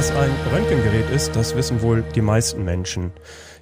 Was 0.00 0.12
ein 0.12 0.30
Röntgengerät 0.50 1.10
ist, 1.10 1.36
das 1.36 1.54
wissen 1.56 1.82
wohl 1.82 2.02
die 2.14 2.22
meisten 2.22 2.64
Menschen. 2.64 3.12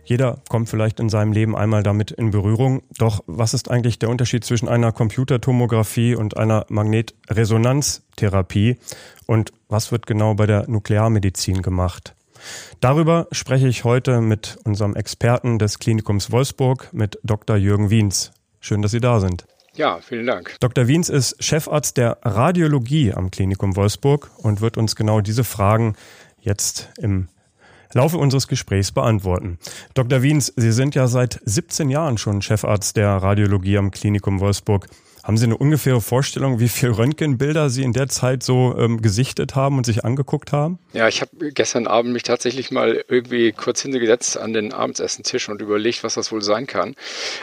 Jeder 0.04 0.40
kommt 0.48 0.68
vielleicht 0.68 1.00
in 1.00 1.08
seinem 1.08 1.32
Leben 1.32 1.56
einmal 1.56 1.82
damit 1.82 2.12
in 2.12 2.30
Berührung. 2.30 2.84
Doch 2.96 3.24
was 3.26 3.54
ist 3.54 3.68
eigentlich 3.68 3.98
der 3.98 4.08
Unterschied 4.08 4.44
zwischen 4.44 4.68
einer 4.68 4.92
Computertomographie 4.92 6.14
und 6.14 6.36
einer 6.36 6.64
Magnetresonanztherapie? 6.68 8.78
Und 9.26 9.52
was 9.68 9.90
wird 9.90 10.06
genau 10.06 10.34
bei 10.34 10.46
der 10.46 10.70
Nuklearmedizin 10.70 11.60
gemacht? 11.60 12.14
Darüber 12.78 13.26
spreche 13.32 13.66
ich 13.66 13.82
heute 13.82 14.20
mit 14.20 14.58
unserem 14.62 14.94
Experten 14.94 15.58
des 15.58 15.80
Klinikums 15.80 16.30
Wolfsburg, 16.30 16.90
mit 16.92 17.18
Dr. 17.24 17.56
Jürgen 17.56 17.90
Wiens. 17.90 18.30
Schön, 18.60 18.80
dass 18.80 18.92
Sie 18.92 19.00
da 19.00 19.18
sind. 19.18 19.44
Ja, 19.78 20.00
vielen 20.00 20.26
Dank. 20.26 20.56
Dr. 20.58 20.88
Wiens 20.88 21.08
ist 21.08 21.42
Chefarzt 21.42 21.96
der 21.96 22.18
Radiologie 22.22 23.12
am 23.12 23.30
Klinikum 23.30 23.76
Wolfsburg 23.76 24.28
und 24.38 24.60
wird 24.60 24.76
uns 24.76 24.96
genau 24.96 25.20
diese 25.20 25.44
Fragen 25.44 25.94
jetzt 26.40 26.90
im 26.98 27.28
Laufe 27.92 28.18
unseres 28.18 28.48
Gesprächs 28.48 28.92
beantworten. 28.92 29.58
Dr. 29.94 30.22
Wiens, 30.22 30.52
Sie 30.56 30.72
sind 30.72 30.94
ja 30.94 31.06
seit 31.06 31.40
17 31.44 31.88
Jahren 31.88 32.18
schon 32.18 32.42
Chefarzt 32.42 32.96
der 32.96 33.10
Radiologie 33.10 33.78
am 33.78 33.90
Klinikum 33.90 34.40
Wolfsburg. 34.40 34.88
Haben 35.28 35.36
Sie 35.36 35.44
eine 35.44 35.58
ungefähre 35.58 36.00
Vorstellung, 36.00 36.58
wie 36.58 36.68
viel 36.68 36.88
Röntgenbilder 36.88 37.68
Sie 37.68 37.82
in 37.82 37.92
der 37.92 38.08
Zeit 38.08 38.42
so 38.42 38.74
ähm, 38.78 39.02
gesichtet 39.02 39.54
haben 39.54 39.76
und 39.76 39.84
sich 39.84 40.02
angeguckt 40.02 40.52
haben? 40.52 40.78
Ja, 40.94 41.06
ich 41.06 41.20
habe 41.20 41.52
gestern 41.52 41.86
Abend 41.86 42.14
mich 42.14 42.22
tatsächlich 42.22 42.70
mal 42.70 43.04
irgendwie 43.08 43.52
kurz 43.52 43.82
hingesetzt 43.82 44.38
an 44.38 44.54
den 44.54 44.72
Abendessentisch 44.72 45.50
und 45.50 45.60
überlegt, 45.60 46.02
was 46.02 46.14
das 46.14 46.32
wohl 46.32 46.40
sein 46.40 46.66
kann. 46.66 46.94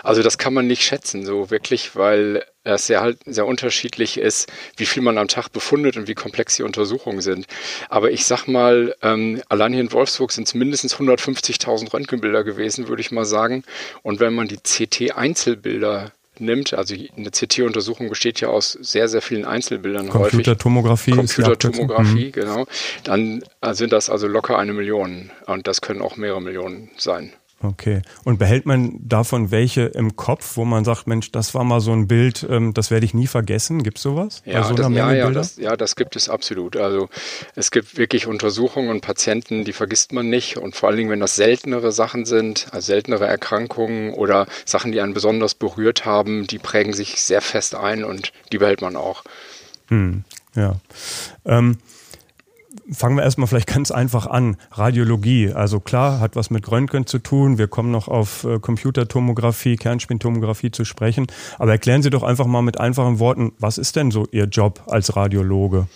Also 0.01 0.23
das 0.23 0.39
kann 0.39 0.55
man 0.55 0.65
nicht 0.65 0.81
schätzen, 0.81 1.27
so 1.27 1.51
wirklich, 1.51 1.95
weil 1.95 2.43
es 2.63 2.87
sehr 2.87 3.01
halt 3.01 3.19
sehr 3.27 3.45
unterschiedlich 3.45 4.17
ist, 4.17 4.51
wie 4.77 4.87
viel 4.87 5.03
man 5.03 5.19
am 5.19 5.27
Tag 5.27 5.49
befundet 5.49 5.95
und 5.95 6.07
wie 6.07 6.15
komplex 6.15 6.55
die 6.55 6.63
Untersuchungen 6.63 7.21
sind. 7.21 7.45
Aber 7.89 8.09
ich 8.09 8.25
sag 8.25 8.47
mal, 8.47 8.95
ähm, 9.03 9.43
allein 9.47 9.73
hier 9.73 9.81
in 9.81 9.91
Wolfsburg 9.91 10.31
sind 10.31 10.47
es 10.47 10.55
mindestens 10.55 10.95
150.000 10.95 11.93
Röntgenbilder 11.93 12.43
gewesen, 12.43 12.87
würde 12.87 13.01
ich 13.01 13.11
mal 13.11 13.25
sagen. 13.25 13.63
Und 14.01 14.19
wenn 14.19 14.33
man 14.33 14.47
die 14.47 14.57
CT-Einzelbilder 14.57 16.11
nimmt. 16.39 16.73
Also 16.73 16.95
eine 17.17 17.31
CT-Untersuchung 17.31 18.09
besteht 18.09 18.41
ja 18.41 18.49
aus 18.49 18.71
sehr, 18.73 19.07
sehr 19.07 19.21
vielen 19.21 19.45
Einzelbildern 19.45 20.09
Computertomographie 20.09 21.11
häufig. 21.13 21.35
Computertomographie, 21.35 22.31
genau. 22.31 22.65
Dann 23.03 23.43
sind 23.71 23.93
das 23.93 24.09
also 24.09 24.27
locker 24.27 24.57
eine 24.57 24.73
Million. 24.73 25.31
Und 25.45 25.67
das 25.67 25.81
können 25.81 26.01
auch 26.01 26.17
mehrere 26.17 26.41
Millionen 26.41 26.89
sein. 26.97 27.33
Okay. 27.61 28.01
Und 28.25 28.37
behält 28.37 28.65
man 28.65 28.99
davon 28.99 29.49
welche 29.49 29.83
im 29.83 30.15
Kopf, 30.15 30.57
wo 30.57 30.65
man 30.65 30.83
sagt, 30.83 31.07
Mensch, 31.07 31.31
das 31.31 31.53
war 31.53 31.63
mal 31.63 31.79
so 31.79 31.93
ein 31.93 32.07
Bild, 32.07 32.45
ähm, 32.49 32.73
das 32.73 32.91
werde 32.91 33.05
ich 33.05 33.13
nie 33.13 33.27
vergessen? 33.27 33.81
Gibt 33.81 33.97
es 33.97 34.03
sowas? 34.03 34.43
Ja, 34.45 34.63
so 34.63 34.75
das, 34.75 34.91
ja, 34.91 35.13
ja, 35.13 35.31
das, 35.31 35.57
ja, 35.57 35.75
das 35.77 35.95
gibt 35.95 36.15
es 36.15 36.27
absolut. 36.27 36.75
Also 36.75 37.09
es 37.55 37.71
gibt 37.71 37.97
wirklich 37.97 38.27
Untersuchungen 38.27 38.89
und 38.89 39.01
Patienten, 39.01 39.63
die 39.63 39.73
vergisst 39.73 40.11
man 40.11 40.29
nicht. 40.29 40.57
Und 40.57 40.75
vor 40.75 40.89
allen 40.89 40.97
Dingen, 40.97 41.09
wenn 41.09 41.21
das 41.21 41.35
seltenere 41.35 41.91
Sachen 41.91 42.25
sind, 42.25 42.67
also 42.71 42.85
seltenere 42.85 43.25
Erkrankungen 43.25 44.13
oder 44.13 44.47
Sachen, 44.65 44.91
die 44.91 44.99
einen 44.99 45.13
besonders 45.13 45.55
berührt 45.55 46.05
haben, 46.05 46.47
die 46.47 46.59
prägen 46.59 46.93
sich 46.93 47.21
sehr 47.21 47.41
fest 47.41 47.75
ein 47.75 48.03
und 48.03 48.33
die 48.51 48.57
behält 48.57 48.81
man 48.81 48.95
auch. 48.95 49.23
Hm, 49.87 50.23
ja. 50.55 50.75
Ähm, 51.45 51.77
fangen 52.91 53.17
wir 53.17 53.23
erstmal 53.23 53.47
vielleicht 53.47 53.67
ganz 53.67 53.91
einfach 53.91 54.27
an. 54.27 54.57
Radiologie, 54.71 55.51
also 55.51 55.79
klar, 55.79 56.19
hat 56.19 56.35
was 56.35 56.49
mit 56.49 56.69
Röntgen 56.69 57.05
zu 57.05 57.19
tun. 57.19 57.57
Wir 57.57 57.67
kommen 57.67 57.91
noch 57.91 58.07
auf 58.07 58.43
äh, 58.43 58.59
Computertomographie, 58.59 59.75
Kernspintomographie 59.75 60.71
zu 60.71 60.85
sprechen. 60.85 61.27
Aber 61.57 61.71
erklären 61.71 62.01
Sie 62.01 62.09
doch 62.09 62.23
einfach 62.23 62.45
mal 62.45 62.61
mit 62.61 62.79
einfachen 62.79 63.19
Worten, 63.19 63.53
was 63.59 63.77
ist 63.77 63.95
denn 63.95 64.11
so 64.11 64.27
Ihr 64.31 64.45
Job 64.45 64.83
als 64.87 65.15
Radiologe? 65.15 65.87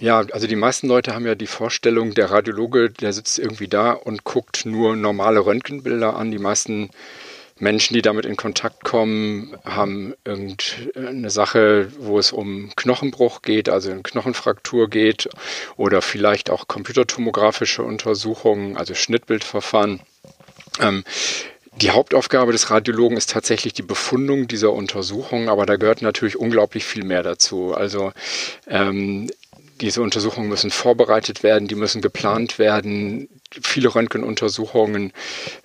Ja, 0.00 0.24
also 0.32 0.46
die 0.46 0.56
meisten 0.56 0.88
Leute 0.88 1.14
haben 1.14 1.24
ja 1.24 1.34
die 1.34 1.46
Vorstellung, 1.46 2.14
der 2.14 2.30
Radiologe, 2.30 2.90
der 2.90 3.12
sitzt 3.12 3.38
irgendwie 3.38 3.68
da 3.68 3.92
und 3.92 4.24
guckt 4.24 4.66
nur 4.66 4.96
normale 4.96 5.46
Röntgenbilder 5.46 6.16
an. 6.16 6.30
Die 6.30 6.38
meisten 6.38 6.90
Menschen, 7.58 7.94
die 7.94 8.02
damit 8.02 8.26
in 8.26 8.36
Kontakt 8.36 8.82
kommen, 8.82 9.56
haben 9.64 10.14
irgendeine 10.24 11.30
Sache, 11.30 11.88
wo 11.98 12.18
es 12.18 12.32
um 12.32 12.72
Knochenbruch 12.74 13.42
geht, 13.42 13.68
also 13.68 13.90
eine 13.90 14.02
Knochenfraktur 14.02 14.90
geht 14.90 15.28
oder 15.76 16.02
vielleicht 16.02 16.50
auch 16.50 16.66
computertomografische 16.66 17.82
Untersuchungen, 17.84 18.76
also 18.76 18.94
Schnittbildverfahren. 18.94 20.00
Ähm, 20.80 21.04
die 21.80 21.90
Hauptaufgabe 21.90 22.52
des 22.52 22.70
Radiologen 22.70 23.16
ist 23.16 23.30
tatsächlich 23.30 23.72
die 23.72 23.82
Befundung 23.82 24.46
dieser 24.46 24.72
Untersuchung, 24.72 25.48
aber 25.48 25.66
da 25.66 25.76
gehört 25.76 26.02
natürlich 26.02 26.36
unglaublich 26.36 26.84
viel 26.84 27.04
mehr 27.04 27.22
dazu. 27.22 27.74
Also 27.74 28.12
ähm, 28.68 29.28
diese 29.80 30.00
Untersuchungen 30.02 30.48
müssen 30.48 30.70
vorbereitet 30.70 31.42
werden, 31.42 31.66
die 31.66 31.74
müssen 31.74 32.00
geplant 32.00 32.58
werden. 32.58 33.28
Viele 33.62 33.94
Röntgenuntersuchungen 33.94 35.12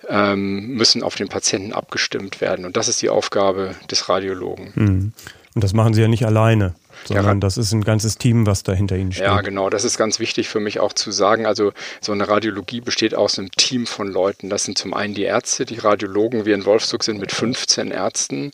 ähm, 0.08 0.68
müssen 0.68 1.02
auf 1.02 1.14
den 1.14 1.28
Patienten 1.28 1.72
abgestimmt 1.72 2.40
werden. 2.40 2.64
Und 2.64 2.76
das 2.76 2.88
ist 2.88 3.02
die 3.02 3.10
Aufgabe 3.10 3.74
des 3.90 4.08
Radiologen. 4.08 4.72
Mhm. 4.74 5.12
Und 5.54 5.64
das 5.64 5.72
machen 5.72 5.94
Sie 5.94 6.00
ja 6.00 6.08
nicht 6.08 6.24
alleine 6.24 6.74
sondern 7.04 7.26
ja, 7.26 7.40
das 7.40 7.56
ist 7.56 7.72
ein 7.72 7.82
ganzes 7.82 8.18
Team, 8.18 8.46
was 8.46 8.62
da 8.62 8.72
hinter 8.72 8.96
Ihnen 8.96 9.12
steht. 9.12 9.24
Ja, 9.24 9.40
genau. 9.40 9.70
Das 9.70 9.84
ist 9.84 9.98
ganz 9.98 10.18
wichtig 10.18 10.48
für 10.48 10.60
mich 10.60 10.80
auch 10.80 10.92
zu 10.92 11.10
sagen. 11.10 11.46
Also 11.46 11.72
so 12.00 12.12
eine 12.12 12.28
Radiologie 12.28 12.80
besteht 12.80 13.14
aus 13.14 13.38
einem 13.38 13.50
Team 13.52 13.86
von 13.86 14.08
Leuten. 14.08 14.50
Das 14.50 14.64
sind 14.64 14.78
zum 14.78 14.94
einen 14.94 15.14
die 15.14 15.24
Ärzte, 15.24 15.66
die 15.66 15.78
Radiologen. 15.78 16.46
Wir 16.46 16.54
in 16.54 16.64
Wolfsburg 16.64 17.04
sind 17.04 17.20
mit 17.20 17.32
15 17.32 17.90
Ärzten, 17.90 18.52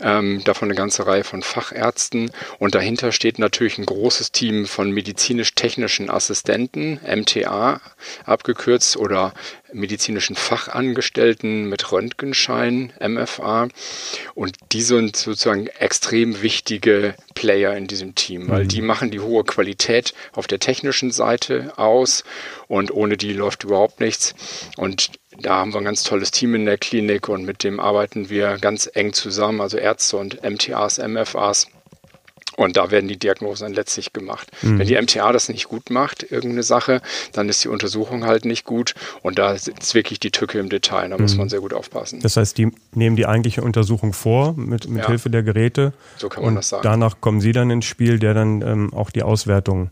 ähm, 0.00 0.42
davon 0.44 0.68
eine 0.68 0.76
ganze 0.76 1.06
Reihe 1.06 1.24
von 1.24 1.42
Fachärzten. 1.42 2.30
Und 2.58 2.74
dahinter 2.74 3.12
steht 3.12 3.38
natürlich 3.38 3.78
ein 3.78 3.86
großes 3.86 4.32
Team 4.32 4.66
von 4.66 4.90
medizinisch-technischen 4.90 6.10
Assistenten, 6.10 7.00
MTA 7.04 7.80
abgekürzt, 8.24 8.96
oder 8.96 9.32
medizinischen 9.72 10.36
Fachangestellten 10.36 11.68
mit 11.68 11.92
Röntgenschein, 11.92 12.92
MFA. 13.00 13.68
Und 14.34 14.56
die 14.72 14.82
sind 14.82 15.16
sozusagen 15.16 15.66
extrem 15.68 16.42
wichtige 16.42 17.14
Player 17.34 17.49
in 17.76 17.86
diesem 17.86 18.14
Team, 18.14 18.48
weil 18.48 18.64
mhm. 18.64 18.68
die 18.68 18.82
machen 18.82 19.10
die 19.10 19.20
hohe 19.20 19.44
Qualität 19.44 20.14
auf 20.32 20.46
der 20.46 20.58
technischen 20.58 21.10
Seite 21.10 21.72
aus 21.76 22.24
und 22.68 22.92
ohne 22.92 23.16
die 23.16 23.32
läuft 23.32 23.64
überhaupt 23.64 24.00
nichts. 24.00 24.34
Und 24.76 25.12
da 25.38 25.56
haben 25.56 25.72
wir 25.72 25.78
ein 25.78 25.84
ganz 25.84 26.02
tolles 26.02 26.30
Team 26.30 26.54
in 26.54 26.66
der 26.66 26.78
Klinik 26.78 27.28
und 27.28 27.44
mit 27.44 27.64
dem 27.64 27.80
arbeiten 27.80 28.28
wir 28.28 28.58
ganz 28.58 28.90
eng 28.92 29.12
zusammen, 29.12 29.60
also 29.60 29.78
Ärzte 29.78 30.16
und 30.16 30.42
MTAs, 30.42 30.98
MFAs 30.98 31.68
und 32.60 32.76
da 32.76 32.90
werden 32.90 33.08
die 33.08 33.18
Diagnosen 33.18 33.64
dann 33.64 33.74
letztlich 33.74 34.12
gemacht. 34.12 34.48
Mhm. 34.62 34.78
Wenn 34.78 34.86
die 34.86 35.00
MTA 35.00 35.32
das 35.32 35.48
nicht 35.48 35.68
gut 35.68 35.90
macht, 35.90 36.30
irgendeine 36.30 36.62
Sache, 36.62 37.00
dann 37.32 37.48
ist 37.48 37.64
die 37.64 37.68
Untersuchung 37.68 38.24
halt 38.24 38.44
nicht 38.44 38.64
gut. 38.64 38.94
Und 39.22 39.38
da 39.38 39.52
ist 39.52 39.94
wirklich 39.94 40.20
die 40.20 40.30
Tücke 40.30 40.58
im 40.58 40.68
Detail. 40.68 41.08
Da 41.08 41.16
mhm. 41.16 41.22
muss 41.22 41.36
man 41.36 41.48
sehr 41.48 41.60
gut 41.60 41.72
aufpassen. 41.72 42.20
Das 42.20 42.36
heißt, 42.36 42.58
die 42.58 42.70
nehmen 42.94 43.16
die 43.16 43.26
eigentliche 43.26 43.62
Untersuchung 43.62 44.12
vor 44.12 44.54
mit, 44.56 44.88
mit 44.88 45.02
ja. 45.02 45.08
Hilfe 45.08 45.30
der 45.30 45.42
Geräte. 45.42 45.92
So 46.16 46.28
kann 46.28 46.44
man 46.44 46.54
das 46.54 46.68
sagen. 46.68 46.82
Danach 46.82 47.20
kommen 47.20 47.40
Sie 47.40 47.52
dann 47.52 47.70
ins 47.70 47.86
Spiel, 47.86 48.18
der 48.18 48.34
dann 48.34 48.62
ähm, 48.62 48.94
auch 48.94 49.10
die 49.10 49.22
Auswertung 49.22 49.90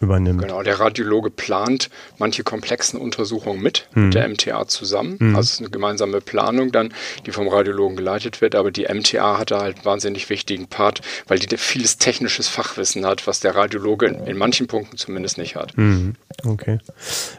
übernimmt. 0.00 0.42
Genau, 0.42 0.62
der 0.62 0.80
Radiologe 0.80 1.30
plant 1.30 1.90
manche 2.18 2.42
komplexen 2.42 3.00
Untersuchungen 3.00 3.60
mit, 3.62 3.88
hm. 3.92 4.06
mit 4.06 4.14
der 4.14 4.28
MTA 4.28 4.66
zusammen. 4.66 5.18
Hm. 5.18 5.36
Also 5.36 5.46
es 5.46 5.52
ist 5.54 5.60
eine 5.60 5.70
gemeinsame 5.70 6.20
Planung 6.20 6.72
dann, 6.72 6.92
die 7.26 7.32
vom 7.32 7.48
Radiologen 7.48 7.96
geleitet 7.96 8.40
wird, 8.40 8.54
aber 8.54 8.70
die 8.70 8.86
MTA 8.92 9.38
hat 9.38 9.50
da 9.50 9.60
halt 9.60 9.76
einen 9.76 9.84
wahnsinnig 9.84 10.30
wichtigen 10.30 10.68
Part, 10.68 11.00
weil 11.26 11.38
die 11.38 11.56
vieles 11.56 11.98
technisches 11.98 12.48
Fachwissen 12.48 13.04
hat, 13.06 13.26
was 13.26 13.40
der 13.40 13.54
Radiologe 13.54 14.06
in, 14.06 14.26
in 14.26 14.38
manchen 14.38 14.66
Punkten 14.66 14.96
zumindest 14.96 15.38
nicht 15.38 15.56
hat. 15.56 15.76
Hm. 15.76 16.14
Okay. 16.44 16.78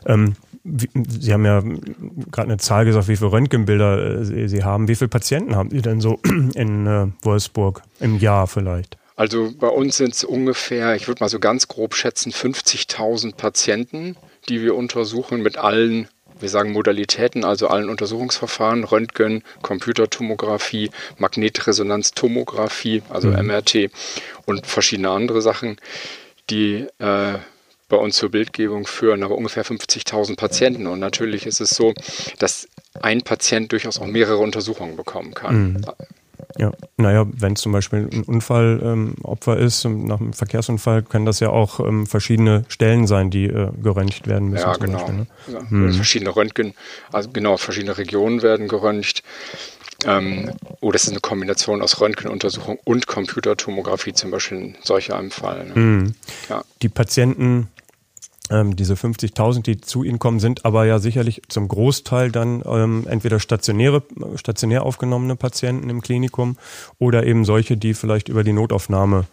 Ähm, 0.06 0.36
Sie 0.64 1.34
haben 1.34 1.46
ja 1.46 1.62
gerade 2.31 2.50
eine 2.50 2.58
Zahl 2.58 2.86
gesagt, 2.86 3.08
wie 3.08 3.16
viele 3.16 3.31
Röntgenbilder 3.31 4.19
äh, 4.19 4.48
Sie 4.48 4.63
haben. 4.63 4.88
Wie 4.88 4.95
viele 4.95 5.07
Patienten 5.07 5.56
haben 5.56 5.69
Sie 5.69 5.81
denn 5.81 6.01
so 6.01 6.19
in 6.56 6.86
äh, 6.86 7.07
Wolfsburg 7.22 7.81
im 8.00 8.18
Jahr 8.19 8.45
vielleicht? 8.48 8.98
Also 9.19 9.51
bei 9.54 9.68
uns 9.68 9.98
sind 9.98 10.13
es 10.13 10.24
ungefähr, 10.24 10.95
ich 10.95 11.10
würde 11.10 11.21
mal 11.21 11.27
so 11.27 11.39
ganz 11.39 11.68
grob 11.68 11.94
schätzen, 11.94 12.31
50.000 12.31 13.36
Patienten, 13.36 14.16
die 14.48 14.62
wir 14.62 14.75
untersuchen 14.75 15.42
mit 15.42 15.57
allen, 15.57 16.07
wir 16.39 16.48
sagen 16.48 16.71
Modalitäten, 16.71 17.44
also 17.44 17.68
allen 17.68 17.89
Untersuchungsverfahren, 17.89 18.86
Röntgen, 18.86 19.44
Computertomographie, 19.62 20.92
Magnetresonanztomographie, 21.18 23.04
also 23.10 23.27
mhm. 23.27 23.48
MRT 23.48 23.92
und 24.45 24.66
verschiedene 24.66 25.10
andere 25.10 25.42
Sachen, 25.42 25.75
die 26.50 26.88
äh, 27.00 27.33
bei 27.89 27.98
uns 27.98 28.16
zur 28.16 28.31
Bildgebung 28.31 28.88
führen, 28.88 29.24
aber 29.24 29.36
ungefähr 29.36 29.66
50.000 29.66 30.38
Patienten. 30.38 30.88
Und 30.88 31.00
natürlich 31.00 31.45
ist 31.45 31.60
es 31.60 31.71
so, 31.71 31.94
dass 32.38 32.69
ein 33.01 33.21
Patient 33.24 33.69
durchaus 33.69 34.00
auch 34.00 34.07
mehrere 34.07 34.38
Untersuchungen 34.38 34.95
bekommen 34.95 35.33
kann. 35.33 35.74
Mhm. 35.74 35.86
Ja, 36.57 36.71
naja, 36.97 37.25
wenn 37.31 37.53
es 37.53 37.62
zum 37.62 37.71
Beispiel 37.71 38.09
ein 38.12 38.24
Unfallopfer 38.24 39.57
ähm, 39.57 39.65
ist, 39.65 39.86
nach 39.86 40.19
einem 40.19 40.33
Verkehrsunfall, 40.33 41.03
können 41.03 41.25
das 41.25 41.39
ja 41.39 41.50
auch 41.50 41.80
ähm, 41.80 42.07
verschiedene 42.07 42.65
Stellen 42.68 43.07
sein, 43.07 43.30
die 43.30 43.45
äh, 43.45 43.71
geröntgt 43.81 44.27
werden 44.27 44.50
müssen. 44.50 44.68
Ja, 44.68 44.74
genau. 44.74 44.97
Beispiel, 44.97 45.15
ne? 45.15 45.27
ja, 45.47 45.69
hm. 45.69 45.94
Verschiedene 45.94 46.36
Röntgen, 46.36 46.74
also 47.12 47.30
genau, 47.30 47.57
verschiedene 47.57 47.97
Regionen 47.97 48.41
werden 48.41 48.68
geröntgt. 48.68 49.24
Ähm, 50.06 50.51
oh, 50.80 50.91
das 50.91 51.03
ist 51.03 51.09
eine 51.09 51.19
Kombination 51.19 51.81
aus 51.81 52.00
Röntgenuntersuchung 52.00 52.80
und 52.85 53.07
Computertomographie, 53.07 54.13
zum 54.13 54.31
Beispiel 54.31 54.57
in 54.57 54.77
solch 54.81 55.13
einem 55.13 55.31
Fall. 55.31 55.65
Ne? 55.65 55.75
Hm. 55.75 56.15
Ja. 56.50 56.63
Die 56.81 56.89
Patienten 56.89 57.68
Ähm, 58.50 58.75
diese 58.75 58.96
50.000, 58.96 59.62
die 59.63 59.81
zu 59.81 60.04
Ihnen 60.04 60.19
kommen, 60.19 60.40
sind 60.40 60.66
aber 60.66 60.86
ja 60.86 61.00
sicherlich 61.00 61.42
zum 61.50 61.68
Großteil 61.68 62.31
dann 62.31 62.63
ähm, 62.66 63.06
entweder 63.07 63.40
stationäre, 63.40 64.04
stationär 64.36 64.84
aufgenommene 64.84 65.36
Patienten 65.36 65.90
im 65.90 66.01
Klinikum 66.01 66.57
oder 66.98 67.25
eben 67.25 67.46
solche, 67.46 67.78
die 67.78 67.94
vielleicht 67.94 68.30
über 68.30 68.44
die 68.44 68.54
Notaufnahme 68.54 69.25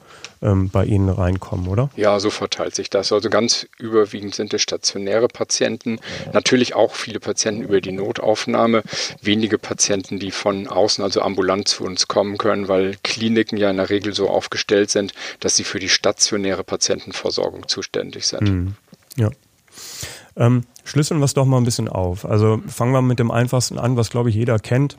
ähm, 0.42 0.68
bei 0.70 0.84
Ihnen 0.84 1.08
reinkommen, 1.08 1.68
oder? 1.68 1.90
Ja, 1.96 2.20
so 2.20 2.30
verteilt 2.30 2.74
sich 2.74 2.90
das. 2.90 3.12
Also 3.12 3.30
ganz 3.30 3.66
überwiegend 3.78 4.34
sind 4.34 4.52
es 4.54 4.62
stationäre 4.62 5.28
Patienten, 5.28 5.98
natürlich 6.32 6.74
auch 6.74 6.94
viele 6.94 7.20
Patienten 7.20 7.62
über 7.62 7.80
die 7.80 7.92
Notaufnahme, 7.92 8.82
wenige 9.22 9.58
Patienten, 9.58 10.18
die 10.18 10.30
von 10.30 10.66
außen, 10.68 11.02
also 11.02 11.22
ambulant 11.22 11.68
zu 11.68 11.84
uns 11.84 12.08
kommen 12.08 12.38
können, 12.38 12.68
weil 12.68 12.96
Kliniken 13.02 13.56
ja 13.56 13.70
in 13.70 13.78
der 13.78 13.90
Regel 13.90 14.14
so 14.14 14.28
aufgestellt 14.28 14.90
sind, 14.90 15.14
dass 15.40 15.56
sie 15.56 15.64
für 15.64 15.78
die 15.78 15.88
stationäre 15.88 16.64
Patientenversorgung 16.64 17.68
zuständig 17.68 18.26
sind. 18.26 18.42
Mhm. 18.42 18.74
Ja. 19.16 19.30
Ähm, 20.36 20.64
schlüsseln 20.84 21.20
wir 21.20 21.24
es 21.24 21.34
doch 21.34 21.46
mal 21.46 21.58
ein 21.58 21.64
bisschen 21.64 21.88
auf. 21.88 22.24
Also 22.24 22.60
fangen 22.66 22.92
wir 22.92 23.02
mit 23.02 23.18
dem 23.18 23.30
einfachsten 23.30 23.78
an, 23.78 23.96
was 23.96 24.10
glaube 24.10 24.30
ich 24.30 24.36
jeder 24.36 24.58
kennt. 24.58 24.98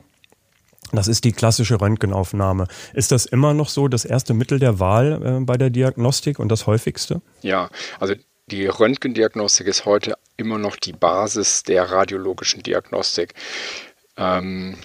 Das 0.92 1.06
ist 1.06 1.24
die 1.24 1.32
klassische 1.32 1.80
Röntgenaufnahme. 1.80 2.66
Ist 2.94 3.12
das 3.12 3.26
immer 3.26 3.52
noch 3.52 3.68
so 3.68 3.88
das 3.88 4.04
erste 4.04 4.32
Mittel 4.32 4.58
der 4.58 4.80
Wahl 4.80 5.22
äh, 5.22 5.44
bei 5.44 5.56
der 5.56 5.70
Diagnostik 5.70 6.38
und 6.38 6.48
das 6.48 6.66
häufigste? 6.66 7.20
Ja, 7.42 7.68
also 8.00 8.14
die 8.50 8.66
Röntgendiagnostik 8.66 9.66
ist 9.66 9.84
heute 9.84 10.14
immer 10.38 10.58
noch 10.58 10.76
die 10.76 10.92
Basis 10.92 11.62
der 11.62 11.90
radiologischen 11.90 12.62
Diagnostik. 12.62 13.34
Ähm, 14.16 14.76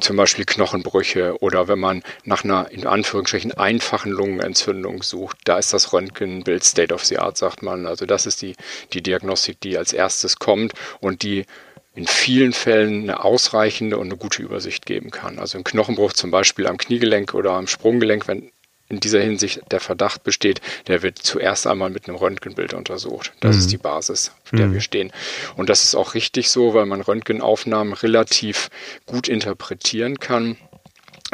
zum 0.00 0.16
Beispiel 0.16 0.44
Knochenbrüche 0.44 1.40
oder 1.40 1.68
wenn 1.68 1.78
man 1.78 2.02
nach 2.24 2.44
einer 2.44 2.70
in 2.70 2.86
Anführungsstrichen 2.86 3.52
einfachen 3.52 4.12
Lungenentzündung 4.12 5.02
sucht, 5.02 5.38
da 5.44 5.58
ist 5.58 5.72
das 5.72 5.92
Röntgenbild 5.92 6.64
State 6.64 6.94
of 6.94 7.04
the 7.04 7.18
Art, 7.18 7.36
sagt 7.36 7.62
man. 7.62 7.86
Also 7.86 8.06
das 8.06 8.26
ist 8.26 8.42
die, 8.42 8.56
die 8.92 9.02
Diagnostik, 9.02 9.60
die 9.60 9.78
als 9.78 9.92
erstes 9.92 10.38
kommt 10.38 10.72
und 11.00 11.22
die 11.22 11.46
in 11.94 12.06
vielen 12.06 12.52
Fällen 12.52 13.02
eine 13.02 13.24
ausreichende 13.24 13.98
und 13.98 14.06
eine 14.06 14.16
gute 14.16 14.42
Übersicht 14.42 14.86
geben 14.86 15.10
kann. 15.10 15.38
Also 15.38 15.58
ein 15.58 15.64
Knochenbruch 15.64 16.12
zum 16.12 16.30
Beispiel 16.30 16.66
am 16.66 16.78
Kniegelenk 16.78 17.34
oder 17.34 17.52
am 17.52 17.66
Sprunggelenk, 17.66 18.28
wenn 18.28 18.52
in 18.90 19.00
dieser 19.00 19.20
Hinsicht 19.20 19.62
der 19.70 19.80
Verdacht 19.80 20.24
besteht, 20.24 20.60
der 20.88 21.02
wird 21.02 21.18
zuerst 21.18 21.66
einmal 21.66 21.90
mit 21.90 22.08
einem 22.08 22.16
Röntgenbild 22.16 22.74
untersucht. 22.74 23.32
Das 23.40 23.54
mhm. 23.54 23.60
ist 23.60 23.72
die 23.72 23.78
Basis, 23.78 24.32
auf 24.44 24.50
der 24.50 24.66
mhm. 24.66 24.74
wir 24.74 24.80
stehen. 24.80 25.12
Und 25.56 25.70
das 25.70 25.84
ist 25.84 25.94
auch 25.94 26.14
richtig 26.14 26.50
so, 26.50 26.74
weil 26.74 26.86
man 26.86 27.00
Röntgenaufnahmen 27.00 27.94
relativ 27.94 28.68
gut 29.06 29.28
interpretieren 29.28 30.18
kann. 30.18 30.56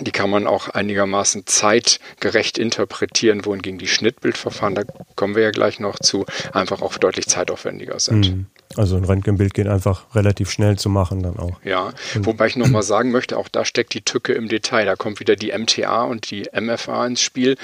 Die 0.00 0.12
kann 0.12 0.28
man 0.28 0.46
auch 0.46 0.68
einigermaßen 0.68 1.46
zeitgerecht 1.46 2.58
interpretieren, 2.58 3.46
wohingegen 3.46 3.78
die 3.78 3.88
Schnittbildverfahren, 3.88 4.74
da 4.74 4.82
kommen 5.14 5.34
wir 5.34 5.42
ja 5.42 5.50
gleich 5.50 5.80
noch 5.80 5.98
zu, 5.98 6.26
einfach 6.52 6.82
auch 6.82 6.98
deutlich 6.98 7.26
zeitaufwendiger 7.26 7.98
sind. 7.98 8.30
Mhm. 8.30 8.46
Also 8.76 8.96
ein 8.96 9.05
Röntgenbild 9.05 9.55
geht 9.55 9.67
einfach 9.67 10.14
relativ 10.14 10.50
schnell 10.50 10.76
zu 10.76 10.88
machen 10.88 11.23
dann 11.23 11.38
auch. 11.38 11.58
Ja, 11.64 11.93
und 12.14 12.26
wobei 12.26 12.46
ich 12.46 12.56
nochmal 12.56 12.82
sagen 12.82 13.11
möchte, 13.11 13.38
auch 13.38 13.49
da 13.49 13.64
steckt 13.64 13.94
die 13.94 14.02
Tücke 14.02 14.32
im 14.34 14.49
Detail. 14.49 14.84
Da 14.84 14.96
kommt 14.96 15.20
wieder 15.20 15.37
die 15.37 15.56
MTA 15.56 16.05
und 16.05 16.31
die 16.31 16.46
MFA 16.52 17.06
ins 17.06 17.23
Spiel. 17.23 17.56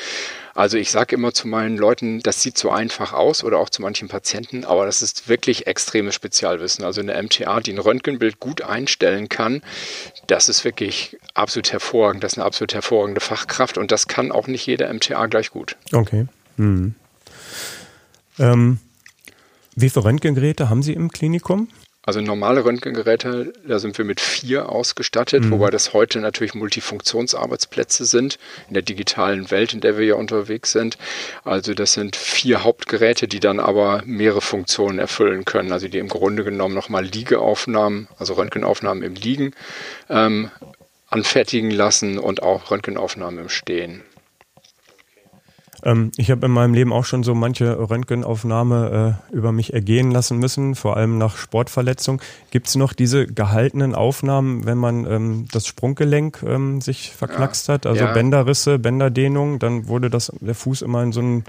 Also 0.55 0.77
ich 0.77 0.91
sage 0.91 1.17
immer 1.17 1.33
zu 1.33 1.49
meinen 1.49 1.79
Leuten, 1.79 2.21
das 2.21 2.43
sieht 2.43 2.59
so 2.59 2.71
einfach 2.71 3.13
aus 3.13 3.43
oder 3.43 3.59
auch 3.59 3.71
zu 3.71 3.81
manchen 3.81 4.09
Patienten, 4.09 4.65
aber 4.65 4.85
das 4.85 5.01
ist 5.01 5.29
wirklich 5.29 5.67
extremes 5.67 6.15
Spezialwissen. 6.15 6.85
Also 6.85 7.01
eine 7.01 7.21
MTA, 7.23 7.61
die 7.61 7.73
ein 7.73 7.79
Röntgenbild 7.79 8.39
gut 8.39 8.63
einstellen 8.63 9.29
kann, 9.29 9.63
das 10.27 10.49
ist 10.49 10.65
wirklich 10.65 11.17
absolut 11.35 11.73
hervorragend. 11.73 12.23
Das 12.23 12.33
ist 12.33 12.39
eine 12.39 12.47
absolut 12.47 12.75
hervorragende 12.75 13.21
Fachkraft 13.21 13.79
und 13.79 13.91
das 13.93 14.09
kann 14.09 14.31
auch 14.31 14.47
nicht 14.47 14.67
jeder 14.67 14.93
MTA 14.93 15.27
gleich 15.27 15.51
gut. 15.51 15.77
Okay. 15.93 16.27
Mhm. 16.57 16.95
Ähm, 18.39 18.79
wie 19.75 19.91
viele 19.91 20.05
Röntgengeräte 20.05 20.69
haben 20.69 20.83
Sie 20.83 20.93
im 20.93 21.11
Klinikum? 21.11 21.69
Also 22.05 22.21
normale 22.21 22.65
Röntgengeräte, 22.65 23.53
da 23.65 23.79
sind 23.79 23.97
wir 23.97 24.05
mit 24.05 24.21
vier 24.21 24.69
ausgestattet, 24.69 25.45
mhm. 25.45 25.53
wobei 25.53 25.71
das 25.71 25.93
heute 25.93 26.19
natürlich 26.19 26.53
Multifunktionsarbeitsplätze 26.55 28.05
sind 28.07 28.41
in 28.67 28.75
der 28.75 28.83
digitalen 28.83 29.53
Welt, 29.53 29.73
in 29.73 29.81
der 29.81 29.97
wir 29.97 30.05
ja 30.05 30.15
unterwegs 30.17 30.73
sind. 30.73 30.99
Also 31.45 31.75
das 31.75 31.93
sind 31.93 32.17
vier 32.17 32.65
Hauptgeräte, 32.65 33.29
die 33.29 33.39
dann 33.39 33.61
aber 33.61 34.03
mehrere 34.05 34.41
Funktionen 34.41 34.99
erfüllen 34.99 35.45
können. 35.45 35.71
Also 35.71 35.87
die 35.87 35.99
im 35.99 36.09
Grunde 36.09 36.43
genommen 36.43 36.75
nochmal 36.75 37.05
Liegeaufnahmen, 37.05 38.09
also 38.19 38.35
Röntgenaufnahmen 38.35 39.05
im 39.05 39.15
Liegen 39.15 39.55
ähm, 40.11 40.51
anfertigen 41.09 41.71
lassen 41.71 42.19
und 42.19 42.43
auch 42.43 42.69
Röntgenaufnahmen 42.73 43.39
im 43.39 43.49
Stehen. 43.49 44.03
Ähm, 45.83 46.13
ich 46.17 46.31
habe 46.31 46.47
in 46.47 46.53
meinem 46.53 46.75
Leben 46.75 46.93
auch 46.93 47.05
schon 47.05 47.23
so 47.23 47.35
manche 47.35 47.79
Röntgenaufnahme 47.91 49.19
äh, 49.31 49.35
über 49.37 49.53
mich 49.53 49.73
ergehen 49.73 50.11
lassen 50.11 50.39
müssen, 50.39 50.75
vor 50.75 50.97
allem 50.97 51.19
nach 51.19 51.37
Sportverletzung. 51.37 52.21
Gibt 52.51 52.69
es 52.69 52.77
noch 52.77 52.93
diese 52.93 53.27
gehaltenen 53.27 53.95
Aufnahmen, 53.95 54.65
wenn 54.65 54.79
man 54.79 55.07
ähm, 55.07 55.49
das 55.53 55.67
Sprunggelenk 55.67 56.43
ähm, 56.47 56.81
sich 56.81 57.13
verknackst 57.13 57.69
ja. 57.69 57.75
hat, 57.75 57.87
also 57.87 58.05
ja. 58.05 58.13
Bänderrisse, 58.13 58.79
Bänderdehnung, 58.79 59.59
dann 59.59 59.89
wurde 59.89 60.11
das 60.11 60.33
der 60.41 60.55
Fuß 60.55 60.83
immer 60.83 61.03
in 61.03 61.13
so 61.13 61.21
einen 61.21 61.45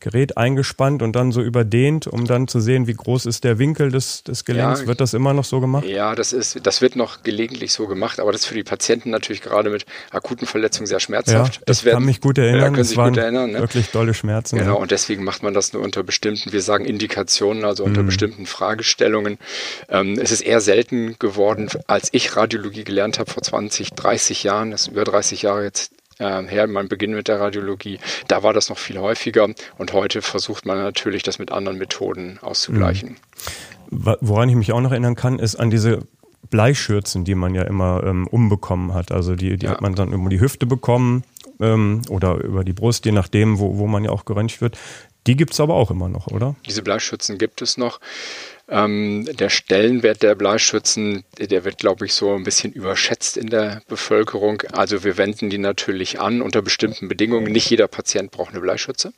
Gerät 0.00 0.36
eingespannt 0.36 1.02
und 1.02 1.14
dann 1.14 1.32
so 1.32 1.42
überdehnt, 1.42 2.06
um 2.06 2.26
dann 2.26 2.48
zu 2.48 2.60
sehen, 2.60 2.86
wie 2.86 2.94
groß 2.94 3.26
ist 3.26 3.44
der 3.44 3.58
Winkel 3.58 3.90
des, 3.90 4.24
des 4.24 4.44
Gelenks. 4.44 4.80
Ja, 4.80 4.86
wird 4.86 5.00
das 5.00 5.14
immer 5.14 5.34
noch 5.34 5.44
so 5.44 5.60
gemacht? 5.60 5.84
Ja, 5.84 6.14
das 6.14 6.32
ist, 6.32 6.66
das 6.66 6.80
wird 6.80 6.96
noch 6.96 7.22
gelegentlich 7.22 7.72
so 7.72 7.86
gemacht, 7.86 8.20
aber 8.20 8.32
das 8.32 8.42
ist 8.42 8.46
für 8.46 8.54
die 8.54 8.62
Patienten 8.62 9.10
natürlich 9.10 9.42
gerade 9.42 9.70
mit 9.70 9.86
akuten 10.10 10.46
Verletzungen 10.46 10.86
sehr 10.86 11.00
schmerzhaft. 11.00 11.56
Ja, 11.56 11.62
das 11.66 11.84
ich 11.84 11.92
kann 11.92 12.04
mich 12.04 12.20
gut 12.20 12.38
erinnern. 12.38 12.60
Ja, 12.60 12.70
können 12.70 12.84
sich 12.84 12.96
gut 12.96 13.16
erinnern. 13.16 13.52
Ne? 13.52 13.60
Wirklich 13.60 13.90
dolle 13.90 14.14
Schmerzen. 14.14 14.58
Genau, 14.58 14.74
ja. 14.74 14.80
und 14.80 14.90
deswegen 14.90 15.24
macht 15.24 15.42
man 15.42 15.54
das 15.54 15.72
nur 15.72 15.82
unter 15.82 16.02
bestimmten, 16.02 16.52
wir 16.52 16.62
sagen 16.62 16.84
Indikationen, 16.84 17.64
also 17.64 17.84
unter 17.84 18.02
mhm. 18.02 18.06
bestimmten 18.06 18.46
Fragestellungen. 18.46 19.38
Ähm, 19.88 20.18
es 20.20 20.32
ist 20.32 20.40
eher 20.40 20.60
selten 20.60 21.16
geworden, 21.18 21.68
als 21.86 22.08
ich 22.12 22.36
Radiologie 22.36 22.84
gelernt 22.84 23.18
habe 23.18 23.30
vor 23.30 23.42
20, 23.42 23.90
30 23.90 24.42
Jahren, 24.42 24.70
das 24.70 24.82
ist 24.82 24.88
über 24.88 25.04
30 25.04 25.42
Jahre 25.42 25.64
jetzt 25.64 25.92
äh, 26.20 26.46
her, 26.46 26.66
mein 26.66 26.88
Beginn 26.88 27.12
mit 27.12 27.28
der 27.28 27.40
Radiologie, 27.40 27.98
da 28.28 28.42
war 28.42 28.52
das 28.52 28.68
noch 28.68 28.78
viel 28.78 28.98
häufiger 28.98 29.48
und 29.78 29.92
heute 29.92 30.22
versucht 30.22 30.66
man 30.66 30.78
natürlich, 30.78 31.22
das 31.22 31.38
mit 31.38 31.50
anderen 31.50 31.78
Methoden 31.78 32.38
auszugleichen. 32.42 33.16
Mhm. 33.90 34.16
Woran 34.20 34.48
ich 34.48 34.54
mich 34.54 34.72
auch 34.72 34.80
noch 34.80 34.92
erinnern 34.92 35.16
kann, 35.16 35.40
ist 35.40 35.56
an 35.56 35.70
diese 35.70 36.02
Bleischürzen, 36.50 37.24
die 37.24 37.34
man 37.34 37.54
ja 37.54 37.62
immer 37.62 38.02
ähm, 38.04 38.26
umbekommen 38.26 38.94
hat. 38.94 39.10
Also 39.12 39.34
die, 39.34 39.56
die 39.56 39.66
ja. 39.66 39.72
hat 39.72 39.80
man 39.80 39.94
dann 39.94 40.12
über 40.12 40.28
die 40.28 40.40
Hüfte 40.40 40.66
bekommen 40.66 41.24
ähm, 41.60 42.02
oder 42.08 42.36
über 42.36 42.64
die 42.64 42.72
Brust, 42.72 43.04
je 43.04 43.12
nachdem, 43.12 43.58
wo, 43.58 43.78
wo 43.78 43.86
man 43.86 44.04
ja 44.04 44.10
auch 44.10 44.24
geröntgt 44.24 44.60
wird. 44.60 44.78
Die 45.26 45.36
gibt 45.36 45.52
es 45.52 45.60
aber 45.60 45.74
auch 45.74 45.90
immer 45.90 46.08
noch, 46.08 46.28
oder? 46.28 46.56
Diese 46.66 46.82
Bleischützen 46.82 47.38
gibt 47.38 47.62
es 47.62 47.76
noch. 47.76 48.00
Ähm, 48.68 49.28
der 49.36 49.50
Stellenwert 49.50 50.22
der 50.22 50.34
Bleischützen, 50.34 51.24
der 51.38 51.64
wird, 51.64 51.78
glaube 51.78 52.06
ich, 52.06 52.14
so 52.14 52.34
ein 52.34 52.44
bisschen 52.44 52.72
überschätzt 52.72 53.36
in 53.36 53.48
der 53.48 53.82
Bevölkerung. 53.88 54.62
Also 54.72 55.04
wir 55.04 55.18
wenden 55.18 55.50
die 55.50 55.58
natürlich 55.58 56.20
an 56.20 56.40
unter 56.40 56.62
bestimmten 56.62 57.08
Bedingungen. 57.08 57.52
Nicht 57.52 57.68
jeder 57.68 57.88
Patient 57.88 58.30
braucht 58.30 58.50
eine 58.50 58.60
Bleischütze, 58.60 59.12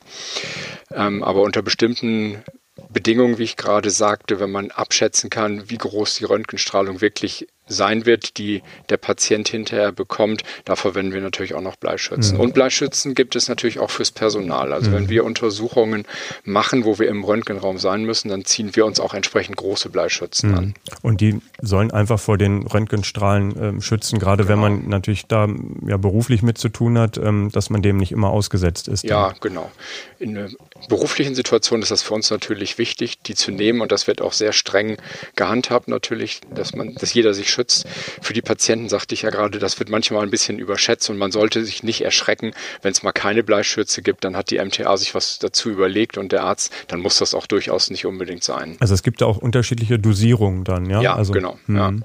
ähm, 0.91 1.23
aber 1.23 1.43
unter 1.43 1.63
bestimmten 1.63 2.43
Bedingungen, 2.89 3.39
wie 3.39 3.45
ich 3.45 3.57
gerade 3.57 3.91
sagte, 3.91 4.41
wenn 4.41 4.51
man 4.51 4.71
abschätzen 4.71 5.31
kann, 5.31 5.69
wie 5.69 5.79
groß 5.79 6.17
die 6.17 6.25
Röntgenstrahlung 6.25 7.01
wirklich 7.01 7.47
sein 7.67 8.07
wird, 8.07 8.39
die 8.39 8.63
der 8.89 8.97
Patient 8.97 9.49
hinterher 9.49 9.93
bekommt. 9.93 10.43
Da 10.65 10.77
verwenden 10.77 11.13
wir 11.13 11.21
natürlich 11.21 11.55
auch 11.55 11.61
noch 11.61 11.77
Bleischützen. 11.77 12.37
Mhm. 12.37 12.41
Und 12.41 12.55
Bleischützen 12.55 13.15
gibt 13.15 13.37
es 13.37 13.49
natürlich 13.49 13.79
auch 13.79 13.91
fürs 13.91 14.11
Personal. 14.11 14.73
Also 14.73 14.91
mhm. 14.91 14.95
wenn 14.95 15.09
wir 15.09 15.25
Untersuchungen 15.25 16.05
machen, 16.45 16.85
wo 16.85 16.99
wir 16.99 17.09
im 17.09 17.25
Röntgenraum 17.25 17.79
sein 17.79 18.05
müssen, 18.05 18.29
dann 18.29 18.45
ziehen 18.45 18.75
wir 18.75 18.87
uns 18.87 19.01
auch 19.01 19.15
entsprechend 19.15 19.57
große 19.57 19.89
Bleischützen 19.89 20.51
mhm. 20.51 20.59
an. 20.59 20.75
Und 21.03 21.21
die 21.21 21.41
sollen 21.61 21.91
einfach 21.91 22.21
vor 22.21 22.39
den 22.39 22.67
Röntgenstrahlen 22.67 23.79
äh, 23.79 23.81
schützen, 23.81 24.19
gerade 24.19 24.45
genau. 24.45 24.53
wenn 24.53 24.61
man 24.61 24.89
natürlich 24.89 25.27
da 25.27 25.49
ja 25.87 25.97
beruflich 25.97 26.43
mit 26.43 26.59
zu 26.59 26.69
tun 26.69 26.99
hat, 26.99 27.17
ähm, 27.19 27.51
dass 27.53 27.71
man 27.71 27.83
dem 27.83 27.97
nicht 27.97 28.13
immer 28.13 28.31
ausgesetzt 28.31 28.89
ist. 28.89 29.05
Ja, 29.05 29.29
dann. 29.29 29.37
genau. 29.41 29.71
In 30.19 30.37
einer 30.37 30.49
beruflichen 30.89 31.35
Situation 31.35 31.83
ist 31.83 31.91
das 31.91 32.03
für 32.03 32.15
uns 32.15 32.31
natürlich 32.31 32.79
wichtig, 32.79 33.21
die 33.23 33.35
zu 33.35 33.51
nehmen 33.51 33.81
und 33.81 33.93
das 33.93 34.07
wird 34.07 34.21
auch 34.21 34.33
sehr 34.33 34.53
streng 34.53 34.97
gehandhabt 35.37 35.89
natürlich, 35.89 36.41
dass 36.55 36.75
man, 36.75 36.95
dass 36.95 37.15
jeder 37.15 37.35
sich 37.35 37.51
schützt. 37.51 37.87
Für 38.21 38.33
die 38.33 38.43
Patienten 38.43 38.89
sagte 38.89 39.15
ich 39.15 39.23
ja 39.23 39.31
gerade, 39.31 39.59
das 39.59 39.79
wird 39.79 39.89
manchmal 39.89 40.23
ein 40.23 40.31
bisschen 40.31 40.59
überschätzt 40.59 41.09
und 41.11 41.19
man 41.19 41.33
sollte 41.33 41.65
sich 41.65 41.83
nicht 41.83 42.03
erschrecken, 42.03 42.53
wenn 42.83 42.93
es 42.93 43.03
mal 43.03 43.13
keine 43.13 43.43
Bleischürze 43.43 44.03
gibt, 44.03 44.25
dann 44.25 44.37
hat 44.37 44.51
die 44.51 44.59
MTA 44.59 44.97
sich 44.97 45.15
was 45.15 45.39
dazu 45.39 45.71
überlegt 45.71 46.19
und 46.19 46.33
der 46.33 46.45
Arzt, 46.45 46.73
dann 46.89 47.01
muss 47.01 47.19
das 47.19 47.35
auch 47.35 47.47
durchaus 47.47 47.91
nicht 47.91 48.07
unbedingt 48.07 48.45
sein. 48.45 48.77
Also 48.81 48.95
es 48.95 49.03
gibt 49.03 49.21
da 49.21 49.27
auch 49.27 49.39
unterschiedliche 49.39 49.99
Dosierungen 49.99 50.65
dann, 50.65 50.89
ja? 50.89 51.01
Ja, 51.01 51.17
also, 51.17 51.33
genau. 51.33 51.59
Ja. 51.69 51.89
Hm. 51.89 52.05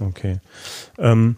Okay. 0.00 0.38
Ähm, 0.98 1.36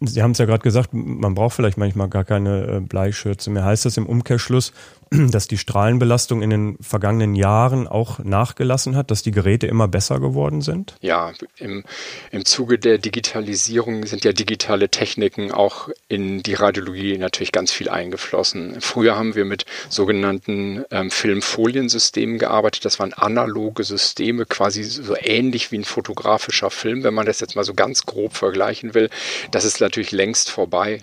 Sie 0.00 0.22
haben 0.22 0.32
es 0.32 0.38
ja 0.38 0.44
gerade 0.44 0.62
gesagt, 0.62 0.90
man 0.92 1.34
braucht 1.34 1.56
vielleicht 1.56 1.78
manchmal 1.78 2.08
gar 2.08 2.24
keine 2.24 2.66
äh, 2.66 2.80
Bleischürze 2.80 3.48
mehr. 3.50 3.64
Heißt 3.64 3.86
das 3.86 3.96
im 3.96 4.06
Umkehrschluss, 4.06 4.72
dass 5.10 5.48
die 5.48 5.58
Strahlenbelastung 5.58 6.40
in 6.40 6.50
den 6.50 6.76
vergangenen 6.80 7.34
Jahren 7.34 7.88
auch 7.88 8.20
nachgelassen 8.20 8.94
hat, 8.94 9.10
dass 9.10 9.22
die 9.22 9.32
Geräte 9.32 9.66
immer 9.66 9.88
besser 9.88 10.20
geworden 10.20 10.62
sind? 10.62 10.94
Ja, 11.00 11.32
im, 11.56 11.84
im 12.30 12.44
Zuge 12.44 12.78
der 12.78 12.98
Digitalisierung 12.98 14.06
sind 14.06 14.24
ja 14.24 14.32
digitale 14.32 14.88
Techniken 14.88 15.50
auch 15.50 15.88
in 16.08 16.42
die 16.42 16.54
Radiologie 16.54 17.18
natürlich 17.18 17.50
ganz 17.50 17.72
viel 17.72 17.88
eingeflossen. 17.88 18.80
Früher 18.80 19.16
haben 19.16 19.34
wir 19.34 19.44
mit 19.44 19.64
sogenannten 19.88 20.84
ähm, 20.92 21.10
Filmfoliensystemen 21.10 22.38
gearbeitet. 22.38 22.84
Das 22.84 23.00
waren 23.00 23.12
analoge 23.12 23.82
Systeme, 23.82 24.46
quasi 24.46 24.84
so 24.84 25.16
ähnlich 25.18 25.72
wie 25.72 25.78
ein 25.78 25.84
fotografischer 25.84 26.70
Film, 26.70 27.02
wenn 27.02 27.14
man 27.14 27.26
das 27.26 27.40
jetzt 27.40 27.56
mal 27.56 27.64
so 27.64 27.74
ganz 27.74 28.06
grob 28.06 28.36
vergleichen 28.36 28.94
will. 28.94 29.10
Das 29.50 29.64
ist 29.64 29.80
natürlich 29.80 30.12
längst 30.12 30.50
vorbei. 30.50 31.00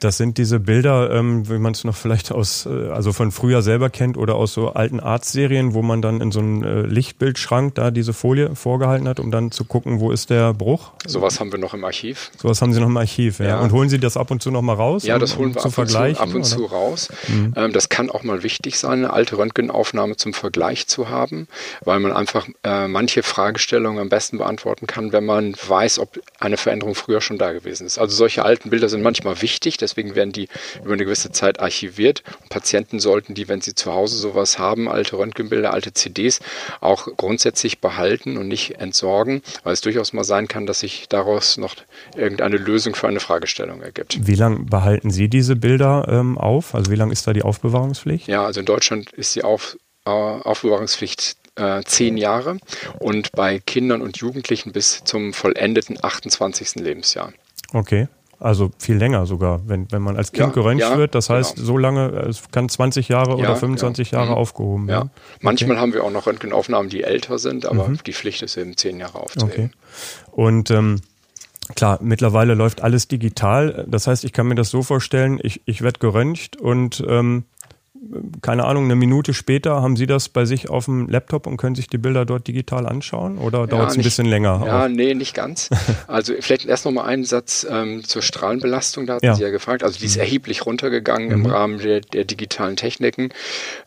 Das 0.00 0.16
sind 0.16 0.38
diese 0.38 0.60
Bilder, 0.60 1.10
ähm, 1.10 1.48
wie 1.48 1.58
man 1.58 1.72
es 1.72 1.84
noch 1.84 1.96
vielleicht 1.96 2.32
aus, 2.32 2.66
äh, 2.66 2.88
also 2.88 3.12
von 3.12 3.30
früher 3.32 3.62
selber 3.62 3.90
kennt 3.90 4.16
oder 4.16 4.34
aus 4.34 4.52
so 4.52 4.72
alten 4.72 5.00
Arztserien, 5.00 5.74
wo 5.74 5.82
man 5.82 6.02
dann 6.02 6.20
in 6.20 6.32
so 6.32 6.40
einem 6.40 6.62
äh, 6.62 6.82
Lichtbildschrank 6.82 7.74
da 7.74 7.90
diese 7.90 8.12
Folie 8.12 8.54
vorgehalten 8.54 9.08
hat, 9.08 9.20
um 9.20 9.30
dann 9.30 9.50
zu 9.50 9.64
gucken, 9.64 10.00
wo 10.00 10.10
ist 10.10 10.30
der 10.30 10.54
Bruch. 10.54 10.92
Sowas 11.06 11.40
haben 11.40 11.52
wir 11.52 11.58
noch 11.58 11.74
im 11.74 11.84
Archiv. 11.84 12.30
Sowas 12.38 12.62
haben 12.62 12.72
Sie 12.72 12.80
noch 12.80 12.88
im 12.88 12.96
Archiv, 12.96 13.38
ja. 13.40 13.46
ja. 13.46 13.60
Und 13.60 13.72
holen 13.72 13.88
Sie 13.88 13.98
das 13.98 14.16
ab 14.16 14.30
und 14.30 14.42
zu 14.42 14.50
noch 14.50 14.62
mal 14.62 14.74
raus? 14.74 15.04
Ja, 15.04 15.18
das 15.18 15.36
holen 15.36 15.50
um, 15.50 15.54
wir 15.54 15.64
ab, 15.64 15.78
und 15.78 15.88
zu, 15.88 15.98
ab 15.98 16.34
und 16.34 16.44
zu 16.44 16.64
raus. 16.64 17.08
Mhm. 17.28 17.54
Ähm, 17.56 17.72
das 17.72 17.88
kann 17.88 18.10
auch 18.10 18.22
mal 18.22 18.42
wichtig 18.42 18.78
sein, 18.78 19.00
eine 19.00 19.12
alte 19.12 19.38
Röntgenaufnahme 19.38 20.16
zum 20.16 20.32
Vergleich 20.32 20.86
zu 20.86 21.08
haben, 21.08 21.48
weil 21.84 22.00
man 22.00 22.12
einfach 22.12 22.48
äh, 22.64 22.88
manche 22.88 23.22
Fragestellungen 23.22 24.00
am 24.00 24.08
besten 24.08 24.38
beantworten 24.38 24.86
kann, 24.86 25.12
wenn 25.12 25.24
man 25.24 25.54
weiß, 25.66 25.98
ob 25.98 26.20
eine 26.38 26.56
Veränderung 26.56 26.94
früher 26.94 27.20
schon 27.20 27.38
da 27.38 27.52
gewesen 27.52 27.86
ist. 27.86 27.98
Also 27.98 28.16
solche 28.16 28.44
alten 28.44 28.70
Bilder 28.70 28.88
sind 28.88 29.02
manchmal 29.02 29.40
wichtig 29.42 29.69
wichtig, 29.70 29.78
deswegen 29.78 30.14
werden 30.14 30.32
die 30.32 30.48
über 30.82 30.94
eine 30.94 31.04
gewisse 31.04 31.30
Zeit 31.30 31.60
archiviert. 31.60 32.22
Und 32.40 32.48
Patienten 32.48 32.98
sollten 32.98 33.34
die, 33.34 33.48
wenn 33.48 33.60
sie 33.60 33.74
zu 33.74 33.92
Hause 33.92 34.16
sowas 34.16 34.58
haben, 34.58 34.88
alte 34.88 35.16
Röntgenbilder, 35.16 35.72
alte 35.72 35.92
CDs, 35.92 36.40
auch 36.80 37.08
grundsätzlich 37.16 37.80
behalten 37.80 38.36
und 38.36 38.48
nicht 38.48 38.80
entsorgen, 38.80 39.42
weil 39.62 39.72
es 39.72 39.80
durchaus 39.80 40.12
mal 40.12 40.24
sein 40.24 40.48
kann, 40.48 40.66
dass 40.66 40.80
sich 40.80 41.08
daraus 41.08 41.56
noch 41.56 41.76
irgendeine 42.16 42.56
Lösung 42.56 42.94
für 42.94 43.08
eine 43.08 43.20
Fragestellung 43.20 43.82
ergibt. 43.82 44.26
Wie 44.26 44.34
lange 44.34 44.60
behalten 44.60 45.10
Sie 45.10 45.28
diese 45.28 45.56
Bilder 45.56 46.06
ähm, 46.08 46.36
auf? 46.38 46.74
Also 46.74 46.90
wie 46.90 46.96
lange 46.96 47.12
ist 47.12 47.26
da 47.26 47.32
die 47.32 47.42
Aufbewahrungspflicht? 47.42 48.26
Ja, 48.26 48.44
also 48.44 48.60
in 48.60 48.66
Deutschland 48.66 49.12
ist 49.12 49.34
die 49.36 49.44
auf, 49.44 49.76
äh, 50.04 50.10
Aufbewahrungspflicht 50.10 51.36
äh, 51.56 51.82
zehn 51.84 52.16
Jahre 52.16 52.58
und 52.98 53.32
bei 53.32 53.58
Kindern 53.58 54.02
und 54.02 54.16
Jugendlichen 54.18 54.72
bis 54.72 55.04
zum 55.04 55.32
vollendeten 55.32 55.98
28. 56.02 56.76
Lebensjahr. 56.76 57.32
Okay. 57.72 58.08
Also 58.40 58.70
viel 58.78 58.96
länger 58.96 59.26
sogar, 59.26 59.60
wenn, 59.68 59.92
wenn 59.92 60.00
man 60.00 60.16
als 60.16 60.32
Kind 60.32 60.48
ja, 60.48 60.52
geröntgt 60.54 60.80
ja, 60.80 60.96
wird. 60.96 61.14
Das 61.14 61.26
genau. 61.26 61.40
heißt, 61.40 61.58
so 61.58 61.76
lange, 61.76 62.08
es 62.26 62.50
kann 62.50 62.70
20 62.70 63.08
Jahre 63.08 63.32
ja, 63.32 63.36
oder 63.36 63.56
25 63.56 64.12
Jahre 64.12 64.30
mhm. 64.30 64.36
aufgehoben 64.38 64.88
werden. 64.88 65.10
Ja. 65.14 65.22
Manchmal 65.42 65.72
okay. 65.72 65.80
haben 65.80 65.92
wir 65.92 66.04
auch 66.04 66.10
noch 66.10 66.26
Röntgenaufnahmen, 66.26 66.88
die 66.88 67.02
älter 67.02 67.38
sind, 67.38 67.66
aber 67.66 67.88
mhm. 67.88 67.98
die 68.06 68.14
Pflicht 68.14 68.40
ist 68.40 68.56
eben 68.56 68.78
10 68.78 68.98
Jahre 68.98 69.20
aufzuheben. 69.20 69.52
Okay. 69.52 69.70
Und 70.32 70.70
ähm, 70.70 71.02
klar, 71.74 71.98
mittlerweile 72.00 72.54
läuft 72.54 72.80
alles 72.80 73.08
digital. 73.08 73.84
Das 73.86 74.06
heißt, 74.06 74.24
ich 74.24 74.32
kann 74.32 74.46
mir 74.46 74.54
das 74.54 74.70
so 74.70 74.82
vorstellen, 74.82 75.38
ich, 75.42 75.60
ich 75.66 75.82
werde 75.82 75.98
geröntgt 75.98 76.56
und 76.56 77.04
ähm, 77.06 77.44
keine 78.40 78.64
Ahnung, 78.64 78.84
eine 78.84 78.96
Minute 78.96 79.34
später 79.34 79.82
haben 79.82 79.96
Sie 79.96 80.06
das 80.06 80.30
bei 80.30 80.46
sich 80.46 80.70
auf 80.70 80.86
dem 80.86 81.08
Laptop 81.08 81.46
und 81.46 81.58
können 81.58 81.74
sich 81.74 81.86
die 81.86 81.98
Bilder 81.98 82.24
dort 82.24 82.48
digital 82.48 82.86
anschauen 82.86 83.36
oder 83.36 83.66
dauert 83.66 83.90
es 83.90 83.96
ein 83.96 84.02
bisschen 84.02 84.26
länger? 84.26 84.62
Ja, 84.64 84.84
auf? 84.84 84.90
nee, 84.90 85.14
nicht 85.14 85.34
ganz. 85.34 85.68
Also 86.06 86.34
vielleicht 86.40 86.66
erst 86.66 86.86
nochmal 86.86 87.06
einen 87.06 87.24
Satz 87.24 87.66
ähm, 87.68 88.02
zur 88.04 88.22
Strahlenbelastung, 88.22 89.06
da 89.06 89.14
hatten 89.14 89.26
ja. 89.26 89.34
Sie 89.34 89.42
ja 89.42 89.50
gefragt. 89.50 89.84
Also 89.84 89.98
die 89.98 90.06
ist 90.06 90.16
mhm. 90.16 90.22
erheblich 90.22 90.66
runtergegangen 90.66 91.28
mhm. 91.28 91.34
im 91.34 91.46
Rahmen 91.46 91.78
der, 91.78 92.00
der 92.00 92.24
digitalen 92.24 92.76
Techniken. 92.76 93.30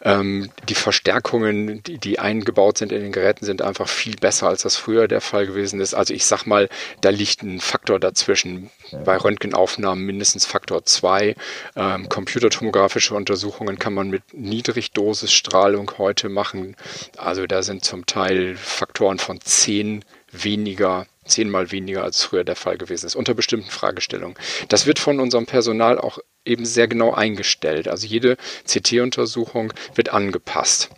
Ähm, 0.01 0.50
die 0.70 0.75
Verstärkungen, 0.75 1.82
die, 1.84 1.98
die 1.98 2.20
eingebaut 2.20 2.77
sind 2.77 2.91
in 2.91 3.01
den 3.01 3.12
Geräten, 3.12 3.46
sind 3.46 3.62
einfach 3.62 3.88
viel 3.88 4.15
besser, 4.15 4.48
als 4.48 4.62
das 4.62 4.75
früher 4.75 5.08
der 5.08 5.22
Fall 5.22 5.48
gewesen 5.48 5.79
ist. 5.82 5.93
Also 5.93 6.13
ich 6.13 6.25
sag 6.25 6.46
mal, 6.46 6.70
da 7.01 7.10
liegt 7.10 7.41
ein 7.43 7.60
Faktor 7.60 8.00
dazwischen. 8.00 8.70
Bei 9.05 9.17
Röntgenaufnahmen 9.17 10.05
mindestens 10.05 10.46
Faktor 10.46 10.86
2. 10.86 11.36
Ähm, 11.75 12.10
computertomografische 12.10 13.15
Untersuchungen 13.15 13.79
kann 13.79 13.93
man 13.93 14.02
man 14.03 14.12
mit 14.12 14.33
Niedrigdosisstrahlung 14.33 15.91
heute 15.98 16.29
machen. 16.29 16.75
Also 17.17 17.48
da 17.48 17.63
sind 17.63 17.86
zum 17.86 18.05
Teil 18.05 18.55
Faktoren 18.55 19.19
von 19.19 19.39
zehn 19.41 20.03
weniger 20.31 21.05
zehnmal 21.25 21.72
weniger 21.72 22.03
als 22.03 22.24
früher 22.24 22.43
der 22.43 22.57
Fall 22.57 22.77
gewesen 22.77 23.05
ist, 23.05 23.15
unter 23.15 23.33
bestimmten 23.33 23.69
Fragestellungen. 23.69 24.36
Das 24.67 24.86
wird 24.86 25.00
von 25.00 25.22
unserem 25.22 25.45
Personal 25.45 25.98
auch 25.98 26.19
eben 26.43 26.65
sehr 26.65 26.88
genau 26.88 27.13
eingestellt. 27.13 27.88
Also 27.88 28.07
jede 28.07 28.38
CT-Untersuchung 28.67 29.74
wird 29.95 30.10
angepasst 30.10 30.89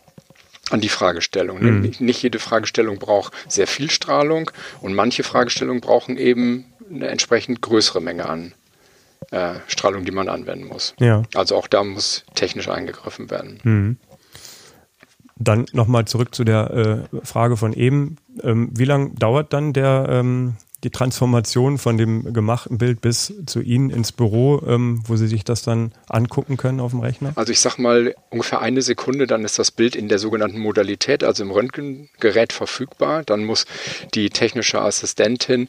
an 0.71 0.81
die 0.81 0.89
Fragestellung. 0.89 1.62
Mhm. 1.62 1.93
Nicht 2.00 2.24
jede 2.24 2.39
Fragestellung 2.39 2.97
braucht 2.97 3.33
sehr 3.47 3.67
viel 3.67 3.91
Strahlung 3.91 4.50
und 4.81 4.95
manche 4.95 5.24
Fragestellungen 5.24 5.81
brauchen 5.81 6.17
eben 6.17 6.74
eine 6.89 7.07
entsprechend 7.07 7.62
größere 7.62 8.01
Menge 8.01 8.27
an 8.27 8.53
äh, 9.32 9.55
Strahlung, 9.67 10.05
die 10.05 10.12
man 10.12 10.29
anwenden 10.29 10.67
muss. 10.67 10.96
Ja. 11.00 11.24
Also 11.34 11.55
auch 11.55 11.67
da 11.67 11.84
muss 11.84 12.25
technisch 12.36 12.70
eingegriffen 12.70 13.29
werden. 13.29 13.60
Mhm. 13.63 13.98
Dann 15.38 15.65
nochmal 15.74 16.05
zurück 16.05 16.34
zu 16.34 16.44
der 16.46 17.08
äh, 17.12 17.25
Frage 17.25 17.58
von 17.58 17.74
eben. 17.74 18.17
Ähm, 18.41 18.70
wie 18.74 18.86
lange 18.86 19.12
dauert 19.15 19.51
dann 19.51 19.74
der, 19.74 20.08
ähm, 20.10 20.55
die 20.86 20.91
Transformation 20.91 21.77
von 21.77 21.98
dem 21.98 22.32
gemachten 22.32 22.77
Bild 22.77 23.01
bis 23.01 23.34
zu 23.46 23.60
Ihnen 23.60 23.89
ins 23.89 24.13
Büro, 24.13 24.62
ähm, 24.65 25.01
wo 25.05 25.17
Sie 25.17 25.27
sich 25.27 25.44
das 25.44 25.62
dann 25.62 25.91
angucken 26.08 26.55
können 26.55 26.79
auf 26.79 26.91
dem 26.91 27.01
Rechner? 27.01 27.34
Also 27.36 27.51
ich 27.51 27.60
sag 27.60 27.77
mal 27.77 28.15
ungefähr 28.29 28.62
eine 28.62 28.82
Sekunde, 28.82 29.27
dann 29.27 29.44
ist 29.44 29.60
das 29.60 29.72
Bild 29.72 29.96
in 29.96 30.08
der 30.08 30.20
sogenannten 30.20 30.60
Modalität, 30.60 31.24
also 31.24 31.44
im 31.44 31.51
Röntgengerät 31.51 32.53
verfügbar. 32.53 33.24
Dann 33.24 33.44
muss 33.44 33.65
die 34.13 34.29
technische 34.29 34.79
Assistentin 34.79 35.67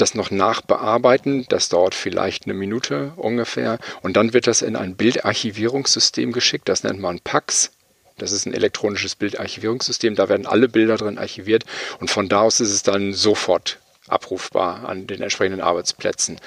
das 0.00 0.14
noch 0.14 0.30
nachbearbeiten. 0.30 1.46
Das 1.48 1.68
dauert 1.68 1.94
vielleicht 1.94 2.44
eine 2.44 2.54
Minute 2.54 3.12
ungefähr. 3.16 3.78
Und 4.02 4.16
dann 4.16 4.32
wird 4.32 4.46
das 4.46 4.62
in 4.62 4.76
ein 4.76 4.96
Bildarchivierungssystem 4.96 6.32
geschickt. 6.32 6.68
Das 6.68 6.82
nennt 6.84 7.00
man 7.00 7.20
PAX. 7.20 7.70
Das 8.16 8.32
ist 8.32 8.46
ein 8.46 8.54
elektronisches 8.54 9.14
Bildarchivierungssystem. 9.14 10.14
Da 10.14 10.28
werden 10.28 10.46
alle 10.46 10.68
Bilder 10.68 10.96
drin 10.96 11.18
archiviert. 11.18 11.64
Und 12.00 12.10
von 12.10 12.28
da 12.28 12.40
aus 12.42 12.60
ist 12.60 12.72
es 12.72 12.82
dann 12.82 13.12
sofort 13.14 13.78
abrufbar 14.10 14.88
an 14.88 15.06
den 15.06 15.22
entsprechenden 15.22 15.60
Arbeitsplätzen. 15.60 16.38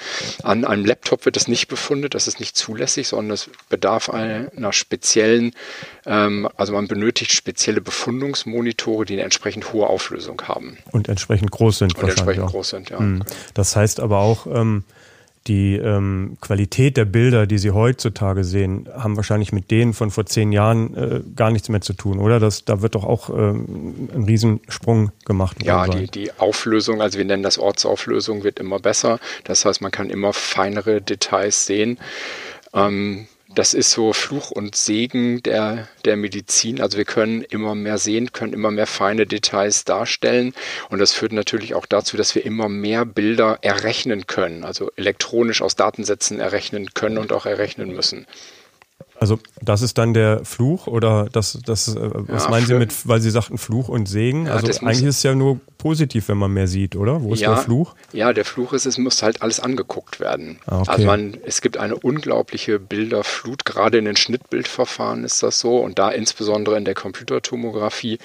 An 0.42 0.64
einem 0.64 0.84
Laptop 0.84 1.24
wird 1.24 1.36
das 1.36 1.48
nicht 1.48 1.68
befunden, 1.68 2.08
das 2.10 2.28
ist 2.28 2.40
nicht 2.40 2.56
zulässig, 2.56 3.08
sondern 3.08 3.34
es 3.34 3.50
bedarf 3.68 4.08
einer 4.10 4.72
speziellen, 4.72 5.54
ähm, 6.06 6.48
also 6.56 6.72
man 6.72 6.88
benötigt 6.88 7.32
spezielle 7.32 7.80
Befundungsmonitore, 7.80 9.04
die 9.04 9.14
eine 9.14 9.22
entsprechend 9.22 9.72
hohe 9.72 9.86
Auflösung 9.86 10.42
haben. 10.42 10.78
Und 10.90 11.08
entsprechend 11.08 11.50
groß 11.50 11.78
sind. 11.78 11.96
Und 11.96 12.08
entsprechend 12.08 12.44
auch. 12.44 12.50
groß 12.50 12.70
sind, 12.70 12.90
ja. 12.90 12.98
Hm. 12.98 13.22
Das 13.54 13.76
heißt 13.76 14.00
aber 14.00 14.18
auch, 14.18 14.46
ähm, 14.46 14.84
die 15.46 15.76
ähm, 15.76 16.36
Qualität 16.40 16.96
der 16.96 17.04
Bilder, 17.04 17.46
die 17.46 17.58
Sie 17.58 17.72
heutzutage 17.72 18.44
sehen, 18.44 18.88
haben 18.94 19.16
wahrscheinlich 19.16 19.52
mit 19.52 19.70
denen 19.70 19.92
von 19.92 20.10
vor 20.10 20.24
zehn 20.26 20.52
Jahren 20.52 20.94
äh, 20.94 21.20
gar 21.34 21.50
nichts 21.50 21.68
mehr 21.68 21.80
zu 21.80 21.94
tun, 21.94 22.18
oder? 22.18 22.38
Das, 22.38 22.64
da 22.64 22.80
wird 22.80 22.94
doch 22.94 23.04
auch 23.04 23.28
ähm, 23.30 24.08
ein 24.14 24.24
Riesensprung 24.24 25.10
gemacht. 25.24 25.62
Ja, 25.62 25.88
die, 25.88 26.06
die 26.06 26.30
Auflösung, 26.38 27.02
also 27.02 27.18
wir 27.18 27.24
nennen 27.24 27.42
das 27.42 27.58
Ortsauflösung, 27.58 28.44
wird 28.44 28.60
immer 28.60 28.78
besser. 28.78 29.18
Das 29.44 29.64
heißt, 29.64 29.80
man 29.80 29.90
kann 29.90 30.10
immer 30.10 30.32
feinere 30.32 31.00
Details 31.00 31.66
sehen. 31.66 31.98
Ähm, 32.72 33.26
das 33.54 33.74
ist 33.74 33.90
so 33.90 34.12
Fluch 34.12 34.50
und 34.50 34.76
Segen 34.76 35.42
der, 35.42 35.88
der 36.04 36.16
Medizin. 36.16 36.80
Also 36.80 36.98
wir 36.98 37.04
können 37.04 37.42
immer 37.42 37.74
mehr 37.74 37.98
sehen, 37.98 38.32
können 38.32 38.52
immer 38.52 38.70
mehr 38.70 38.86
feine 38.86 39.26
Details 39.26 39.84
darstellen. 39.84 40.54
Und 40.88 40.98
das 40.98 41.12
führt 41.12 41.32
natürlich 41.32 41.74
auch 41.74 41.86
dazu, 41.86 42.16
dass 42.16 42.34
wir 42.34 42.44
immer 42.44 42.68
mehr 42.68 43.04
Bilder 43.04 43.58
errechnen 43.62 44.26
können, 44.26 44.64
also 44.64 44.90
elektronisch 44.96 45.62
aus 45.62 45.76
Datensätzen 45.76 46.40
errechnen 46.40 46.94
können 46.94 47.18
und 47.18 47.32
auch 47.32 47.46
errechnen 47.46 47.94
müssen. 47.94 48.26
Also 49.20 49.38
das 49.60 49.82
ist 49.82 49.98
dann 49.98 50.14
der 50.14 50.44
Fluch 50.44 50.88
oder 50.88 51.28
das, 51.30 51.58
das 51.64 51.94
äh, 51.94 52.10
was 52.12 52.44
ja, 52.44 52.50
meinen 52.50 52.66
Sie 52.66 52.74
mit, 52.74 53.06
weil 53.06 53.20
Sie 53.20 53.30
sagten 53.30 53.56
Fluch 53.56 53.88
und 53.88 54.06
Segen? 54.06 54.46
Ja, 54.46 54.54
also 54.54 54.66
eigentlich 54.84 55.04
ist 55.04 55.18
es 55.18 55.22
ja 55.22 55.34
nur 55.34 55.60
positiv, 55.78 56.28
wenn 56.28 56.38
man 56.38 56.52
mehr 56.52 56.66
sieht, 56.66 56.96
oder? 56.96 57.22
Wo 57.22 57.32
ist 57.32 57.40
ja, 57.40 57.54
der 57.54 57.62
Fluch? 57.62 57.94
Ja, 58.12 58.32
der 58.32 58.44
Fluch 58.44 58.72
ist, 58.72 58.86
es 58.86 58.98
muss 58.98 59.22
halt 59.22 59.42
alles 59.42 59.60
angeguckt 59.60 60.18
werden. 60.18 60.58
Ah, 60.66 60.80
okay. 60.80 60.90
Also 60.90 61.06
man, 61.06 61.38
es 61.44 61.60
gibt 61.60 61.76
eine 61.76 61.96
unglaubliche 61.96 62.80
Bilderflut, 62.80 63.64
gerade 63.64 63.98
in 63.98 64.06
den 64.06 64.16
Schnittbildverfahren 64.16 65.24
ist 65.24 65.42
das 65.42 65.60
so 65.60 65.78
und 65.78 65.98
da 65.98 66.10
insbesondere 66.10 66.76
in 66.76 66.84
der 66.84 66.94
Computertomographie. 66.94 68.18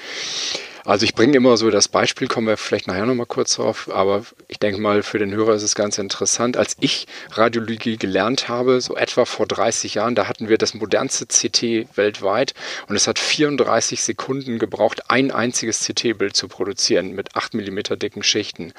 Also 0.88 1.04
ich 1.04 1.16
bringe 1.16 1.36
immer 1.36 1.58
so 1.58 1.70
das 1.70 1.90
Beispiel, 1.90 2.30
kommen 2.30 2.48
wir 2.48 2.56
vielleicht 2.56 2.88
nachher 2.88 3.06
nochmal 3.06 3.26
kurz 3.26 3.56
drauf, 3.56 3.90
aber 3.92 4.24
ich 4.48 4.58
denke 4.58 4.80
mal, 4.80 5.04
für 5.04 5.20
den 5.20 5.34
Hörer 5.34 5.54
ist 5.56 5.64
es 5.64 5.76
ganz 5.76 5.98
interessant. 5.98 6.56
Als 6.56 6.78
ich 6.80 7.08
Radiologie 7.32 7.98
gelernt 7.98 8.48
habe, 8.48 8.80
so 8.80 8.96
etwa 8.96 9.26
vor 9.26 9.48
30 9.48 9.96
Jahren, 9.96 10.16
da 10.16 10.30
hatten 10.30 10.48
wir 10.48 10.58
das 10.58 10.74
modernste 10.74 11.26
CT 11.26 11.98
weltweit 11.98 12.54
und 12.88 12.96
es 12.96 13.06
hat 13.06 13.20
34 13.20 14.02
Sekunden 14.02 14.60
gebraucht, 14.60 15.12
ein 15.12 15.30
einziges 15.30 15.86
CT-Bild 15.86 16.38
zu 16.38 16.48
produzieren 16.48 17.12
mit 17.12 17.36
8 17.36 17.56
mm 17.56 17.80
dicken 18.00 18.24
Schichten. 18.24 18.72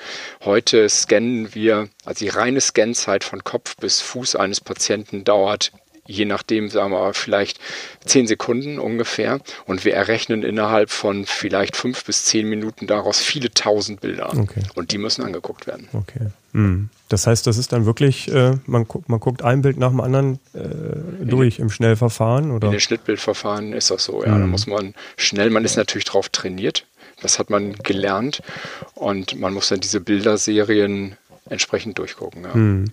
Heute 0.42 0.88
scannen 0.88 1.54
wir, 1.54 1.90
also 2.06 2.24
die 2.24 2.30
reine 2.30 2.62
Scannzeit 2.62 3.22
von 3.22 3.44
Kopf 3.44 3.76
bis 3.76 4.00
Fuß 4.00 4.34
eines 4.34 4.62
Patienten 4.62 5.24
dauert 5.24 5.72
je 6.08 6.24
nachdem, 6.24 6.70
sagen 6.70 6.90
wir 6.90 6.98
mal, 6.98 7.14
vielleicht 7.14 7.60
zehn 8.04 8.26
Sekunden 8.26 8.78
ungefähr. 8.78 9.40
Und 9.66 9.84
wir 9.84 9.94
errechnen 9.94 10.42
innerhalb 10.42 10.90
von 10.90 11.26
vielleicht 11.26 11.76
fünf 11.76 12.04
bis 12.04 12.24
zehn 12.24 12.48
Minuten 12.48 12.86
daraus 12.86 13.20
viele 13.20 13.50
tausend 13.50 14.00
Bilder. 14.00 14.32
Okay. 14.36 14.62
Und 14.74 14.90
die 14.90 14.98
müssen 14.98 15.22
angeguckt 15.22 15.66
werden. 15.66 15.86
Okay. 15.92 16.28
Mhm. 16.52 16.88
Das 17.10 17.26
heißt, 17.26 17.46
das 17.46 17.58
ist 17.58 17.72
dann 17.72 17.84
wirklich, 17.84 18.32
äh, 18.32 18.56
man, 18.66 18.88
guckt, 18.88 19.08
man 19.08 19.20
guckt 19.20 19.42
ein 19.42 19.62
Bild 19.62 19.76
nach 19.76 19.90
dem 19.90 20.00
anderen 20.00 20.40
äh, 20.54 21.24
durch 21.24 21.58
im 21.58 21.70
Schnellverfahren? 21.70 22.50
Oder? 22.50 22.68
In 22.68 22.72
den 22.72 22.80
Schnittbildverfahren 22.80 23.74
ist 23.74 23.90
das 23.90 24.04
so, 24.04 24.24
ja. 24.24 24.34
Mhm. 24.34 24.40
Da 24.40 24.46
muss 24.46 24.66
man 24.66 24.94
schnell, 25.18 25.50
man 25.50 25.64
ist 25.64 25.76
natürlich 25.76 26.06
drauf 26.06 26.30
trainiert. 26.30 26.86
Das 27.20 27.38
hat 27.38 27.50
man 27.50 27.74
gelernt. 27.74 28.42
Und 28.94 29.38
man 29.38 29.52
muss 29.52 29.68
dann 29.68 29.80
diese 29.80 30.00
Bilderserien 30.00 31.16
entsprechend 31.50 31.98
durchgucken. 31.98 32.44
Ja. 32.44 32.54
Mhm. 32.54 32.92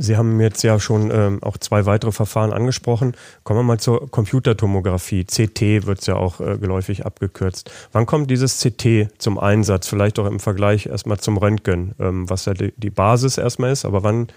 Sie 0.00 0.16
haben 0.16 0.40
jetzt 0.40 0.62
ja 0.62 0.80
schon 0.80 1.10
ähm, 1.12 1.42
auch 1.42 1.58
zwei 1.58 1.84
weitere 1.84 2.10
Verfahren 2.10 2.54
angesprochen. 2.54 3.14
Kommen 3.44 3.60
wir 3.60 3.64
mal 3.64 3.78
zur 3.78 4.10
Computertomographie. 4.10 5.24
CT 5.24 5.86
wird 5.86 6.00
es 6.00 6.06
ja 6.06 6.16
auch 6.16 6.40
äh, 6.40 6.56
geläufig 6.56 7.04
abgekürzt. 7.04 7.70
Wann 7.92 8.06
kommt 8.06 8.30
dieses 8.30 8.60
CT 8.60 9.10
zum 9.18 9.38
Einsatz? 9.38 9.88
Vielleicht 9.88 10.18
auch 10.18 10.26
im 10.26 10.40
Vergleich 10.40 10.86
erstmal 10.86 11.18
zum 11.18 11.36
Röntgen, 11.36 11.94
ähm, 12.00 12.30
was 12.30 12.46
ja 12.46 12.54
die, 12.54 12.72
die 12.78 12.88
Basis 12.88 13.36
erstmal 13.36 13.72
ist, 13.72 13.84
aber 13.84 14.02
wann 14.02 14.28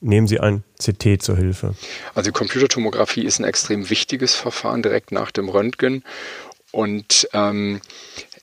nehmen 0.00 0.28
Sie 0.28 0.38
ein 0.38 0.62
CT 0.80 1.20
zur 1.20 1.36
Hilfe? 1.36 1.74
Also 2.14 2.30
Computertomographie 2.30 3.24
ist 3.24 3.40
ein 3.40 3.44
extrem 3.44 3.90
wichtiges 3.90 4.36
Verfahren 4.36 4.84
direkt 4.84 5.10
nach 5.10 5.32
dem 5.32 5.48
Röntgen 5.48 6.04
und 6.70 7.28
ähm, 7.32 7.80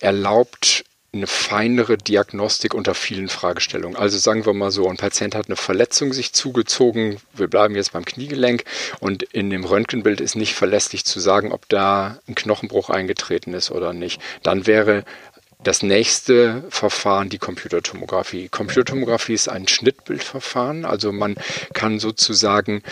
erlaubt 0.01 0.84
eine 1.15 1.27
feinere 1.27 1.98
Diagnostik 1.98 2.74
unter 2.74 2.93
vielen 2.93 3.29
Fragestellungen. 3.29 3.98
Also 3.98 4.17
sagen 4.17 4.45
wir 4.45 4.53
mal 4.53 4.72
so, 4.72 4.88
ein 4.89 4.98
Patient 4.98 5.36
hat 5.36 5.48
eine 5.48 5.55
Verletzung 5.55 6.13
sich 6.13 6.34
zugezogen, 6.34 7.17
wir 7.34 7.48
bleiben 7.48 7.75
jetzt 7.75 7.93
beim 7.93 8.05
Kniegelenk 8.05 8.63
und 9.00 9.24
in 9.24 9.50
dem 9.50 9.63
Röntgenbild 9.63 10.22
ist 10.22 10.36
nicht 10.36 10.53
verlässlich 10.53 11.05
zu 11.05 11.19
sagen, 11.19 11.51
ob 11.51 11.67
da 11.69 12.19
ein 12.27 12.36
Knochenbruch 12.36 12.89
eingetreten 12.89 13.53
ist 13.53 13.72
oder 13.72 13.93
nicht. 13.93 14.22
Dann 14.43 14.67
wäre 14.67 15.05
das 15.63 15.81
nächste 15.81 16.63
Verfahren 16.69 17.29
die 17.29 17.39
Computertomographie. 17.39 18.50
Computertomographie 18.50 19.34
ist 19.34 19.48
ein 19.48 19.67
Schnittbildverfahren, 19.67 20.86
also 20.86 21.12
man 21.12 21.36
kann 21.74 22.00
sozusagen 22.00 22.84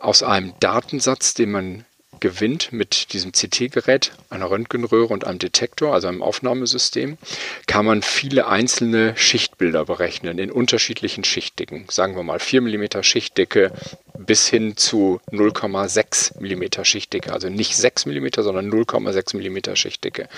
aus 0.00 0.22
einem 0.22 0.52
Datensatz, 0.60 1.34
den 1.34 1.50
man 1.50 1.84
gewinnt 2.20 2.72
mit 2.72 3.12
diesem 3.12 3.32
CT-Gerät, 3.32 4.12
einer 4.28 4.50
Röntgenröhre 4.50 5.12
und 5.12 5.26
einem 5.26 5.38
Detektor, 5.38 5.94
also 5.94 6.08
einem 6.08 6.22
Aufnahmesystem, 6.22 7.18
kann 7.66 7.84
man 7.86 8.02
viele 8.02 8.46
einzelne 8.46 9.16
Schichtbilder 9.16 9.84
berechnen 9.84 10.38
in 10.38 10.50
unterschiedlichen 10.50 11.24
Schichtdicken. 11.24 11.86
Sagen 11.90 12.16
wir 12.16 12.22
mal 12.22 12.38
4 12.38 12.60
mm 12.62 13.02
Schichtdicke 13.02 13.72
bis 14.18 14.46
hin 14.46 14.76
zu 14.76 15.20
0,6 15.32 16.40
mm 16.40 16.84
Schichtdicke, 16.84 17.32
also 17.32 17.48
nicht 17.48 17.76
6 17.76 18.06
mm, 18.06 18.26
sondern 18.36 18.70
0,6 18.70 19.36
mm 19.36 19.74
Schichtdicke. 19.76 20.28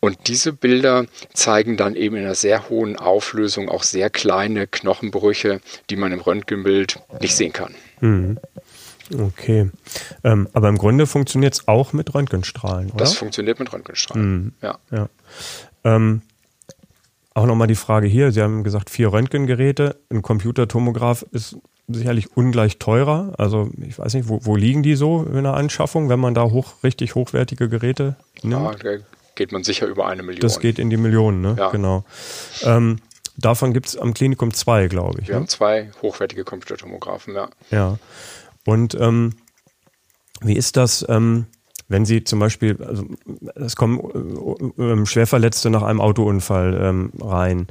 Und 0.00 0.28
diese 0.28 0.54
Bilder 0.54 1.06
zeigen 1.34 1.76
dann 1.76 1.94
eben 1.94 2.16
in 2.16 2.24
einer 2.24 2.34
sehr 2.34 2.70
hohen 2.70 2.96
Auflösung 2.96 3.68
auch 3.68 3.82
sehr 3.82 4.08
kleine 4.08 4.66
Knochenbrüche, 4.66 5.60
die 5.90 5.96
man 5.96 6.12
im 6.12 6.20
Röntgenbild 6.20 6.98
nicht 7.20 7.36
sehen 7.36 7.52
kann. 7.52 7.74
Mhm. 8.00 8.38
Okay. 9.16 9.70
Ähm, 10.24 10.48
aber 10.52 10.68
im 10.68 10.78
Grunde 10.78 11.06
funktioniert 11.06 11.54
es 11.54 11.68
auch 11.68 11.92
mit 11.92 12.14
Röntgenstrahlen, 12.14 12.90
oder? 12.90 12.98
Das 12.98 13.14
funktioniert 13.14 13.58
mit 13.58 13.72
Röntgenstrahlen, 13.72 14.44
mhm. 14.44 14.52
ja. 14.62 14.78
ja. 14.90 15.08
Ähm, 15.84 16.22
auch 17.34 17.46
nochmal 17.46 17.68
die 17.68 17.76
Frage 17.76 18.06
hier, 18.06 18.32
Sie 18.32 18.42
haben 18.42 18.64
gesagt, 18.64 18.90
vier 18.90 19.12
Röntgengeräte. 19.12 19.96
Ein 20.10 20.22
Computertomograph 20.22 21.24
ist 21.32 21.56
sicherlich 21.88 22.36
ungleich 22.36 22.78
teurer. 22.78 23.34
Also 23.38 23.70
ich 23.80 23.98
weiß 23.98 24.14
nicht, 24.14 24.28
wo, 24.28 24.40
wo 24.44 24.56
liegen 24.56 24.82
die 24.82 24.94
so 24.94 25.24
in 25.24 25.44
der 25.44 25.54
Anschaffung, 25.54 26.08
wenn 26.08 26.20
man 26.20 26.34
da 26.34 26.44
hoch, 26.44 26.74
richtig 26.82 27.14
hochwertige 27.14 27.68
Geräte 27.68 28.16
nimmt? 28.42 28.62
Ja, 28.62 28.74
da 28.74 29.02
geht 29.34 29.52
man 29.52 29.64
sicher 29.64 29.86
über 29.86 30.06
eine 30.06 30.22
Million. 30.22 30.40
Das 30.40 30.60
geht 30.60 30.78
in 30.78 30.90
die 30.90 30.96
Millionen, 30.96 31.40
ne? 31.40 31.56
Ja. 31.58 31.70
Genau. 31.70 32.04
Ähm, 32.62 32.98
davon 33.36 33.72
gibt 33.72 33.86
es 33.86 33.96
am 33.96 34.14
Klinikum 34.14 34.52
zwei, 34.52 34.88
glaube 34.88 35.20
ich. 35.20 35.28
Wir 35.28 35.34
ne? 35.34 35.40
haben 35.40 35.48
zwei 35.48 35.90
hochwertige 36.02 36.44
Computertomographen, 36.44 37.34
ja. 37.34 37.48
Ja. 37.70 37.98
Und 38.70 38.94
ähm, 38.94 39.34
wie 40.42 40.54
ist 40.54 40.76
das, 40.76 41.04
ähm, 41.08 41.46
wenn 41.90 42.04
Sie 42.04 42.22
zum 42.22 42.38
Beispiel, 42.38 42.78
also 42.82 43.04
es 43.56 43.74
kommen 43.74 44.00
äh, 44.78 45.06
Schwerverletzte 45.06 45.70
nach 45.70 45.82
einem 45.82 46.00
Autounfall 46.00 46.78
ähm, 46.80 47.12
rein 47.20 47.66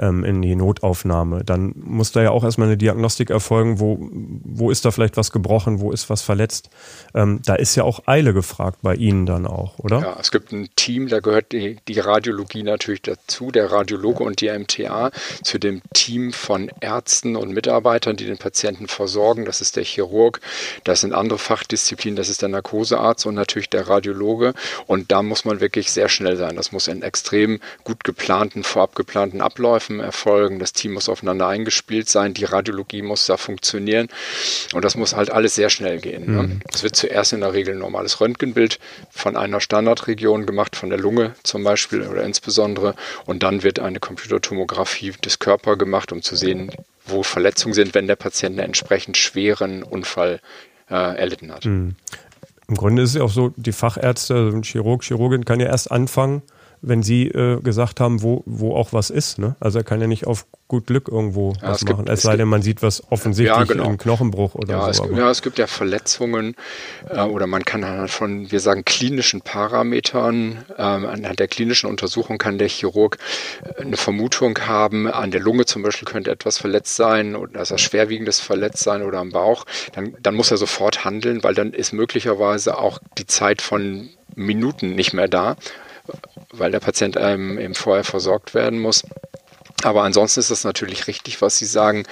ähm, 0.00 0.24
in 0.24 0.42
die 0.42 0.56
Notaufnahme, 0.56 1.44
dann 1.44 1.72
muss 1.76 2.10
da 2.10 2.22
ja 2.22 2.30
auch 2.30 2.42
erstmal 2.42 2.68
eine 2.68 2.76
Diagnostik 2.76 3.30
erfolgen, 3.30 3.78
wo, 3.78 3.98
wo 4.44 4.70
ist 4.70 4.84
da 4.84 4.90
vielleicht 4.90 5.16
was 5.16 5.30
gebrochen, 5.30 5.80
wo 5.80 5.92
ist 5.92 6.10
was 6.10 6.22
verletzt. 6.22 6.68
Ähm, 7.14 7.40
da 7.44 7.54
ist 7.54 7.76
ja 7.76 7.84
auch 7.84 8.06
Eile 8.06 8.32
gefragt 8.32 8.78
bei 8.82 8.94
Ihnen 8.94 9.24
dann 9.24 9.46
auch, 9.46 9.78
oder? 9.78 10.00
Ja, 10.00 10.16
es 10.18 10.32
gibt 10.32 10.50
ein 10.52 10.68
Team, 10.74 11.08
da 11.08 11.20
gehört 11.20 11.52
die, 11.52 11.76
die 11.86 12.00
Radiologie 12.00 12.64
natürlich 12.64 13.02
dazu, 13.02 13.52
der 13.52 13.70
Radiologe 13.70 14.24
und 14.24 14.40
die 14.40 14.50
MTA, 14.50 15.12
zu 15.42 15.58
dem 15.58 15.80
Team 15.94 16.32
von 16.32 16.72
Ärzten 16.80 17.36
und 17.36 17.52
Mitarbeitern, 17.52 18.16
die 18.16 18.26
den 18.26 18.38
Patienten 18.38 18.88
versorgen. 18.88 19.44
Das 19.44 19.60
ist 19.60 19.76
der 19.76 19.84
Chirurg, 19.84 20.40
das 20.82 21.02
sind 21.02 21.12
andere 21.12 21.38
Fachdisziplinen, 21.38 22.16
das 22.16 22.28
ist 22.28 22.42
der 22.42 22.48
Narkosearzt 22.48 23.26
und 23.26 23.34
natürlich 23.34 23.59
der 23.68 23.88
Radiologe. 23.88 24.54
Und 24.86 25.12
da 25.12 25.22
muss 25.22 25.44
man 25.44 25.60
wirklich 25.60 25.92
sehr 25.92 26.08
schnell 26.08 26.36
sein. 26.36 26.56
Das 26.56 26.72
muss 26.72 26.88
in 26.88 27.02
extrem 27.02 27.60
gut 27.84 28.04
geplanten, 28.04 28.64
vorab 28.64 28.94
geplanten 28.94 29.40
Abläufen 29.40 30.00
erfolgen, 30.00 30.58
das 30.58 30.72
Team 30.72 30.92
muss 30.92 31.08
aufeinander 31.08 31.48
eingespielt 31.48 32.08
sein, 32.08 32.34
die 32.34 32.44
Radiologie 32.44 33.02
muss 33.02 33.26
da 33.26 33.36
funktionieren 33.36 34.08
und 34.72 34.84
das 34.84 34.96
muss 34.96 35.14
halt 35.14 35.30
alles 35.30 35.54
sehr 35.54 35.70
schnell 35.70 36.00
gehen. 36.00 36.32
Ne? 36.32 36.42
Mhm. 36.42 36.60
Es 36.72 36.82
wird 36.82 36.96
zuerst 36.96 37.32
in 37.32 37.40
der 37.40 37.52
Regel 37.52 37.74
ein 37.74 37.80
normales 37.80 38.20
Röntgenbild 38.20 38.78
von 39.10 39.36
einer 39.36 39.60
Standardregion 39.60 40.46
gemacht, 40.46 40.76
von 40.76 40.90
der 40.90 40.98
Lunge 40.98 41.34
zum 41.42 41.64
Beispiel 41.64 42.02
oder 42.02 42.22
insbesondere 42.22 42.94
und 43.26 43.42
dann 43.42 43.62
wird 43.62 43.78
eine 43.78 44.00
Computertomographie 44.00 45.12
des 45.24 45.38
Körpers 45.38 45.78
gemacht, 45.78 46.12
um 46.12 46.22
zu 46.22 46.36
sehen, 46.36 46.70
wo 47.06 47.22
Verletzungen 47.22 47.74
sind, 47.74 47.94
wenn 47.94 48.06
der 48.06 48.16
Patient 48.16 48.58
einen 48.58 48.68
entsprechend 48.68 49.16
schweren 49.16 49.82
Unfall 49.82 50.40
äh, 50.88 50.94
erlitten 50.94 51.52
hat. 51.52 51.64
Mhm. 51.64 51.96
Im 52.70 52.76
Grunde 52.76 53.02
ist 53.02 53.10
es 53.10 53.16
ja 53.16 53.24
auch 53.24 53.30
so, 53.30 53.52
die 53.56 53.72
Fachärzte, 53.72 54.34
also 54.34 54.56
ein 54.56 54.62
Chirurg, 54.62 55.02
Chirurgin 55.02 55.44
kann 55.44 55.58
ja 55.58 55.66
erst 55.66 55.90
anfangen, 55.90 56.42
wenn 56.82 57.02
Sie 57.02 57.26
äh, 57.26 57.60
gesagt 57.60 57.98
haben, 57.98 58.22
wo, 58.22 58.44
wo 58.46 58.76
auch 58.76 58.92
was 58.92 59.10
ist. 59.10 59.40
Ne? 59.40 59.56
Also 59.58 59.80
er 59.80 59.84
kann 59.84 60.00
ja 60.00 60.06
nicht 60.06 60.28
auf 60.28 60.46
gut 60.70 60.86
Glück 60.86 61.08
irgendwo 61.08 61.52
ja, 61.60 61.70
was 61.70 61.82
machen. 61.82 61.96
Gibt, 61.96 62.08
es 62.08 62.22
sei 62.22 62.36
denn, 62.36 62.48
man 62.48 62.62
sieht 62.62 62.80
was 62.80 63.02
offensichtlich 63.10 63.58
ja, 63.58 63.64
genau. 63.64 63.86
im 63.86 63.98
Knochenbruch 63.98 64.54
oder 64.54 64.72
ja, 64.72 64.92
so. 64.92 65.04
Es, 65.04 65.18
ja, 65.18 65.28
es 65.28 65.42
gibt 65.42 65.58
ja 65.58 65.66
Verletzungen 65.66 66.54
äh, 67.08 67.22
oder 67.22 67.48
man 67.48 67.64
kann 67.64 67.82
anhand 67.82 68.10
von, 68.10 68.52
wir 68.52 68.60
sagen, 68.60 68.84
klinischen 68.84 69.42
Parametern, 69.42 70.64
äh, 70.78 70.80
anhand 70.82 71.40
der 71.40 71.48
klinischen 71.48 71.90
Untersuchung 71.90 72.38
kann 72.38 72.56
der 72.56 72.68
Chirurg 72.68 73.18
äh, 73.64 73.82
eine 73.82 73.96
Vermutung 73.96 74.58
haben, 74.60 75.08
an 75.08 75.32
der 75.32 75.40
Lunge 75.40 75.66
zum 75.66 75.82
Beispiel 75.82 76.06
könnte 76.06 76.30
etwas 76.30 76.56
verletzt 76.56 76.94
sein 76.94 77.34
oder 77.34 77.58
also 77.58 77.76
schwerwiegendes 77.76 78.38
verletzt 78.38 78.84
sein 78.84 79.02
oder 79.02 79.18
am 79.18 79.30
Bauch. 79.30 79.66
Dann, 79.92 80.16
dann 80.22 80.36
muss 80.36 80.52
er 80.52 80.56
sofort 80.56 81.04
handeln, 81.04 81.42
weil 81.42 81.54
dann 81.54 81.72
ist 81.72 81.92
möglicherweise 81.92 82.78
auch 82.78 83.00
die 83.18 83.26
Zeit 83.26 83.60
von 83.60 84.08
Minuten 84.36 84.94
nicht 84.94 85.14
mehr 85.14 85.26
da 85.26 85.56
weil 86.52 86.70
der 86.70 86.80
Patient 86.80 87.16
ähm, 87.18 87.58
eben 87.58 87.74
vorher 87.74 88.04
versorgt 88.04 88.54
werden 88.54 88.78
muss. 88.78 89.04
Aber 89.82 90.02
ansonsten 90.02 90.40
ist 90.40 90.50
das 90.50 90.64
natürlich 90.64 91.06
richtig, 91.06 91.40
was 91.40 91.58
Sie 91.58 91.66
sagen. 91.66 92.04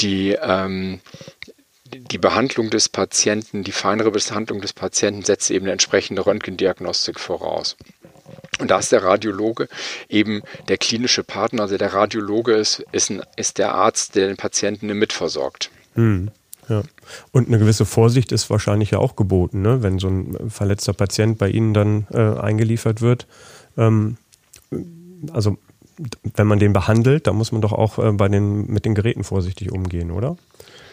Die, 0.00 0.36
ähm, 0.40 1.00
die 1.92 2.18
Behandlung 2.18 2.70
des 2.70 2.88
Patienten, 2.88 3.64
die 3.64 3.72
feinere 3.72 4.10
Behandlung 4.10 4.60
des 4.60 4.72
Patienten 4.72 5.22
setzt 5.22 5.50
eben 5.50 5.66
eine 5.66 5.72
entsprechende 5.72 6.24
Röntgendiagnostik 6.24 7.18
voraus. 7.18 7.76
Und 8.60 8.70
da 8.70 8.78
ist 8.78 8.92
der 8.92 9.02
Radiologe 9.02 9.68
eben 10.08 10.42
der 10.68 10.78
klinische 10.78 11.24
Partner. 11.24 11.62
Also 11.62 11.78
der 11.78 11.92
Radiologe 11.92 12.54
ist, 12.54 12.84
ist, 12.92 13.10
ein, 13.10 13.22
ist 13.36 13.58
der 13.58 13.74
Arzt, 13.74 14.14
der 14.14 14.28
den 14.28 14.36
Patienten 14.36 14.86
mitversorgt. 14.86 15.70
Hm. 15.94 16.30
Ja. 16.68 16.82
Und 17.32 17.48
eine 17.48 17.58
gewisse 17.58 17.84
Vorsicht 17.84 18.30
ist 18.30 18.48
wahrscheinlich 18.48 18.92
ja 18.92 18.98
auch 18.98 19.16
geboten, 19.16 19.60
ne? 19.62 19.82
wenn 19.82 19.98
so 19.98 20.08
ein 20.08 20.50
verletzter 20.50 20.92
Patient 20.92 21.36
bei 21.36 21.48
Ihnen 21.48 21.74
dann 21.74 22.06
äh, 22.12 22.38
eingeliefert 22.38 23.00
wird. 23.00 23.26
Ähm, 23.76 24.16
also 25.32 25.58
wenn 26.34 26.46
man 26.46 26.58
den 26.58 26.72
behandelt, 26.72 27.26
da 27.26 27.32
muss 27.32 27.52
man 27.52 27.60
doch 27.60 27.72
auch 27.72 27.98
äh, 27.98 28.12
bei 28.12 28.28
den, 28.28 28.66
mit 28.66 28.84
den 28.84 28.94
Geräten 28.94 29.24
vorsichtig 29.24 29.72
umgehen, 29.72 30.10
oder? 30.10 30.36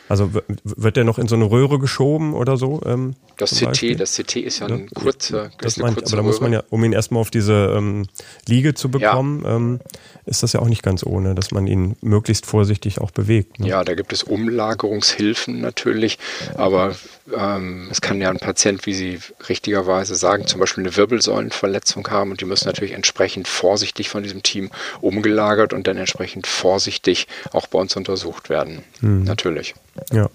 Also 0.09 0.31
wird 0.63 0.95
der 0.95 1.03
noch 1.03 1.19
in 1.19 1.27
so 1.27 1.35
eine 1.35 1.45
Röhre 1.45 1.79
geschoben 1.79 2.33
oder 2.33 2.57
so? 2.57 2.81
Ähm, 2.85 3.15
das 3.37 3.51
CT, 3.51 3.99
das 3.99 4.15
CT 4.15 4.37
ist 4.37 4.59
ja 4.59 4.67
ein 4.67 4.89
kurzer, 4.89 5.51
das 5.59 5.77
ist 5.77 5.83
eine 5.83 5.93
kurze 5.93 6.13
aber 6.13 6.23
da 6.23 6.23
muss 6.23 6.41
man 6.41 6.53
ja, 6.53 6.63
um 6.69 6.83
ihn 6.83 6.93
erstmal 6.93 7.21
auf 7.21 7.29
diese 7.29 7.73
ähm, 7.75 8.07
Liege 8.47 8.73
zu 8.73 8.89
bekommen, 8.89 9.43
ja. 9.43 9.55
ähm, 9.55 9.79
ist 10.25 10.43
das 10.43 10.53
ja 10.53 10.61
auch 10.61 10.67
nicht 10.67 10.83
ganz 10.83 11.05
ohne, 11.05 11.35
dass 11.35 11.51
man 11.51 11.67
ihn 11.67 11.95
möglichst 12.01 12.45
vorsichtig 12.45 12.99
auch 12.99 13.11
bewegt. 13.11 13.59
Ne? 13.59 13.67
Ja, 13.67 13.83
da 13.83 13.95
gibt 13.95 14.13
es 14.13 14.23
Umlagerungshilfen 14.23 15.61
natürlich, 15.61 16.19
aber 16.55 16.95
ähm, 17.35 17.87
es 17.91 18.01
kann 18.01 18.21
ja 18.21 18.29
ein 18.29 18.39
Patient, 18.39 18.85
wie 18.85 18.93
Sie 18.93 19.19
richtigerweise 19.47 20.15
sagen, 20.15 20.47
zum 20.47 20.59
Beispiel 20.59 20.83
eine 20.83 20.95
Wirbelsäulenverletzung 20.95 22.07
haben 22.09 22.31
und 22.31 22.41
die 22.41 22.45
müssen 22.45 22.67
natürlich 22.67 22.93
entsprechend 22.93 23.47
vorsichtig 23.47 24.09
von 24.09 24.23
diesem 24.23 24.43
Team 24.43 24.69
umgelagert 25.01 25.73
und 25.73 25.87
dann 25.87 25.97
entsprechend 25.97 26.47
vorsichtig 26.47 27.27
auch 27.51 27.67
bei 27.67 27.79
uns 27.79 27.95
untersucht 27.95 28.49
werden. 28.49 28.83
Mhm. 29.01 29.23
Natürlich. 29.23 29.75
Ja. 30.12 30.29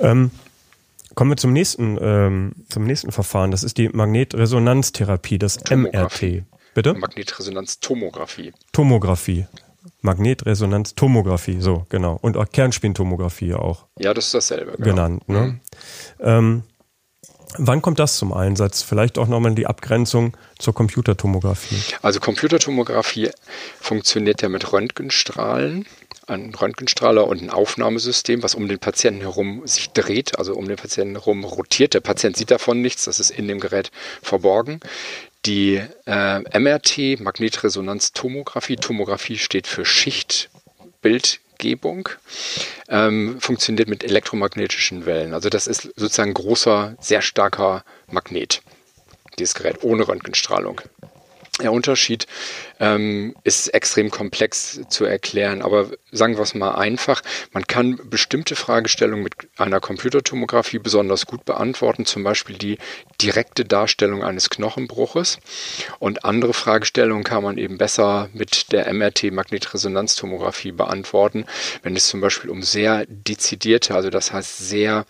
Ähm, 0.00 0.30
Kommen 1.18 1.32
wir 1.32 1.36
zum 1.36 1.52
nächsten, 1.52 1.98
ähm, 2.00 2.52
zum 2.68 2.84
nächsten 2.84 3.10
Verfahren. 3.10 3.50
Das 3.50 3.64
ist 3.64 3.76
die 3.76 3.88
Magnetresonanztherapie, 3.88 5.36
das 5.36 5.58
MRT. 5.68 6.44
Bitte? 6.74 6.94
Magnetresonanztomographie. 6.94 8.52
Tomographie. 8.70 9.46
Magnetresonanztomographie, 10.02 11.60
so, 11.60 11.86
genau. 11.88 12.16
Und 12.22 12.36
auch 12.36 12.48
Kernspintomographie 12.48 13.54
auch. 13.54 13.86
Ja, 13.98 14.14
das 14.14 14.26
ist 14.26 14.34
dasselbe. 14.34 14.76
Genau. 14.76 14.84
Genannt, 14.84 15.28
ne? 15.28 15.40
Mhm. 15.40 15.60
Ähm, 16.20 16.62
Wann 17.56 17.80
kommt 17.82 17.98
das 17.98 18.18
zum 18.18 18.32
Einsatz? 18.32 18.82
Vielleicht 18.82 19.18
auch 19.18 19.26
nochmal 19.26 19.54
die 19.54 19.66
Abgrenzung 19.66 20.36
zur 20.58 20.74
Computertomographie. 20.74 21.80
Also 22.02 22.20
Computertomographie 22.20 23.30
funktioniert 23.80 24.42
ja 24.42 24.48
mit 24.48 24.70
Röntgenstrahlen, 24.72 25.86
ein 26.26 26.54
Röntgenstrahler 26.54 27.26
und 27.26 27.42
ein 27.42 27.50
Aufnahmesystem, 27.50 28.42
was 28.42 28.54
um 28.54 28.68
den 28.68 28.78
Patienten 28.78 29.20
herum 29.20 29.62
sich 29.66 29.90
dreht, 29.90 30.38
also 30.38 30.54
um 30.54 30.68
den 30.68 30.76
Patienten 30.76 31.14
herum 31.14 31.44
rotiert. 31.44 31.94
Der 31.94 32.00
Patient 32.00 32.36
sieht 32.36 32.50
davon 32.50 32.82
nichts, 32.82 33.04
das 33.04 33.20
ist 33.20 33.30
in 33.30 33.48
dem 33.48 33.60
Gerät 33.60 33.90
verborgen. 34.22 34.80
Die 35.46 35.80
äh, 36.06 36.58
MRT, 36.58 37.20
Magnetresonanztomographie, 37.20 38.76
Tomographie 38.76 39.38
steht 39.38 39.66
für 39.66 39.84
Schichtbild 39.84 41.40
Gebung 41.58 42.08
ähm, 42.88 43.40
funktioniert 43.40 43.88
mit 43.88 44.04
elektromagnetischen 44.04 45.06
Wellen. 45.06 45.34
Also 45.34 45.50
das 45.50 45.66
ist 45.66 45.82
sozusagen 45.96 46.32
großer, 46.32 46.96
sehr 47.00 47.20
starker 47.20 47.84
Magnet, 48.06 48.62
dieses 49.38 49.54
Gerät 49.54 49.82
ohne 49.82 50.06
Röntgenstrahlung. 50.08 50.80
Der 51.60 51.72
Unterschied 51.72 52.26
ähm, 52.78 53.34
ist 53.42 53.68
extrem 53.74 54.10
komplex 54.10 54.80
zu 54.88 55.04
erklären, 55.04 55.60
aber 55.60 55.90
sagen 56.12 56.36
wir 56.36 56.42
es 56.42 56.54
mal 56.54 56.76
einfach. 56.76 57.20
Man 57.52 57.66
kann 57.66 57.98
bestimmte 58.04 58.54
Fragestellungen 58.54 59.24
mit 59.24 59.34
einer 59.56 59.80
Computertomographie 59.80 60.78
besonders 60.78 61.26
gut 61.26 61.44
beantworten, 61.44 62.06
zum 62.06 62.22
Beispiel 62.22 62.56
die 62.56 62.78
direkte 63.20 63.64
Darstellung 63.64 64.22
eines 64.22 64.50
Knochenbruches. 64.50 65.38
Und 65.98 66.24
andere 66.24 66.54
Fragestellungen 66.54 67.24
kann 67.24 67.42
man 67.42 67.58
eben 67.58 67.76
besser 67.76 68.28
mit 68.32 68.70
der 68.70 68.92
MRT-Magnetresonanztomographie 68.92 70.72
beantworten, 70.72 71.44
wenn 71.82 71.96
es 71.96 72.06
zum 72.06 72.20
Beispiel 72.20 72.50
um 72.50 72.62
sehr 72.62 73.04
dezidierte, 73.08 73.96
also 73.96 74.10
das 74.10 74.32
heißt 74.32 74.58
sehr 74.58 75.06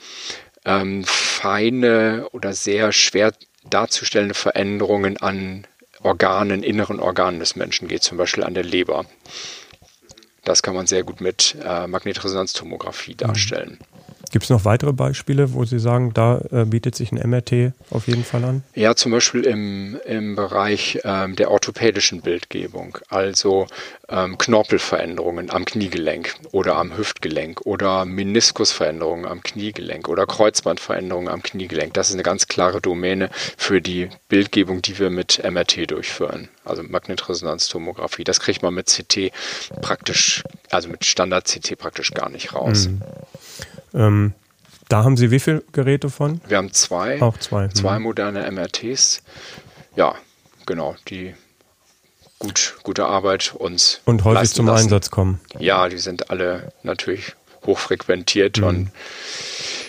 ähm, 0.65 1.05
feine 1.05 2.27
oder 2.33 2.55
sehr 2.55 2.93
schwer 2.93 3.33
darzustellende 3.69 4.35
Veränderungen 4.35 5.19
an 5.19 5.67
Organen, 6.03 6.63
inneren 6.63 7.01
Organen 7.01 7.41
des 7.41 7.57
Menschen 7.57 7.89
geht, 7.89 8.03
zum 8.03 8.19
Beispiel 8.19 8.45
an 8.45 8.55
der 8.55 8.65
Leber. 8.65 9.05
Das 10.45 10.63
kann 10.63 10.75
man 10.75 10.87
sehr 10.87 11.03
gut 11.03 11.21
mit 11.21 11.57
äh, 11.63 11.87
Magnetresonanztomographie 11.87 13.15
darstellen. 13.15 13.79
Mhm. 13.81 13.98
Gibt 14.31 14.45
es 14.45 14.51
noch 14.51 14.65
weitere 14.65 14.93
Beispiele, 14.93 15.53
wo 15.55 15.65
Sie 15.65 15.79
sagen, 15.79 16.13
da 16.15 16.41
äh, 16.51 16.65
bietet 16.65 16.95
sich 16.95 17.13
ein 17.13 17.31
MRT 17.31 17.73
auf 17.91 18.07
jeden 18.07 18.25
Fall 18.25 18.45
an? 18.45 18.63
Ja, 18.75 18.95
zum 18.95 19.13
Beispiel 19.13 19.45
im, 19.45 19.99
im 20.05 20.37
Bereich 20.37 21.01
ähm, 21.05 21.37
der 21.37 21.51
orthopädischen 21.51 22.21
Bildgebung, 22.23 22.99
also 23.09 23.67
ähm, 24.09 24.39
Knorpelveränderungen 24.39 25.51
am 25.51 25.65
Kniegelenk 25.65 26.35
oder 26.53 26.77
am 26.77 26.97
Hüftgelenk 26.97 27.63
oder 27.63 28.05
Meniskusveränderungen 28.05 29.27
am 29.27 29.43
Kniegelenk 29.43 30.09
oder 30.09 30.27
Kreuzbandveränderungen 30.27 31.29
am 31.29 31.43
Kniegelenk. 31.43 31.95
Das 31.95 32.09
ist 32.09 32.15
eine 32.15 32.23
ganz 32.23 32.49
klare 32.49 32.81
Domäne 32.81 33.31
für 33.57 33.81
die 33.81 34.09
Bildgebung, 34.29 34.83
die 34.83 34.99
wir 34.99 35.11
mit 35.11 35.43
MRT 35.43 35.91
durchführen, 35.91 36.49
also 36.65 36.83
Magnetresonanztomographie. 36.83 38.25
Das 38.25 38.41
kriegt 38.41 38.63
man 38.63 38.75
mit 38.75 38.87
CT 38.87 39.33
praktisch, 39.81 40.45
also 40.71 40.89
mit 40.89 41.05
Standard-CT 41.05 41.79
praktisch 41.79 42.13
gar 42.13 42.29
nicht 42.29 42.55
raus. 42.55 42.89
Mhm. 42.89 43.03
Ähm, 43.95 44.35
da 44.89 45.05
haben 45.05 45.17
Sie 45.17 45.31
wie 45.31 45.41
viele 45.41 45.63
Geräte 45.73 46.09
von? 46.11 46.41
Wir 46.49 46.57
haben 46.57 46.73
zwei. 46.73 47.21
Auch 47.21 47.39
zwei. 47.39 47.65
Hm. 47.65 47.75
Zwei 47.75 47.99
moderne 47.99 48.51
MRTs. 48.51 49.23
Ja, 49.97 50.15
genau, 50.67 50.97
die 51.09 51.35
gut, 52.39 52.77
gute 52.83 53.07
Arbeit 53.07 53.55
uns. 53.55 54.01
Und 54.05 54.25
häufig 54.25 54.51
zum 54.51 54.67
lassen. 54.67 54.85
Einsatz 54.85 55.11
kommen. 55.11 55.41
Ja, 55.59 55.89
die 55.89 55.99
sind 55.99 56.31
alle 56.31 56.73
natürlich 56.83 57.35
hochfrequentiert 57.67 58.59
mhm. 58.59 58.65
und 58.65 58.91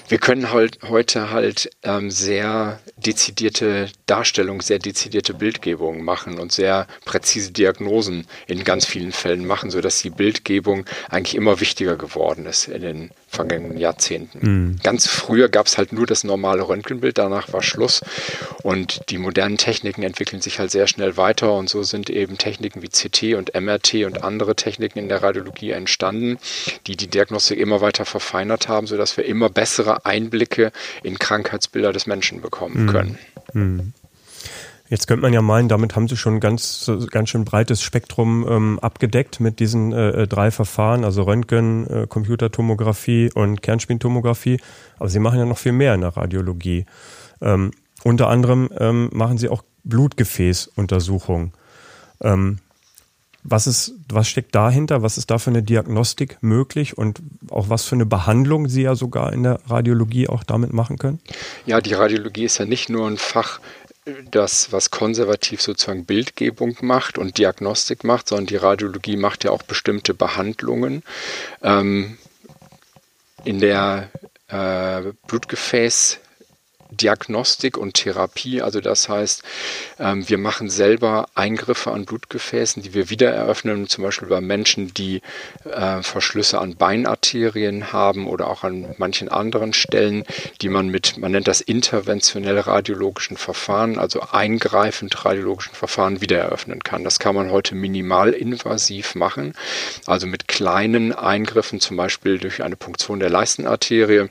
wir 0.10 0.18
können 0.18 0.52
halt 0.52 0.80
heute 0.90 1.32
halt 1.32 1.70
ähm, 1.84 2.12
sehr 2.12 2.80
dezidierte 2.98 3.90
Darstellung, 4.08 4.62
sehr 4.62 4.80
dezidierte 4.80 5.34
Bildgebungen 5.34 6.04
machen 6.04 6.40
und 6.40 6.52
sehr 6.52 6.88
präzise 7.06 7.52
Diagnosen 7.52 8.26
in 8.48 8.64
ganz 8.64 8.86
vielen 8.86 9.12
Fällen 9.12 9.46
machen, 9.46 9.70
sodass 9.70 10.02
die 10.02 10.10
Bildgebung 10.10 10.86
eigentlich 11.10 11.36
immer 11.36 11.60
wichtiger 11.60 11.96
geworden 11.96 12.46
ist 12.46 12.68
in 12.68 12.82
den 12.82 13.12
vergangenen 13.28 13.78
Jahrzehnten. 13.78 14.40
Mhm. 14.42 14.80
Ganz 14.82 15.08
früher 15.08 15.50
gab 15.50 15.68
es 15.68 15.78
halt 15.78 15.94
nur 15.94 16.08
das 16.08 16.24
normale 16.24 16.68
Röntgenbild, 16.68 17.20
danach 17.20 17.54
war 17.54 17.62
Schluss. 17.62 18.02
Und 18.64 19.02
die 19.10 19.20
modernen 19.20 19.58
Techniken 19.58 20.02
entwickeln 20.02 20.42
sich 20.42 20.60
halt 20.60 20.72
sehr 20.72 20.88
schnell 20.88 21.16
weiter 21.16 21.54
und 21.54 21.70
so 21.70 21.84
sind 21.84 22.10
eben 22.10 22.40
Techniken 22.40 22.82
wie 22.82 22.90
CT 22.90 23.36
und 23.36 23.54
MRT 23.54 24.06
und 24.06 24.24
andere 24.24 24.56
Techniken 24.56 24.98
in 24.98 25.10
der 25.10 25.22
Radiologie 25.22 25.72
entstanden, 25.72 26.40
die 26.88 26.98
die 26.98 27.08
Diagnostik 27.08 27.60
immer 27.60 27.82
weiter 27.82 28.06
verfeinert 28.06 28.68
haben, 28.68 28.88
sodass 28.88 29.16
wir 29.16 29.26
immer 29.26 29.50
bessere 29.50 29.99
Einblicke 30.04 30.72
in 31.04 31.20
Krankheitsbilder 31.20 31.94
des 31.94 32.08
Menschen 32.08 32.42
bekommen 32.42 32.86
mhm. 32.86 32.90
können. 32.90 33.18
Mhm. 33.54 33.94
Jetzt 34.90 35.08
könnte 35.08 35.22
man 35.22 35.34
ja 35.34 35.44
meinen, 35.44 35.70
damit 35.70 35.96
haben 35.96 36.08
Sie 36.08 36.18
schon 36.18 36.36
ein 36.36 36.40
ganz, 36.40 36.92
ganz 37.12 37.30
schön 37.30 37.46
breites 37.46 37.84
Spektrum 37.84 38.46
ähm, 38.50 38.80
abgedeckt 38.80 39.40
mit 39.40 39.60
diesen 39.60 39.92
äh, 39.92 40.24
äh, 40.24 40.28
drei 40.28 40.50
Verfahren, 40.50 41.06
also 41.06 41.24
Röntgen, 41.24 41.86
äh, 41.88 42.08
Computertomographie 42.08 43.30
und 43.36 43.62
Kernspintomographie. 43.62 44.60
Aber 44.98 45.10
Sie 45.10 45.20
machen 45.20 45.38
ja 45.38 45.46
noch 45.46 45.60
viel 45.60 45.74
mehr 45.74 45.94
in 45.94 46.02
der 46.02 46.18
Radiologie. 46.18 46.88
Ähm, 47.40 47.72
unter 48.04 48.30
anderem 48.30 48.70
ähm, 48.80 49.10
machen 49.14 49.38
Sie 49.38 49.48
auch 49.48 49.64
Blutgefäßuntersuchungen. 49.84 51.54
Ähm, 52.22 52.58
was, 53.44 53.68
ist, 53.68 53.94
was 54.10 54.28
steckt 54.28 54.54
dahinter? 54.56 55.02
Was 55.02 55.18
ist 55.18 55.32
da 55.32 55.38
für 55.38 55.50
eine 55.50 55.64
Diagnostik 55.64 56.38
möglich 56.42 56.98
und 56.98 57.22
auch 57.50 57.70
was 57.70 57.86
für 57.86 57.96
eine 57.96 58.06
Behandlung 58.06 58.68
Sie 58.68 58.84
ja 58.84 58.96
sogar 58.96 59.34
in 59.34 59.44
der 59.44 59.60
Radiologie 59.68 60.28
auch 60.28 60.44
damit 60.44 60.74
machen 60.74 60.98
können? 60.98 61.20
Ja, 61.66 61.82
die 61.82 61.94
Radiologie 61.94 62.46
ist 62.46 62.58
ja 62.58 62.66
nicht 62.66 62.90
nur 62.90 63.08
ein 63.08 63.18
Fach 63.18 63.60
das, 64.32 64.72
was 64.72 64.92
konservativ 64.92 65.62
sozusagen 65.62 66.06
Bildgebung 66.06 66.78
macht 66.82 67.18
und 67.18 67.38
Diagnostik 67.38 68.04
macht, 68.04 68.30
sondern 68.30 68.48
die 68.48 68.56
Radiologie 68.56 69.18
macht 69.18 69.44
ja 69.44 69.52
auch 69.52 69.64
bestimmte 69.64 70.14
Behandlungen. 70.14 71.04
Ähm, 71.62 72.18
in 73.46 73.60
der 73.60 74.10
äh, 74.48 75.14
Blutgefäß 75.28 76.20
Diagnostik 76.92 77.78
und 77.78 77.94
Therapie. 77.94 78.62
Also 78.62 78.82
das 78.82 79.10
heißt, 79.10 79.44
ähm, 80.00 80.28
wir 80.28 80.38
machen 80.38 80.70
selber 80.70 81.28
Eingriffe 81.36 81.92
an 81.92 82.06
Blutgefäßen, 82.06 82.82
die 82.82 82.94
wir 82.94 83.10
wieder 83.10 83.32
eröffnen, 83.32 83.88
zum 83.88 84.04
Beispiel 84.04 84.28
bei 84.28 84.42
Menschen, 84.42 84.94
die 84.94 85.22
äh, 85.66 86.02
Verschlüsse 86.02 86.60
an 86.60 86.76
Beinarterien 86.76 87.94
haben 87.94 88.28
oder 88.28 88.48
auch 88.48 88.64
an 88.64 88.96
manchen 88.98 89.30
anderen 89.30 89.74
Stellen, 89.74 90.24
die 90.62 90.70
man 90.70 90.90
mit, 90.90 91.18
man 91.18 91.32
nennt 91.32 91.48
das 91.48 91.62
interventionell 91.62 92.60
radiologischen 92.60 93.38
Verfahren, 93.38 94.00
also 94.00 94.22
eingreifend 94.22 95.26
radiologischen 95.26 95.76
Verfahren 95.76 96.22
wieder 96.22 96.40
eröffnen 96.40 96.84
kann. 96.84 97.04
Das 97.04 97.20
kann 97.20 97.36
man 97.36 97.52
heute 97.52 97.76
minimalinvasiv 97.76 99.14
machen, 99.14 99.54
also 100.08 100.26
mit 100.26 100.48
kleinen 100.48 101.14
Eingriffen, 101.14 101.80
zum 101.80 101.98
Beispiel 101.98 102.40
durch 102.40 102.64
eine 102.64 102.76
Punktion 102.76 103.20
der 103.20 103.30
Leistenarterie 103.30 104.30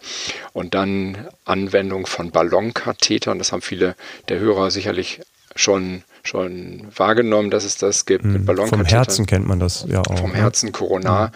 und 0.52 0.74
dann 0.74 1.28
Anwendung 1.44 2.06
von 2.06 2.30
Ballon 2.30 2.47
Ballonkatheter, 2.48 3.34
das 3.34 3.52
haben 3.52 3.62
viele 3.62 3.94
der 4.28 4.38
Hörer 4.38 4.70
sicherlich 4.70 5.20
schon, 5.56 6.04
schon 6.22 6.86
wahrgenommen, 6.94 7.50
dass 7.50 7.64
es 7.64 7.76
das 7.76 8.06
gibt 8.06 8.24
mit 8.24 8.46
Ballonkathetern. 8.46 8.86
Vom 8.86 8.86
Herzen 8.86 9.26
kennt 9.26 9.46
man 9.46 9.58
das 9.58 9.86
ja 9.88 10.00
auch. 10.02 10.18
Vom? 10.18 10.34
Herzen 10.34 10.72
Koronar. 10.72 11.32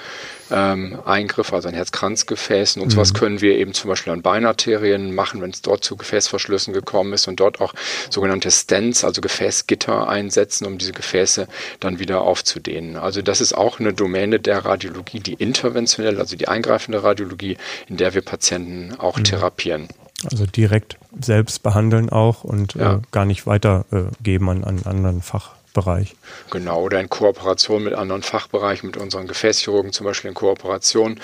Ähm, 0.50 0.98
Eingriff, 1.04 1.52
also 1.52 1.68
ein 1.68 1.74
Herzkranzgefäß. 1.74 2.76
Und 2.76 2.84
mhm. 2.84 2.90
sowas 2.90 3.14
können 3.14 3.40
wir 3.40 3.56
eben 3.56 3.72
zum 3.72 3.88
Beispiel 3.88 4.12
an 4.12 4.22
Beinarterien 4.22 5.14
machen, 5.14 5.40
wenn 5.40 5.50
es 5.50 5.62
dort 5.62 5.82
zu 5.82 5.96
Gefäßverschlüssen 5.96 6.74
gekommen 6.74 7.14
ist 7.14 7.26
und 7.26 7.40
dort 7.40 7.60
auch 7.60 7.74
sogenannte 8.10 8.50
Stents, 8.50 9.02
also 9.02 9.22
Gefäßgitter 9.22 10.08
einsetzen, 10.08 10.66
um 10.66 10.78
diese 10.78 10.92
Gefäße 10.92 11.48
dann 11.80 11.98
wieder 11.98 12.20
aufzudehnen. 12.20 12.96
Also 12.96 13.22
das 13.22 13.40
ist 13.40 13.54
auch 13.54 13.80
eine 13.80 13.94
Domäne 13.94 14.40
der 14.40 14.64
Radiologie, 14.64 15.20
die 15.20 15.34
interventionell, 15.34 16.20
also 16.20 16.36
die 16.36 16.48
eingreifende 16.48 17.02
Radiologie, 17.02 17.56
in 17.88 17.96
der 17.96 18.14
wir 18.14 18.22
Patienten 18.22 18.94
auch 18.98 19.16
mhm. 19.16 19.24
therapieren. 19.24 19.88
Also 20.30 20.46
direkt 20.46 20.96
selbst 21.20 21.62
behandeln 21.62 22.10
auch 22.10 22.44
und 22.44 22.74
ja. 22.74 22.94
äh, 22.94 22.98
gar 23.10 23.24
nicht 23.24 23.46
weitergeben 23.46 24.46
äh, 24.46 24.50
an 24.50 24.64
einen 24.64 24.86
anderen 24.86 25.22
Fachbereich. 25.22 26.14
Genau, 26.50 26.82
oder 26.82 27.00
in 27.00 27.08
Kooperation 27.08 27.84
mit 27.84 27.94
anderen 27.94 28.22
Fachbereichen, 28.22 28.88
mit 28.88 28.96
unseren 28.96 29.26
Gefäßchirurgen 29.26 29.92
zum 29.92 30.06
Beispiel 30.06 30.28
in 30.28 30.34
Kooperation, 30.34 31.20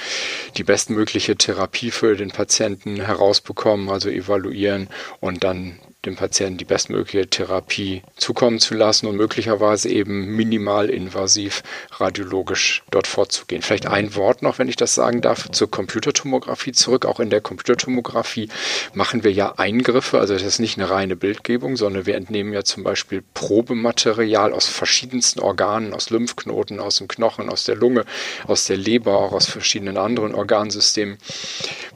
die 0.56 0.64
bestmögliche 0.64 1.36
Therapie 1.36 1.90
für 1.90 2.16
den 2.16 2.30
Patienten 2.30 2.96
herausbekommen, 2.96 3.88
also 3.88 4.08
evaluieren 4.08 4.88
und 5.20 5.44
dann 5.44 5.78
dem 6.04 6.14
Patienten 6.14 6.58
die 6.58 6.64
bestmögliche 6.64 7.28
Therapie 7.28 8.02
zukommen 8.16 8.60
zu 8.60 8.74
lassen 8.74 9.08
und 9.08 9.16
möglicherweise 9.16 9.88
eben 9.88 10.36
minimal 10.36 10.90
invasiv 10.90 11.64
radiologisch 11.90 12.84
dort 12.92 13.08
vorzugehen. 13.08 13.62
Vielleicht 13.62 13.86
ein 13.86 14.14
Wort 14.14 14.42
noch, 14.42 14.60
wenn 14.60 14.68
ich 14.68 14.76
das 14.76 14.94
sagen 14.94 15.22
darf, 15.22 15.50
zur 15.50 15.68
Computertomographie 15.68 16.70
zurück. 16.70 17.04
Auch 17.04 17.18
in 17.18 17.30
der 17.30 17.40
Computertomographie 17.40 18.48
machen 18.94 19.24
wir 19.24 19.32
ja 19.32 19.54
Eingriffe, 19.56 20.20
also 20.20 20.34
das 20.34 20.44
ist 20.44 20.60
nicht 20.60 20.78
eine 20.78 20.88
reine 20.88 21.16
Bildgebung, 21.16 21.76
sondern 21.76 22.06
wir 22.06 22.14
entnehmen 22.14 22.52
ja 22.52 22.62
zum 22.62 22.84
Beispiel 22.84 23.24
Probematerial 23.34 24.52
aus 24.52 24.68
verschiedensten 24.68 25.40
Organen, 25.40 25.94
aus 25.94 26.10
Lymphknoten, 26.10 26.78
aus 26.78 26.98
dem 26.98 27.08
Knochen, 27.08 27.48
aus 27.48 27.64
der 27.64 27.74
Lunge, 27.74 28.04
aus 28.46 28.66
der 28.66 28.76
Leber, 28.76 29.18
auch 29.18 29.32
aus 29.32 29.46
verschiedenen 29.46 29.96
anderen 29.96 30.36
Organsystemen. 30.36 31.18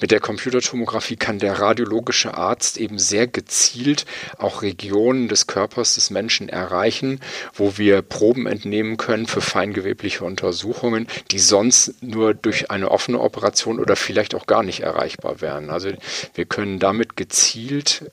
Mit 0.01 0.11
der 0.11 0.19
Computertomographie 0.19 1.15
kann 1.15 1.39
der 1.39 1.61
radiologische 1.61 2.35
Arzt 2.35 2.79
eben 2.79 2.99
sehr 2.99 3.29
gezielt 3.29 3.92
auch 4.39 4.63
Regionen 4.63 5.29
des 5.29 5.47
Körpers 5.47 5.95
des 5.95 6.11
Menschen 6.11 6.49
erreichen, 6.49 7.21
wo 7.55 7.79
wir 7.79 8.03
Proben 8.03 8.47
entnehmen 8.47 8.97
können 8.97 9.27
für 9.27 9.41
feingewebliche 9.41 10.25
Untersuchungen, 10.25 11.07
die 11.31 11.39
sonst 11.39 12.03
nur 12.03 12.35
durch 12.35 12.71
eine 12.71 12.91
offene 12.91 13.21
Operation 13.21 13.79
oder 13.79 13.97
vielleicht 13.97 14.35
auch 14.35 14.47
gar 14.47 14.63
nicht 14.63 14.81
erreichbar 14.81 15.41
wären. 15.41 15.71
Also 15.71 15.91
wir 16.35 16.45
können 16.45 16.79
damit 16.79 17.17
gezielt 17.17 18.11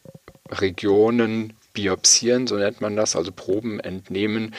Regionen 0.52 1.54
biopsieren, 1.80 2.46
so 2.46 2.58
nennt 2.58 2.82
man 2.82 2.96
das, 2.96 3.16
also 3.16 3.32
Proben 3.32 3.80
entnehmen, 3.80 4.54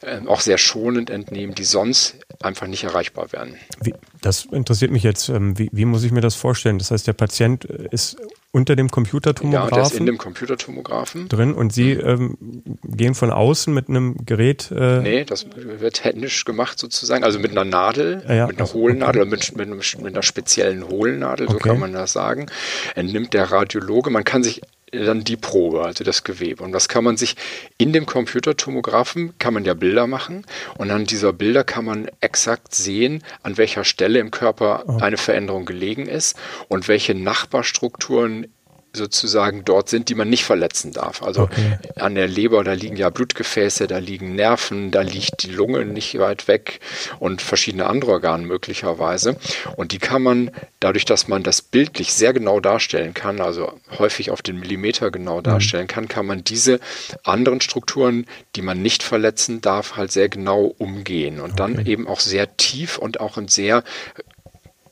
äh, 0.00 0.26
auch 0.26 0.40
sehr 0.40 0.56
schonend 0.56 1.10
entnehmen, 1.10 1.54
die 1.54 1.64
sonst 1.64 2.16
einfach 2.42 2.66
nicht 2.66 2.84
erreichbar 2.84 3.32
wären. 3.32 3.56
Wie, 3.82 3.94
das 4.22 4.46
interessiert 4.46 4.90
mich 4.90 5.02
jetzt. 5.02 5.28
Ähm, 5.28 5.58
wie, 5.58 5.68
wie, 5.72 5.84
muss 5.84 6.04
ich 6.04 6.12
mir 6.12 6.22
das 6.22 6.34
vorstellen? 6.34 6.78
Das 6.78 6.90
heißt, 6.90 7.06
der 7.06 7.12
Patient 7.12 7.68
äh, 7.68 7.88
ist 7.90 8.16
unter 8.50 8.76
dem 8.76 8.88
Computertomographen? 8.88 9.70
Ja, 9.70 9.74
der 9.76 9.92
ist 9.92 9.98
in 9.98 10.06
dem 10.06 10.16
Computertomographen. 10.16 11.28
Drin 11.28 11.54
und 11.54 11.72
Sie 11.72 11.90
ähm, 11.92 12.38
gehen 12.84 13.14
von 13.14 13.30
außen 13.30 13.74
mit 13.74 13.88
einem 13.88 14.16
Gerät? 14.24 14.70
Äh 14.70 15.00
nee, 15.00 15.24
das 15.24 15.46
wird 15.56 15.96
technisch 15.96 16.44
gemacht 16.44 16.78
sozusagen, 16.78 17.24
also 17.24 17.40
mit 17.40 17.50
einer 17.50 17.64
Nadel, 17.64 18.22
ja, 18.28 18.34
ja. 18.34 18.46
mit 18.46 18.58
einer 18.58 18.72
Hohlnadel, 18.72 19.22
okay. 19.22 19.30
mit, 19.30 19.56
mit, 19.56 19.98
mit, 20.00 20.14
einer 20.14 20.22
speziellen 20.22 20.88
Hohlnadel, 20.88 21.48
so 21.48 21.56
okay. 21.56 21.70
kann 21.70 21.80
man 21.80 21.92
das 21.92 22.12
sagen, 22.12 22.46
entnimmt 22.94 23.34
der 23.34 23.50
Radiologe. 23.50 24.10
Man 24.10 24.24
kann 24.24 24.42
sich 24.42 24.62
dann 24.94 25.24
die 25.24 25.36
Probe, 25.36 25.84
also 25.84 26.04
das 26.04 26.24
Gewebe. 26.24 26.62
Und 26.62 26.72
das 26.72 26.88
kann 26.88 27.04
man 27.04 27.16
sich 27.16 27.36
in 27.78 27.92
dem 27.92 28.06
Computertomographen, 28.06 29.34
kann 29.38 29.54
man 29.54 29.64
ja 29.64 29.74
Bilder 29.74 30.06
machen 30.06 30.44
und 30.78 30.90
an 30.90 31.04
dieser 31.04 31.32
Bilder 31.32 31.64
kann 31.64 31.84
man 31.84 32.08
exakt 32.20 32.74
sehen, 32.74 33.22
an 33.42 33.56
welcher 33.56 33.84
Stelle 33.84 34.18
im 34.18 34.30
Körper 34.30 34.84
oh. 34.86 34.98
eine 34.98 35.16
Veränderung 35.16 35.64
gelegen 35.64 36.06
ist 36.06 36.36
und 36.68 36.88
welche 36.88 37.14
Nachbarstrukturen 37.14 38.46
sozusagen 38.94 39.64
dort 39.64 39.88
sind, 39.88 40.08
die 40.08 40.14
man 40.14 40.30
nicht 40.30 40.44
verletzen 40.44 40.92
darf. 40.92 41.22
Also 41.22 41.42
okay. 41.42 41.78
an 41.96 42.14
der 42.14 42.28
Leber, 42.28 42.64
da 42.64 42.72
liegen 42.72 42.96
ja 42.96 43.10
Blutgefäße, 43.10 43.86
da 43.86 43.98
liegen 43.98 44.34
Nerven, 44.34 44.90
da 44.90 45.02
liegt 45.02 45.42
die 45.42 45.50
Lunge 45.50 45.84
nicht 45.84 46.18
weit 46.18 46.48
weg 46.48 46.80
und 47.18 47.42
verschiedene 47.42 47.86
andere 47.86 48.12
Organe 48.12 48.46
möglicherweise. 48.46 49.36
Und 49.76 49.92
die 49.92 49.98
kann 49.98 50.22
man, 50.22 50.50
dadurch, 50.80 51.04
dass 51.04 51.28
man 51.28 51.42
das 51.42 51.62
bildlich 51.62 52.12
sehr 52.12 52.32
genau 52.32 52.60
darstellen 52.60 53.14
kann, 53.14 53.40
also 53.40 53.72
häufig 53.98 54.30
auf 54.30 54.42
den 54.42 54.58
Millimeter 54.58 55.10
genau 55.10 55.38
mhm. 55.38 55.44
darstellen 55.44 55.86
kann, 55.86 56.08
kann 56.08 56.26
man 56.26 56.44
diese 56.44 56.80
anderen 57.24 57.60
Strukturen, 57.60 58.26
die 58.56 58.62
man 58.62 58.80
nicht 58.80 59.02
verletzen 59.02 59.60
darf, 59.60 59.96
halt 59.96 60.12
sehr 60.12 60.28
genau 60.28 60.74
umgehen 60.78 61.40
und 61.40 61.52
okay. 61.52 61.74
dann 61.74 61.86
eben 61.86 62.06
auch 62.06 62.20
sehr 62.20 62.56
tief 62.56 62.98
und 62.98 63.20
auch 63.20 63.38
in 63.38 63.48
sehr 63.48 63.82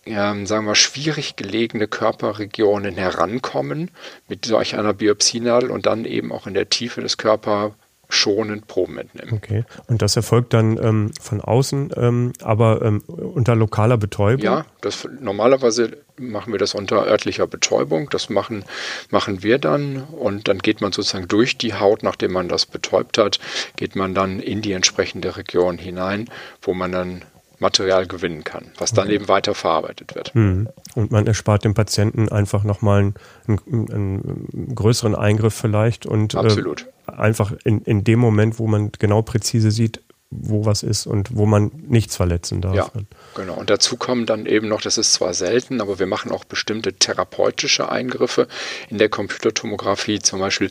ähm, 0.06 0.46
sagen 0.46 0.66
wir, 0.66 0.74
schwierig 0.74 1.36
gelegene 1.36 1.86
Körperregionen 1.86 2.96
herankommen 2.96 3.90
mit 4.28 4.44
solch 4.44 4.76
einer 4.76 4.94
Biopsienadel 4.94 5.70
und 5.70 5.86
dann 5.86 6.04
eben 6.04 6.32
auch 6.32 6.46
in 6.46 6.54
der 6.54 6.68
Tiefe 6.68 7.00
des 7.00 7.16
Körpers 7.18 7.72
schonend 8.12 8.66
Proben 8.66 8.98
entnehmen. 8.98 9.32
Okay. 9.32 9.64
Und 9.86 10.02
das 10.02 10.16
erfolgt 10.16 10.52
dann 10.52 10.76
ähm, 10.76 11.12
von 11.18 11.40
außen, 11.40 11.92
ähm, 11.96 12.32
aber 12.42 12.82
ähm, 12.82 13.00
unter 13.06 13.56
lokaler 13.56 13.96
Betäubung? 13.96 14.44
Ja, 14.44 14.66
das, 14.82 15.08
normalerweise 15.20 15.96
machen 16.18 16.52
wir 16.52 16.58
das 16.58 16.74
unter 16.74 17.06
örtlicher 17.06 17.46
Betäubung. 17.46 18.10
Das 18.10 18.28
machen, 18.28 18.66
machen 19.08 19.42
wir 19.42 19.58
dann 19.58 20.02
und 20.02 20.46
dann 20.48 20.58
geht 20.58 20.82
man 20.82 20.92
sozusagen 20.92 21.26
durch 21.26 21.56
die 21.56 21.72
Haut, 21.72 22.02
nachdem 22.02 22.32
man 22.32 22.48
das 22.48 22.66
betäubt 22.66 23.16
hat, 23.16 23.40
geht 23.76 23.96
man 23.96 24.14
dann 24.14 24.40
in 24.40 24.60
die 24.60 24.72
entsprechende 24.72 25.38
Region 25.38 25.78
hinein, 25.78 26.28
wo 26.60 26.74
man 26.74 26.92
dann 26.92 27.22
Material 27.62 28.06
gewinnen 28.06 28.44
kann, 28.44 28.66
was 28.76 28.92
dann 28.92 29.08
eben 29.08 29.28
weiter 29.28 29.54
verarbeitet 29.54 30.14
wird. 30.14 30.34
Mhm. 30.34 30.68
Und 30.94 31.10
man 31.10 31.26
erspart 31.26 31.64
dem 31.64 31.72
Patienten 31.72 32.28
einfach 32.28 32.64
nochmal 32.64 33.00
einen, 33.00 33.14
einen, 33.48 33.90
einen 33.90 34.74
größeren 34.74 35.14
Eingriff 35.14 35.54
vielleicht 35.54 36.04
und 36.04 36.34
äh, 36.34 36.74
einfach 37.06 37.52
in, 37.64 37.80
in 37.82 38.04
dem 38.04 38.18
Moment, 38.18 38.58
wo 38.58 38.66
man 38.66 38.92
genau 38.98 39.22
präzise 39.22 39.70
sieht, 39.70 40.02
wo 40.40 40.64
was 40.64 40.82
ist 40.82 41.06
und 41.06 41.36
wo 41.36 41.46
man 41.46 41.70
nichts 41.88 42.16
verletzen 42.16 42.60
darf. 42.60 42.74
Ja, 42.74 42.90
genau. 43.34 43.54
Und 43.54 43.70
dazu 43.70 43.96
kommen 43.96 44.26
dann 44.26 44.46
eben 44.46 44.68
noch, 44.68 44.80
das 44.80 44.98
ist 44.98 45.12
zwar 45.12 45.34
selten, 45.34 45.80
aber 45.80 45.98
wir 45.98 46.06
machen 46.06 46.32
auch 46.32 46.44
bestimmte 46.44 46.94
therapeutische 46.94 47.90
Eingriffe 47.90 48.48
in 48.88 48.98
der 48.98 49.08
Computertomographie. 49.08 50.20
Zum 50.20 50.40
Beispiel 50.40 50.70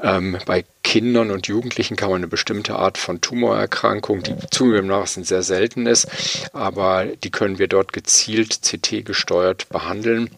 ähm, 0.00 0.38
bei 0.46 0.64
Kindern 0.82 1.30
und 1.30 1.46
Jugendlichen 1.46 1.96
kann 1.96 2.10
man 2.10 2.18
eine 2.18 2.28
bestimmte 2.28 2.76
Art 2.76 2.98
von 2.98 3.20
Tumorerkrankung, 3.20 4.22
die 4.22 4.34
zugegebenermaßen 4.50 5.24
sehr 5.24 5.42
selten 5.42 5.86
ist, 5.86 6.08
aber 6.52 7.06
die 7.06 7.30
können 7.30 7.58
wir 7.58 7.68
dort 7.68 7.92
gezielt 7.92 8.60
CT 8.62 9.04
gesteuert 9.04 9.68
behandeln. 9.68 10.30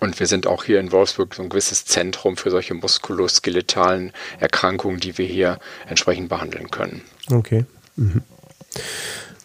Und 0.00 0.18
wir 0.20 0.26
sind 0.26 0.46
auch 0.46 0.64
hier 0.64 0.80
in 0.80 0.92
Wolfsburg 0.92 1.34
so 1.34 1.42
ein 1.42 1.48
gewisses 1.48 1.84
Zentrum 1.84 2.36
für 2.36 2.50
solche 2.50 2.74
muskuloskeletalen 2.74 4.12
Erkrankungen, 4.38 5.00
die 5.00 5.16
wir 5.18 5.26
hier 5.26 5.58
entsprechend 5.88 6.28
behandeln 6.28 6.70
können. 6.70 7.02
Okay. 7.30 7.64
Mhm. 7.96 8.22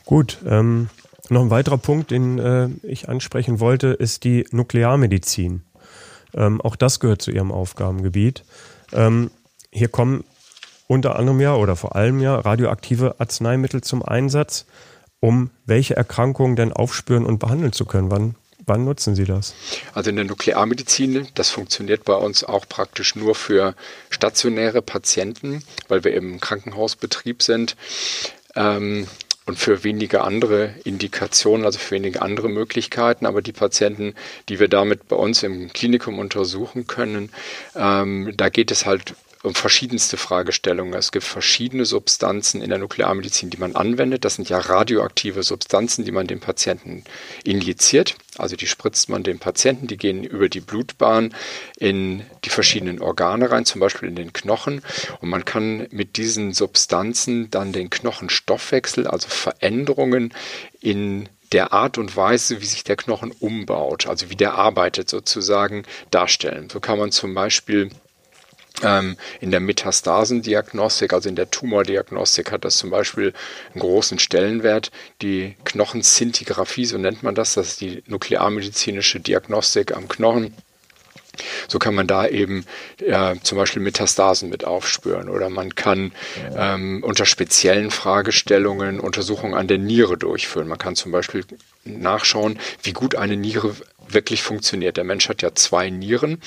Gut. 0.06 0.40
Ähm, 0.46 0.90
noch 1.30 1.42
ein 1.42 1.52
weiterer 1.52 1.78
Punkt, 1.78 2.12
den 2.12 2.40
äh, 2.40 2.70
ich 2.84 3.10
ansprechen 3.10 3.60
wollte, 3.60 3.90
ist 3.90 4.24
die 4.24 4.46
Nuklearmedizin. 4.52 5.64
Ähm, 6.34 6.62
auch 6.62 6.76
das 6.76 7.00
gehört 7.00 7.22
zu 7.22 7.32
Ihrem 7.32 7.52
Aufgabengebiet. 7.52 8.44
Ähm, 8.94 9.30
hier 9.72 9.90
kommen 9.90 10.24
unter 10.88 11.18
anderem 11.18 11.40
ja 11.40 11.56
oder 11.56 11.76
vor 11.76 11.96
allem 11.96 12.20
ja 12.20 12.36
radioaktive 12.36 13.20
Arzneimittel 13.20 13.82
zum 13.82 14.02
Einsatz, 14.02 14.66
um 15.20 15.52
welche 15.66 15.96
Erkrankungen 15.96 16.56
denn 16.56 16.74
aufspüren 16.74 17.26
und 17.26 17.38
behandeln 17.38 17.74
zu 17.74 17.86
können. 17.86 18.10
Wann 18.10 18.36
Wann 18.70 18.86
nutzen 18.86 19.16
Sie 19.16 19.24
das? 19.24 19.56
Also 19.96 20.12
in 20.12 20.16
der 20.16 20.26
Nuklearmedizin, 20.26 21.28
das 21.34 21.50
funktioniert 21.50 22.06
bei 22.06 22.14
uns 22.14 22.44
auch 22.44 22.70
praktisch 22.70 23.16
nur 23.16 23.34
für 23.34 23.74
stationäre 24.12 24.84
Patienten, 24.84 25.64
weil 25.88 26.04
wir 26.04 26.14
im 26.14 26.40
Krankenhausbetrieb 26.40 27.42
sind. 27.42 27.76
Ähm, 28.60 29.08
und 29.50 29.58
für 29.58 29.84
wenige 29.84 30.22
andere 30.22 30.76
Indikationen, 30.84 31.66
also 31.66 31.80
für 31.80 31.96
wenige 31.96 32.22
andere 32.22 32.50
Möglichkeiten. 32.50 33.26
Aber 33.26 33.42
die 33.42 33.52
Patienten, 33.52 34.14
die 34.48 34.60
wir 34.60 34.68
damit 34.68 35.08
bei 35.08 35.16
uns 35.16 35.42
im 35.42 35.74
Klinikum 35.74 36.20
untersuchen 36.20 36.86
können, 36.86 37.32
ähm, 37.76 38.32
da 38.38 38.50
geht 38.50 38.70
es 38.70 38.86
halt 38.86 39.16
um 39.42 39.56
verschiedenste 39.56 40.18
Fragestellungen. 40.18 40.94
Es 40.94 41.12
gibt 41.12 41.26
verschiedene 41.26 41.86
Substanzen 41.86 42.62
in 42.62 42.70
der 42.70 42.78
Nuklearmedizin, 42.78 43.50
die 43.50 43.58
man 43.58 43.76
anwendet. 43.76 44.26
Das 44.26 44.36
sind 44.36 44.50
ja 44.50 44.60
radioaktive 44.60 45.44
Substanzen, 45.44 46.04
die 46.04 46.12
man 46.12 46.28
dem 46.28 46.42
Patienten 46.42 47.06
injiziert. 47.44 48.16
Also 48.38 48.56
die 48.56 48.68
spritzt 48.68 49.08
man 49.08 49.24
dem 49.24 49.40
Patienten, 49.40 49.88
die 49.88 49.98
gehen 49.98 50.24
über 50.24 50.50
die 50.50 50.60
Blutbahn 50.60 51.34
in 51.78 52.24
die 52.44 52.50
verschiedenen 52.50 53.02
Organe 53.02 53.50
rein, 53.50 53.66
zum 53.66 53.80
Beispiel 53.80 54.10
in 54.10 54.16
den 54.16 54.34
Knochen. 54.34 54.82
Und 55.22 55.30
man 55.30 55.46
kann 55.46 55.88
mit 55.92 56.18
diesen 56.18 56.54
Substanzen 56.54 57.50
dann 57.50 57.72
den 57.72 57.90
Knochenstoffwechsel, 57.90 59.08
also 59.08 59.30
Veränderungen 59.30 60.34
in 60.82 61.30
der 61.54 61.74
Art 61.74 61.98
und 61.98 62.16
Weise, 62.16 62.62
wie 62.62 62.66
sich 62.66 62.84
der 62.84 62.96
Knochen 62.96 63.32
umbaut, 63.32 64.06
also 64.06 64.30
wie 64.30 64.36
der 64.36 64.54
arbeitet 64.54 65.10
sozusagen, 65.10 65.84
darstellen. 66.12 66.70
So 66.70 66.80
kann 66.80 67.00
man 67.00 67.12
zum 67.12 67.34
Beispiel 67.34 67.84
ähm, 67.84 67.92
in 68.82 69.52
der 69.52 69.60
Metastasendiagnostik, 69.60 71.14
also 71.14 71.30
in 71.30 71.36
der 71.36 71.52
Tumordiagnostik, 71.52 72.52
hat 72.52 72.66
das 72.66 72.78
zum 72.78 72.90
Beispiel 72.90 73.34
einen 73.74 73.82
großen 73.82 74.20
Stellenwert. 74.20 74.92
Die 75.22 75.56
Knochenzintigraphie, 75.66 76.86
so 76.86 76.98
nennt 76.98 77.24
man 77.24 77.36
das, 77.36 77.56
das 77.56 77.70
ist 77.70 77.82
die 77.82 78.04
nuklearmedizinische 78.08 79.20
Diagnostik 79.20 79.96
am 79.96 80.08
Knochen. 80.08 80.54
So 81.68 81.80
kann 81.80 81.96
man 81.96 82.08
da 82.08 82.28
eben 82.28 82.66
äh, 82.98 83.36
zum 83.44 83.58
Beispiel 83.58 83.82
Metastasen 83.82 84.50
mit 84.50 84.66
aufspüren 84.66 85.30
oder 85.30 85.50
man 85.50 85.76
kann 85.76 86.12
ähm, 86.56 87.04
unter 87.04 87.26
speziellen 87.26 87.92
Fragestellungen 87.92 89.00
Untersuchungen 89.00 89.54
an 89.54 89.68
der 89.68 89.78
Niere 89.78 90.18
durchführen. 90.18 90.68
Man 90.68 90.78
kann 90.78 90.96
zum 90.96 91.12
Beispiel 91.12 91.46
nachschauen, 91.86 92.60
wie 92.84 92.94
gut 92.94 93.16
eine 93.16 93.38
Niere 93.38 93.76
wirklich 94.08 94.44
funktioniert. 94.44 94.98
Der 94.98 95.04
Mensch 95.04 95.30
hat 95.30 95.42
ja 95.42 95.54
zwei 95.56 95.90
Nieren 95.90 96.42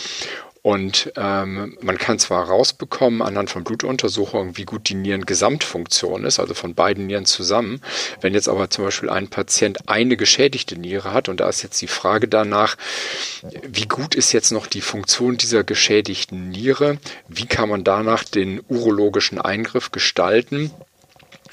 Und 0.62 1.12
ähm, 1.16 1.76
man 1.80 1.98
kann 1.98 2.20
zwar 2.20 2.46
rausbekommen 2.46 3.20
anhand 3.20 3.50
von 3.50 3.64
Blutuntersuchungen, 3.64 4.56
wie 4.56 4.64
gut 4.64 4.88
die 4.88 4.94
Nierengesamtfunktion 4.94 6.24
ist, 6.24 6.38
also 6.38 6.54
von 6.54 6.76
beiden 6.76 7.08
Nieren 7.08 7.26
zusammen. 7.26 7.80
Wenn 8.20 8.32
jetzt 8.32 8.48
aber 8.48 8.70
zum 8.70 8.84
Beispiel 8.84 9.10
ein 9.10 9.26
Patient 9.26 9.88
eine 9.88 10.16
geschädigte 10.16 10.78
Niere 10.78 11.12
hat, 11.12 11.28
und 11.28 11.40
da 11.40 11.48
ist 11.48 11.62
jetzt 11.62 11.82
die 11.82 11.88
Frage 11.88 12.28
danach, 12.28 12.76
wie 13.66 13.88
gut 13.88 14.14
ist 14.14 14.30
jetzt 14.30 14.52
noch 14.52 14.68
die 14.68 14.82
Funktion 14.82 15.36
dieser 15.36 15.64
geschädigten 15.64 16.50
Niere? 16.50 16.98
Wie 17.26 17.46
kann 17.46 17.68
man 17.68 17.82
danach 17.82 18.22
den 18.22 18.62
urologischen 18.68 19.40
Eingriff 19.40 19.90
gestalten? 19.90 20.70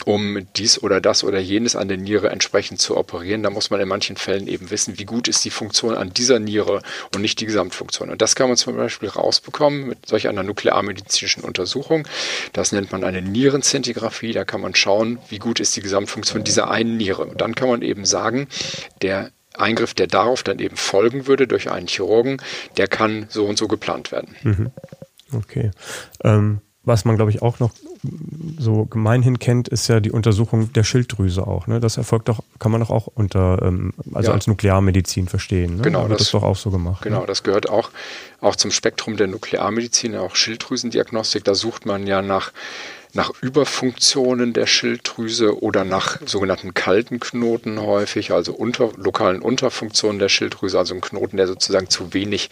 Um 0.05 0.47
dies 0.55 0.81
oder 0.81 1.01
das 1.01 1.23
oder 1.23 1.39
jenes 1.39 1.75
an 1.75 1.87
der 1.87 1.97
Niere 1.97 2.29
entsprechend 2.29 2.79
zu 2.79 2.97
operieren. 2.97 3.43
Da 3.43 3.49
muss 3.49 3.69
man 3.69 3.79
in 3.79 3.87
manchen 3.87 4.15
Fällen 4.15 4.47
eben 4.47 4.71
wissen, 4.71 4.97
wie 4.97 5.05
gut 5.05 5.27
ist 5.27 5.43
die 5.43 5.49
Funktion 5.49 5.95
an 5.95 6.13
dieser 6.13 6.39
Niere 6.39 6.81
und 7.13 7.21
nicht 7.21 7.39
die 7.39 7.45
Gesamtfunktion. 7.45 8.09
Und 8.09 8.21
das 8.21 8.35
kann 8.35 8.47
man 8.47 8.57
zum 8.57 8.77
Beispiel 8.77 9.09
rausbekommen 9.09 9.87
mit 9.87 10.05
solch 10.05 10.27
einer 10.27 10.43
nuklearmedizinischen 10.43 11.43
Untersuchung. 11.43 12.07
Das 12.53 12.71
nennt 12.71 12.91
man 12.91 13.03
eine 13.03 13.21
Nierenzentigraphie. 13.21 14.31
Da 14.31 14.45
kann 14.45 14.61
man 14.61 14.75
schauen, 14.75 15.19
wie 15.29 15.39
gut 15.39 15.59
ist 15.59 15.75
die 15.75 15.81
Gesamtfunktion 15.81 16.43
dieser 16.43 16.69
einen 16.69 16.97
Niere. 16.97 17.25
Und 17.25 17.41
dann 17.41 17.55
kann 17.55 17.69
man 17.69 17.81
eben 17.81 18.05
sagen, 18.05 18.47
der 19.01 19.31
Eingriff, 19.55 19.93
der 19.93 20.07
darauf 20.07 20.43
dann 20.43 20.59
eben 20.59 20.77
folgen 20.77 21.27
würde 21.27 21.47
durch 21.47 21.69
einen 21.69 21.87
Chirurgen, 21.87 22.41
der 22.77 22.87
kann 22.87 23.25
so 23.29 23.45
und 23.45 23.57
so 23.57 23.67
geplant 23.67 24.11
werden. 24.11 24.35
Mhm. 24.43 24.71
Okay. 25.33 25.71
Ähm, 26.23 26.61
was 26.83 27.05
man, 27.05 27.17
glaube 27.17 27.31
ich, 27.31 27.41
auch 27.41 27.59
noch 27.59 27.71
so 28.57 28.85
gemeinhin 28.85 29.39
kennt, 29.39 29.67
ist 29.67 29.87
ja 29.87 29.99
die 29.99 30.11
Untersuchung 30.11 30.71
der 30.73 30.83
Schilddrüse 30.83 31.45
auch. 31.45 31.67
Ne? 31.67 31.79
Das 31.79 31.97
erfolgt 31.97 32.29
doch, 32.29 32.39
kann 32.57 32.71
man 32.71 32.81
doch 32.81 32.89
auch 32.89 33.07
unter, 33.07 33.61
ähm, 33.61 33.93
also 34.13 34.29
ja. 34.29 34.35
als 34.35 34.47
Nuklearmedizin 34.47 35.27
verstehen. 35.27 35.77
Ne? 35.77 35.81
Genau, 35.81 36.03
da 36.03 36.09
das 36.09 36.21
ist 36.21 36.33
doch 36.33 36.43
auch 36.43 36.55
so 36.55 36.71
gemacht. 36.71 37.03
Genau, 37.03 37.21
ne? 37.21 37.25
das 37.27 37.43
gehört 37.43 37.69
auch, 37.69 37.91
auch 38.39 38.55
zum 38.55 38.71
Spektrum 38.71 39.17
der 39.17 39.27
Nuklearmedizin, 39.27 40.15
auch 40.15 40.35
Schilddrüsendiagnostik. 40.35 41.43
Da 41.43 41.53
sucht 41.53 41.85
man 41.85 42.07
ja 42.07 42.21
nach 42.21 42.53
nach 43.13 43.31
Überfunktionen 43.41 44.53
der 44.53 44.67
Schilddrüse 44.67 45.61
oder 45.63 45.83
nach 45.83 46.19
sogenannten 46.25 46.73
kalten 46.73 47.19
Knoten 47.19 47.81
häufig, 47.81 48.31
also 48.31 48.53
unter, 48.53 48.91
lokalen 48.97 49.41
Unterfunktionen 49.41 50.19
der 50.19 50.29
Schilddrüse, 50.29 50.77
also 50.77 50.93
ein 50.93 51.01
Knoten, 51.01 51.37
der 51.37 51.47
sozusagen 51.47 51.89
zu 51.89 52.13
wenig 52.13 52.49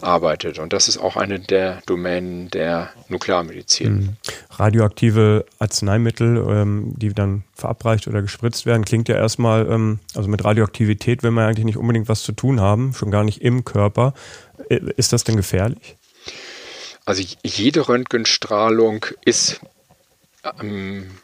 arbeitet. 0.00 0.58
Und 0.58 0.72
das 0.72 0.88
ist 0.88 0.98
auch 0.98 1.16
eine 1.16 1.40
der 1.40 1.82
Domänen 1.86 2.50
der 2.50 2.90
Nuklearmedizin. 3.08 3.92
Mhm. 3.92 4.16
Radioaktive 4.50 5.44
Arzneimittel, 5.58 6.44
ähm, 6.48 6.94
die 6.96 7.12
dann 7.12 7.44
verabreicht 7.54 8.08
oder 8.08 8.22
gespritzt 8.22 8.64
werden, 8.64 8.84
klingt 8.84 9.08
ja 9.08 9.16
erstmal, 9.16 9.66
ähm, 9.70 9.98
also 10.14 10.28
mit 10.28 10.42
Radioaktivität 10.44 11.22
will 11.22 11.32
man 11.32 11.44
eigentlich 11.44 11.66
nicht 11.66 11.76
unbedingt 11.76 12.08
was 12.08 12.22
zu 12.22 12.32
tun 12.32 12.60
haben, 12.60 12.94
schon 12.94 13.10
gar 13.10 13.24
nicht 13.24 13.42
im 13.42 13.64
Körper. 13.64 14.14
Äh, 14.70 14.80
ist 14.96 15.12
das 15.12 15.24
denn 15.24 15.36
gefährlich? 15.36 15.96
Also 17.04 17.22
jede 17.42 17.88
Röntgenstrahlung 17.88 19.06
ist 19.24 19.60
ähm, 20.44 21.18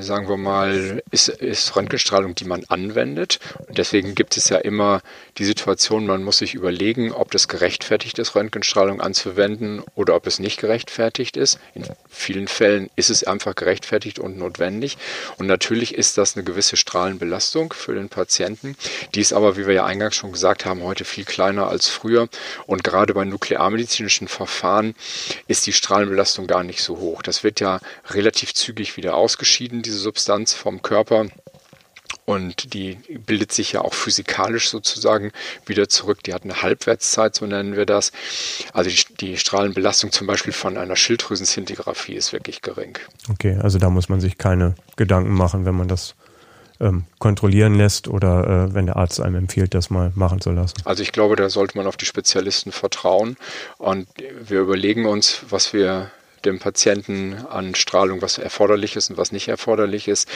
sagen 0.00 0.28
wir 0.28 0.36
mal, 0.36 1.02
ist, 1.12 1.28
ist 1.28 1.76
Röntgenstrahlung, 1.76 2.34
die 2.34 2.44
man 2.44 2.64
anwendet. 2.66 3.38
Und 3.68 3.78
deswegen 3.78 4.16
gibt 4.16 4.36
es 4.36 4.48
ja 4.48 4.56
immer 4.58 5.02
die 5.38 5.44
Situation, 5.44 6.06
man 6.06 6.24
muss 6.24 6.38
sich 6.38 6.54
überlegen, 6.54 7.12
ob 7.12 7.30
das 7.30 7.46
gerechtfertigt 7.46 8.18
ist, 8.18 8.34
Röntgenstrahlung 8.34 9.00
anzuwenden 9.00 9.82
oder 9.94 10.16
ob 10.16 10.26
es 10.26 10.40
nicht 10.40 10.58
gerechtfertigt 10.58 11.36
ist. 11.36 11.60
In 11.74 11.84
vielen 12.08 12.48
Fällen 12.48 12.90
ist 12.96 13.08
es 13.08 13.22
einfach 13.22 13.54
gerechtfertigt 13.54 14.18
und 14.18 14.36
notwendig. 14.36 14.98
Und 15.38 15.46
natürlich 15.46 15.94
ist 15.94 16.18
das 16.18 16.34
eine 16.34 16.42
gewisse 16.42 16.76
Strahlenbelastung 16.76 17.72
für 17.72 17.94
den 17.94 18.08
Patienten. 18.08 18.76
Die 19.14 19.20
ist 19.20 19.32
aber, 19.32 19.56
wie 19.56 19.68
wir 19.68 19.74
ja 19.74 19.84
eingangs 19.84 20.16
schon 20.16 20.32
gesagt 20.32 20.64
haben, 20.64 20.82
heute 20.82 21.04
viel 21.04 21.24
kleiner 21.24 21.68
als 21.68 21.88
früher. 21.88 22.28
Und 22.66 22.82
gerade 22.82 23.14
bei 23.14 23.24
nuklearmedizinischen 23.24 24.26
Verfahren 24.26 24.96
ist 25.46 25.68
die 25.68 25.72
Strahlenbelastung 25.72 26.48
gar 26.48 26.64
nicht 26.64 26.82
so 26.82 26.98
hoch. 26.98 27.22
Das 27.22 27.44
wird 27.44 27.60
ja 27.60 27.78
relativ 28.10 28.54
zügig 28.54 28.96
wieder 28.96 29.14
ausgeschieden, 29.52 29.82
diese 29.82 29.98
Substanz 29.98 30.54
vom 30.54 30.80
Körper. 30.82 31.26
Und 32.24 32.72
die 32.72 32.98
bildet 33.26 33.52
sich 33.52 33.72
ja 33.72 33.80
auch 33.82 33.94
physikalisch 33.94 34.70
sozusagen 34.70 35.32
wieder 35.66 35.88
zurück. 35.88 36.22
Die 36.22 36.32
hat 36.32 36.44
eine 36.44 36.62
Halbwertszeit, 36.62 37.34
so 37.34 37.46
nennen 37.46 37.76
wir 37.76 37.84
das. 37.84 38.12
Also 38.72 38.90
die, 38.90 39.14
die 39.16 39.36
Strahlenbelastung 39.36 40.12
zum 40.12 40.26
Beispiel 40.26 40.52
von 40.52 40.78
einer 40.78 40.96
Schilddrüsenzintigraphie 40.96 42.14
ist 42.14 42.32
wirklich 42.32 42.62
gering. 42.62 42.96
Okay, 43.28 43.58
also 43.60 43.78
da 43.78 43.90
muss 43.90 44.08
man 44.08 44.20
sich 44.20 44.38
keine 44.38 44.76
Gedanken 44.96 45.32
machen, 45.32 45.64
wenn 45.64 45.74
man 45.74 45.88
das 45.88 46.14
ähm, 46.80 47.04
kontrollieren 47.18 47.74
lässt 47.74 48.08
oder 48.08 48.68
äh, 48.70 48.74
wenn 48.74 48.86
der 48.86 48.96
Arzt 48.96 49.20
einem 49.20 49.36
empfiehlt, 49.36 49.74
das 49.74 49.90
mal 49.90 50.12
machen 50.14 50.40
zu 50.40 50.52
lassen. 50.52 50.76
Also 50.84 51.02
ich 51.02 51.12
glaube, 51.12 51.36
da 51.36 51.50
sollte 51.50 51.76
man 51.76 51.86
auf 51.86 51.96
die 51.96 52.06
Spezialisten 52.06 52.72
vertrauen 52.72 53.36
und 53.78 54.06
wir 54.40 54.60
überlegen 54.60 55.06
uns, 55.06 55.42
was 55.50 55.72
wir 55.72 56.10
dem 56.44 56.58
Patienten 56.58 57.34
an 57.48 57.74
Strahlung, 57.74 58.22
was 58.22 58.38
erforderlich 58.38 58.96
ist 58.96 59.10
und 59.10 59.16
was 59.16 59.32
nicht 59.32 59.48
erforderlich 59.48 60.08
ist. 60.08 60.28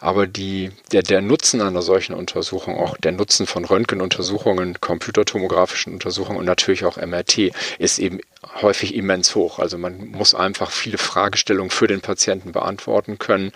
Aber 0.00 0.26
die, 0.26 0.70
der, 0.92 1.02
der 1.02 1.20
Nutzen 1.20 1.60
einer 1.60 1.82
solchen 1.82 2.14
Untersuchung, 2.14 2.78
auch 2.78 2.96
der 2.96 3.12
Nutzen 3.12 3.46
von 3.46 3.64
Röntgenuntersuchungen, 3.64 4.80
computertomografischen 4.80 5.92
Untersuchungen 5.92 6.38
und 6.38 6.44
natürlich 6.44 6.84
auch 6.84 6.96
MRT 6.96 7.52
ist 7.78 7.98
eben 7.98 8.20
häufig 8.62 8.94
immens 8.94 9.34
hoch. 9.34 9.58
Also 9.58 9.78
man 9.78 10.08
muss 10.08 10.34
einfach 10.34 10.70
viele 10.70 10.98
Fragestellungen 10.98 11.70
für 11.70 11.86
den 11.86 12.00
Patienten 12.00 12.52
beantworten 12.52 13.18
können. 13.18 13.52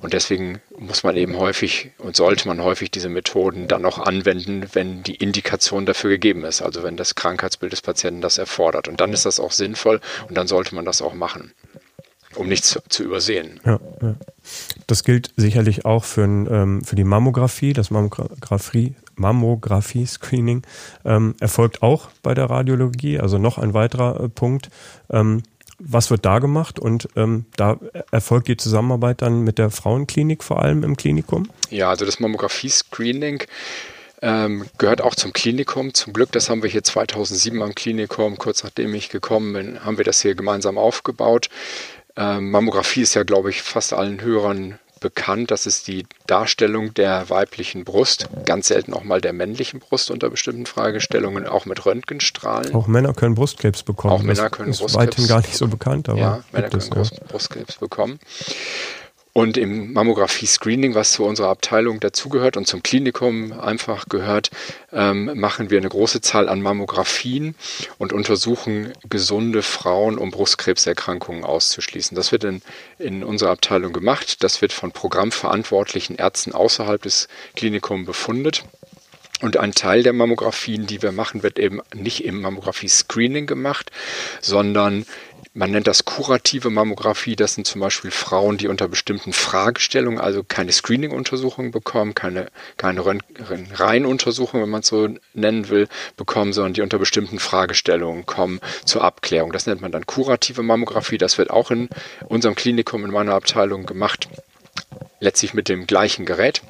Und 0.00 0.12
deswegen 0.12 0.60
muss 0.76 1.02
man 1.04 1.16
eben 1.16 1.38
häufig 1.38 1.90
und 1.98 2.16
sollte 2.16 2.48
man 2.48 2.62
häufig 2.62 2.90
diese 2.90 3.08
Methoden 3.08 3.68
dann 3.68 3.84
auch 3.84 3.98
anwenden, 3.98 4.68
wenn 4.72 5.02
die 5.02 5.16
Indikation 5.16 5.86
dafür 5.86 6.10
gegeben 6.10 6.44
ist. 6.44 6.62
Also 6.62 6.82
wenn 6.82 6.96
das 6.96 7.14
Krankheitsbild 7.14 7.72
des 7.72 7.82
Patienten 7.82 8.20
das 8.20 8.38
erfordert. 8.38 8.88
Und 8.88 9.00
dann 9.00 9.12
ist 9.12 9.26
das 9.26 9.40
auch 9.40 9.52
sinnvoll 9.52 10.00
und 10.28 10.36
dann 10.36 10.46
sollte 10.46 10.74
man 10.74 10.84
das 10.84 11.02
auch 11.02 11.14
machen 11.14 11.51
um 12.36 12.48
nichts 12.48 12.78
zu, 12.88 13.02
übersehen. 13.04 13.60
Ja, 13.64 13.78
ja. 14.00 14.14
Das 14.86 15.04
gilt 15.04 15.30
sicherlich 15.36 15.84
auch 15.84 16.04
für, 16.04 16.24
ähm, 16.24 16.82
für 16.84 16.96
die 16.96 17.04
Mammographie. 17.04 17.72
Das 17.72 17.90
Mammographie, 17.90 18.94
Mammographie-Screening 19.16 20.62
ähm, 21.04 21.34
erfolgt 21.40 21.82
auch 21.82 22.08
bei 22.22 22.34
der 22.34 22.50
Radiologie, 22.50 23.18
also 23.18 23.38
noch 23.38 23.58
ein 23.58 23.74
weiterer 23.74 24.24
äh, 24.24 24.28
Punkt. 24.28 24.70
Ähm, 25.10 25.42
was 25.84 26.10
wird 26.10 26.24
da 26.24 26.38
gemacht 26.38 26.78
und 26.78 27.08
ähm, 27.16 27.46
da 27.56 27.78
erfolgt 28.12 28.46
die 28.48 28.56
Zusammenarbeit 28.56 29.20
dann 29.20 29.42
mit 29.42 29.58
der 29.58 29.70
Frauenklinik 29.70 30.44
vor 30.44 30.62
allem 30.62 30.84
im 30.84 30.96
Klinikum? 30.96 31.48
Ja, 31.70 31.90
also 31.90 32.04
das 32.04 32.20
Mammographie-Screening 32.20 33.42
ähm, 34.22 34.66
gehört 34.78 35.00
auch 35.00 35.16
zum 35.16 35.32
Klinikum. 35.32 35.92
Zum 35.92 36.12
Glück, 36.12 36.30
das 36.30 36.48
haben 36.48 36.62
wir 36.62 36.70
hier 36.70 36.84
2007 36.84 37.60
am 37.60 37.74
Klinikum, 37.74 38.38
kurz 38.38 38.62
nachdem 38.62 38.94
ich 38.94 39.08
gekommen 39.08 39.52
bin, 39.52 39.84
haben 39.84 39.98
wir 39.98 40.04
das 40.04 40.22
hier 40.22 40.36
gemeinsam 40.36 40.78
aufgebaut. 40.78 41.48
Ähm, 42.16 42.50
Mammographie 42.50 43.02
ist 43.02 43.14
ja, 43.14 43.22
glaube 43.22 43.50
ich, 43.50 43.62
fast 43.62 43.92
allen 43.92 44.20
Hörern 44.20 44.78
bekannt. 45.02 45.50
Das 45.50 45.66
ist 45.66 45.88
die 45.88 46.06
Darstellung 46.26 46.94
der 46.94 47.28
weiblichen 47.28 47.84
Brust, 47.84 48.28
ganz 48.46 48.68
selten 48.68 48.94
auch 48.94 49.04
mal 49.04 49.20
der 49.20 49.34
männlichen 49.34 49.80
Brust 49.80 50.10
unter 50.10 50.30
bestimmten 50.30 50.64
Fragestellungen, 50.64 51.46
auch 51.46 51.66
mit 51.66 51.84
Röntgenstrahlen. 51.84 52.74
Auch 52.74 52.86
Männer 52.86 53.12
können 53.12 53.34
Brustkrebs 53.34 53.82
bekommen. 53.82 54.14
Auch 54.14 54.22
Männer 54.22 54.48
können 54.48 54.68
das 54.68 54.76
ist 54.76 54.80
Brustkrebs. 54.80 55.06
weithin 55.08 55.26
gar 55.26 55.40
nicht 55.40 55.56
so 55.56 55.68
bekannt, 55.68 56.08
aber 56.08 56.18
ja, 56.18 56.44
Männer 56.52 56.70
können 56.70 57.00
es, 57.00 57.10
ja. 57.10 57.18
Brustkrebs 57.28 57.76
bekommen. 57.76 58.18
Und 59.34 59.56
im 59.56 59.94
Mammographie-Screening, 59.94 60.94
was 60.94 61.12
zu 61.12 61.24
unserer 61.24 61.48
Abteilung 61.48 62.00
dazugehört 62.00 62.58
und 62.58 62.66
zum 62.66 62.82
Klinikum 62.82 63.58
einfach 63.58 64.06
gehört, 64.10 64.50
ähm, 64.92 65.30
machen 65.34 65.70
wir 65.70 65.78
eine 65.78 65.88
große 65.88 66.20
Zahl 66.20 66.50
an 66.50 66.60
Mammographien 66.60 67.54
und 67.96 68.12
untersuchen 68.12 68.92
gesunde 69.08 69.62
Frauen, 69.62 70.18
um 70.18 70.30
Brustkrebserkrankungen 70.30 71.44
auszuschließen. 71.44 72.14
Das 72.14 72.30
wird 72.30 72.44
in, 72.44 72.60
in 72.98 73.24
unserer 73.24 73.52
Abteilung 73.52 73.94
gemacht. 73.94 74.42
Das 74.44 74.60
wird 74.60 74.74
von 74.74 74.92
programmverantwortlichen 74.92 76.16
Ärzten 76.16 76.52
außerhalb 76.52 77.00
des 77.00 77.28
Klinikums 77.56 78.04
befundet. 78.04 78.64
Und 79.42 79.56
ein 79.56 79.72
Teil 79.72 80.04
der 80.04 80.12
Mammografien, 80.12 80.86
die 80.86 81.02
wir 81.02 81.10
machen, 81.10 81.42
wird 81.42 81.58
eben 81.58 81.80
nicht 81.94 82.24
im 82.24 82.42
Mammographie-Screening 82.42 83.46
gemacht, 83.46 83.90
sondern 84.40 85.04
man 85.54 85.70
nennt 85.70 85.86
das 85.86 86.04
kurative 86.04 86.70
Mammographie. 86.70 87.36
Das 87.36 87.54
sind 87.54 87.66
zum 87.66 87.80
Beispiel 87.80 88.10
Frauen, 88.10 88.56
die 88.56 88.68
unter 88.68 88.88
bestimmten 88.88 89.32
Fragestellungen, 89.32 90.18
also 90.18 90.42
keine 90.42 90.72
Screening-Untersuchung 90.72 91.72
bekommen, 91.72 92.14
keine, 92.14 92.46
keine 92.78 93.04
Reihenuntersuchung, 93.04 94.62
wenn 94.62 94.70
man 94.70 94.80
es 94.80 94.86
so 94.86 95.08
nennen 95.34 95.68
will, 95.68 95.88
bekommen, 96.16 96.52
sondern 96.52 96.74
die 96.74 96.80
unter 96.80 96.98
bestimmten 96.98 97.38
Fragestellungen 97.38 98.24
kommen 98.24 98.60
zur 98.84 99.04
Abklärung. 99.04 99.52
Das 99.52 99.66
nennt 99.66 99.82
man 99.82 99.92
dann 99.92 100.06
kurative 100.06 100.62
Mammographie. 100.62 101.18
Das 101.18 101.36
wird 101.36 101.50
auch 101.50 101.70
in 101.70 101.88
unserem 102.28 102.54
Klinikum, 102.54 103.04
in 103.04 103.10
meiner 103.10 103.34
Abteilung 103.34 103.84
gemacht, 103.84 104.28
letztlich 105.20 105.52
mit 105.52 105.68
dem 105.68 105.86
gleichen 105.86 106.24
Gerät. 106.24 106.62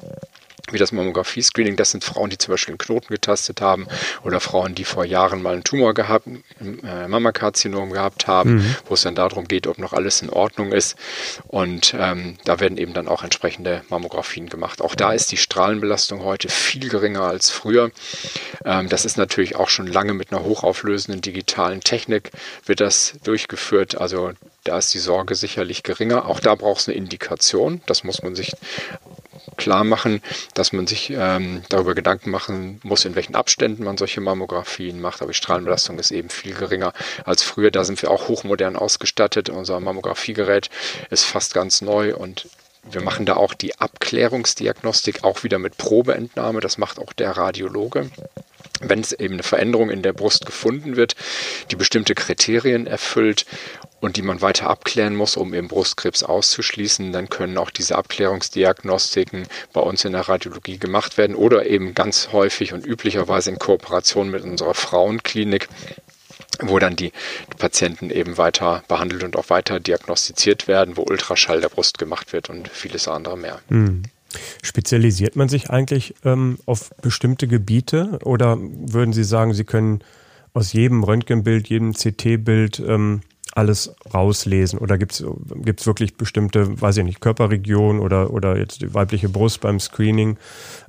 Wie 0.71 0.77
das 0.77 0.91
Mammographie-Screening. 0.91 1.75
Das 1.75 1.91
sind 1.91 2.03
Frauen, 2.03 2.29
die 2.29 2.37
zum 2.37 2.53
Beispiel 2.53 2.73
einen 2.73 2.77
Knoten 2.77 3.13
getastet 3.13 3.61
haben 3.61 3.87
oder 4.23 4.39
Frauen, 4.39 4.75
die 4.75 4.85
vor 4.85 5.03
Jahren 5.03 5.41
mal 5.41 5.53
einen 5.53 5.63
Tumor 5.63 5.93
gehabt, 5.93 6.27
ein 6.27 6.43
äh, 6.83 7.07
Mammakarzinom 7.07 7.91
gehabt 7.91 8.27
haben, 8.27 8.55
mhm. 8.55 8.75
wo 8.85 8.93
es 8.93 9.01
dann 9.01 9.15
darum 9.15 9.47
geht, 9.47 9.67
ob 9.67 9.77
noch 9.77 9.93
alles 9.93 10.21
in 10.21 10.29
Ordnung 10.29 10.71
ist. 10.71 10.95
Und 11.47 11.93
ähm, 11.99 12.37
da 12.45 12.59
werden 12.59 12.77
eben 12.77 12.93
dann 12.93 13.07
auch 13.07 13.23
entsprechende 13.23 13.83
Mammografien 13.89 14.47
gemacht. 14.47 14.81
Auch 14.81 14.95
da 14.95 15.11
ist 15.11 15.31
die 15.31 15.37
Strahlenbelastung 15.37 16.23
heute 16.23 16.47
viel 16.49 16.89
geringer 16.89 17.23
als 17.23 17.49
früher. 17.49 17.91
Ähm, 18.63 18.87
das 18.87 19.03
ist 19.03 19.17
natürlich 19.17 19.57
auch 19.57 19.69
schon 19.69 19.87
lange 19.87 20.13
mit 20.13 20.31
einer 20.31 20.43
hochauflösenden 20.43 21.21
digitalen 21.21 21.81
Technik 21.81 22.31
wird 22.65 22.79
das 22.79 23.15
durchgeführt. 23.23 23.99
Also 23.99 24.31
da 24.63 24.77
ist 24.77 24.93
die 24.93 24.99
Sorge 24.99 25.35
sicherlich 25.35 25.83
geringer. 25.83 26.25
Auch 26.27 26.39
da 26.39 26.55
braucht 26.55 26.81
es 26.81 26.87
eine 26.87 26.97
Indikation. 26.97 27.81
Das 27.85 28.03
muss 28.03 28.23
man 28.23 28.35
sich 28.35 28.53
klar 29.53 29.83
machen, 29.83 30.21
dass 30.53 30.73
man 30.73 30.87
sich 30.87 31.11
ähm, 31.15 31.63
darüber 31.69 31.95
Gedanken 31.95 32.29
machen 32.29 32.79
muss, 32.83 33.05
in 33.05 33.15
welchen 33.15 33.35
Abständen 33.35 33.83
man 33.83 33.97
solche 33.97 34.21
Mammografien 34.21 35.01
macht. 35.01 35.21
Aber 35.21 35.31
die 35.31 35.37
Strahlenbelastung 35.37 35.99
ist 35.99 36.11
eben 36.11 36.29
viel 36.29 36.53
geringer 36.53 36.93
als 37.25 37.43
früher. 37.43 37.71
Da 37.71 37.83
sind 37.83 38.01
wir 38.01 38.11
auch 38.11 38.27
hochmodern 38.27 38.75
ausgestattet. 38.75 39.49
Unser 39.49 39.79
Mammografiegerät 39.79 40.69
ist 41.09 41.25
fast 41.25 41.53
ganz 41.53 41.81
neu 41.81 42.15
und 42.15 42.47
wir 42.91 43.01
machen 43.01 43.25
da 43.25 43.37
auch 43.37 43.53
die 43.53 43.79
Abklärungsdiagnostik, 43.79 45.23
auch 45.23 45.43
wieder 45.43 45.57
mit 45.57 45.77
Probeentnahme. 45.77 46.59
Das 46.59 46.77
macht 46.77 46.99
auch 46.99 47.13
der 47.13 47.31
Radiologe 47.31 48.09
wenn 48.81 48.99
es 48.99 49.11
eben 49.11 49.35
eine 49.35 49.43
Veränderung 49.43 49.89
in 49.89 50.01
der 50.01 50.13
Brust 50.13 50.45
gefunden 50.45 50.95
wird, 50.95 51.15
die 51.71 51.75
bestimmte 51.75 52.15
Kriterien 52.15 52.87
erfüllt 52.87 53.45
und 54.01 54.17
die 54.17 54.21
man 54.21 54.41
weiter 54.41 54.69
abklären 54.69 55.15
muss, 55.15 55.37
um 55.37 55.53
eben 55.53 55.67
Brustkrebs 55.67 56.23
auszuschließen, 56.23 57.13
dann 57.13 57.29
können 57.29 57.57
auch 57.57 57.69
diese 57.69 57.95
Abklärungsdiagnostiken 57.95 59.47
bei 59.71 59.81
uns 59.81 60.03
in 60.03 60.13
der 60.13 60.27
Radiologie 60.27 60.77
gemacht 60.77 61.17
werden 61.17 61.35
oder 61.35 61.65
eben 61.65 61.93
ganz 61.93 62.29
häufig 62.31 62.73
und 62.73 62.85
üblicherweise 62.85 63.51
in 63.51 63.59
Kooperation 63.59 64.29
mit 64.29 64.43
unserer 64.43 64.73
Frauenklinik 64.73 65.69
wo 66.59 66.77
dann 66.77 66.95
die 66.95 67.11
Patienten 67.57 68.11
eben 68.11 68.37
weiter 68.37 68.83
behandelt 68.87 69.23
und 69.23 69.35
auch 69.35 69.49
weiter 69.49 69.79
diagnostiziert 69.79 70.67
werden, 70.67 70.97
wo 70.97 71.01
Ultraschall 71.01 71.61
der 71.61 71.69
Brust 71.69 71.97
gemacht 71.97 72.31
wird 72.31 72.49
und 72.49 72.69
vieles 72.69 73.07
andere 73.07 73.37
mehr. 73.37 73.59
Mhm. 73.69 74.03
Spezialisiert 74.61 75.35
man 75.35 75.49
sich 75.49 75.69
eigentlich 75.69 76.15
ähm, 76.23 76.57
auf 76.65 76.91
bestimmte 77.01 77.47
Gebiete? 77.47 78.19
Oder 78.23 78.57
würden 78.59 79.13
Sie 79.13 79.23
sagen, 79.23 79.53
Sie 79.53 79.63
können 79.63 80.01
aus 80.53 80.73
jedem 80.73 81.03
Röntgenbild, 81.03 81.69
jedem 81.69 81.93
CT-Bild 81.93 82.79
ähm, 82.79 83.21
alles 83.55 83.93
rauslesen? 84.13 84.79
Oder 84.79 84.97
gibt 84.97 85.13
es 85.13 85.85
wirklich 85.85 86.15
bestimmte, 86.15 86.81
weiß 86.81 86.97
ich 86.97 87.03
nicht, 87.03 87.21
Körperregionen 87.21 88.01
oder, 88.01 88.31
oder 88.31 88.57
jetzt 88.57 88.81
die 88.81 88.93
weibliche 88.93 89.29
Brust 89.29 89.61
beim 89.61 89.79
Screening, 89.79 90.37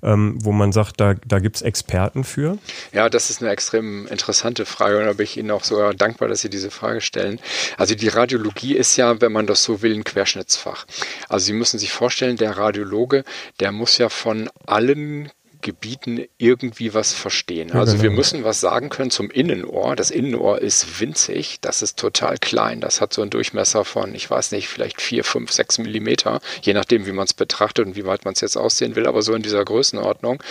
ähm, 0.03 0.39
wo 0.43 0.53
man 0.53 0.73
sagt, 0.73 1.01
da, 1.01 1.15
da 1.27 1.39
gibt 1.39 1.57
es 1.57 1.63
Experten 1.63 2.25
für? 2.25 2.59
Ja, 2.93 3.09
das 3.09 3.31
ist 3.31 3.43
eine 3.43 3.51
extrem 3.51 4.07
interessante 4.07 4.65
Frage 4.65 4.99
und 4.99 5.07
da 5.07 5.13
bin 5.13 5.25
ich 5.25 5.37
Ihnen 5.37 5.51
auch 5.51 5.65
sogar 5.65 5.95
dankbar, 5.95 6.29
dass 6.29 6.41
Sie 6.41 6.51
diese 6.51 6.71
Frage 6.71 7.01
stellen. 7.01 7.39
Also 7.77 7.95
die 7.95 8.09
Radiologie 8.09 8.75
ist 8.75 8.97
ja, 8.97 9.21
wenn 9.21 9.33
man 9.33 9.47
das 9.47 9.63
so 9.63 9.83
will, 9.83 9.95
ein 9.95 10.05
Querschnittsfach. 10.05 10.87
Also 11.29 11.47
Sie 11.47 11.53
müssen 11.53 11.79
sich 11.79 11.93
vorstellen, 11.93 12.37
der 12.37 12.57
Radiologe, 12.57 13.25
der 13.61 13.73
muss 13.73 13.99
ja 13.99 14.09
von 14.09 14.51
allen 14.67 15.31
Gebieten 15.65 16.27
irgendwie 16.37 16.93
was 16.93 17.15
verstehen. 17.15 17.73
Also 17.73 17.95
wir 17.95 18.11
genau. 18.11 18.17
müssen 18.17 18.45
was 18.45 18.61
sagen 18.61 18.91
können 18.91 19.11
zum 19.11 19.31
Innenohr. 19.31 19.97
Das 19.97 20.11
Innenohr 20.11 20.61
ist 20.61 21.01
winzig, 21.01 21.59
das 21.63 21.81
ist 21.81 21.99
total 21.99 22.37
klein. 22.37 22.83
Das 22.83 23.01
hat 23.01 23.15
so 23.15 23.23
einen 23.23 23.31
Durchmesser 23.31 23.87
von, 23.87 24.15
ich 24.15 24.31
weiß 24.31 24.53
nicht, 24.53 24.69
vielleicht 24.69 25.01
vier, 25.01 25.25
fünf, 25.25 25.51
sechs 25.51 25.79
Millimeter, 25.79 26.41
je 26.61 26.75
nachdem, 26.75 27.07
wie 27.07 27.13
man 27.13 27.25
es 27.25 27.33
betrachtet 27.33 27.87
und 27.87 27.97
wie 27.97 28.05
weit 28.05 28.27
man 28.27 28.35
es 28.35 28.43
jetzt 28.43 28.57
aussehen 28.57 28.95
will, 28.95 29.07
aber 29.07 29.23
so 29.23 29.35
in 29.35 29.43
dieser 29.43 29.65
Größenordnung. 29.65 30.43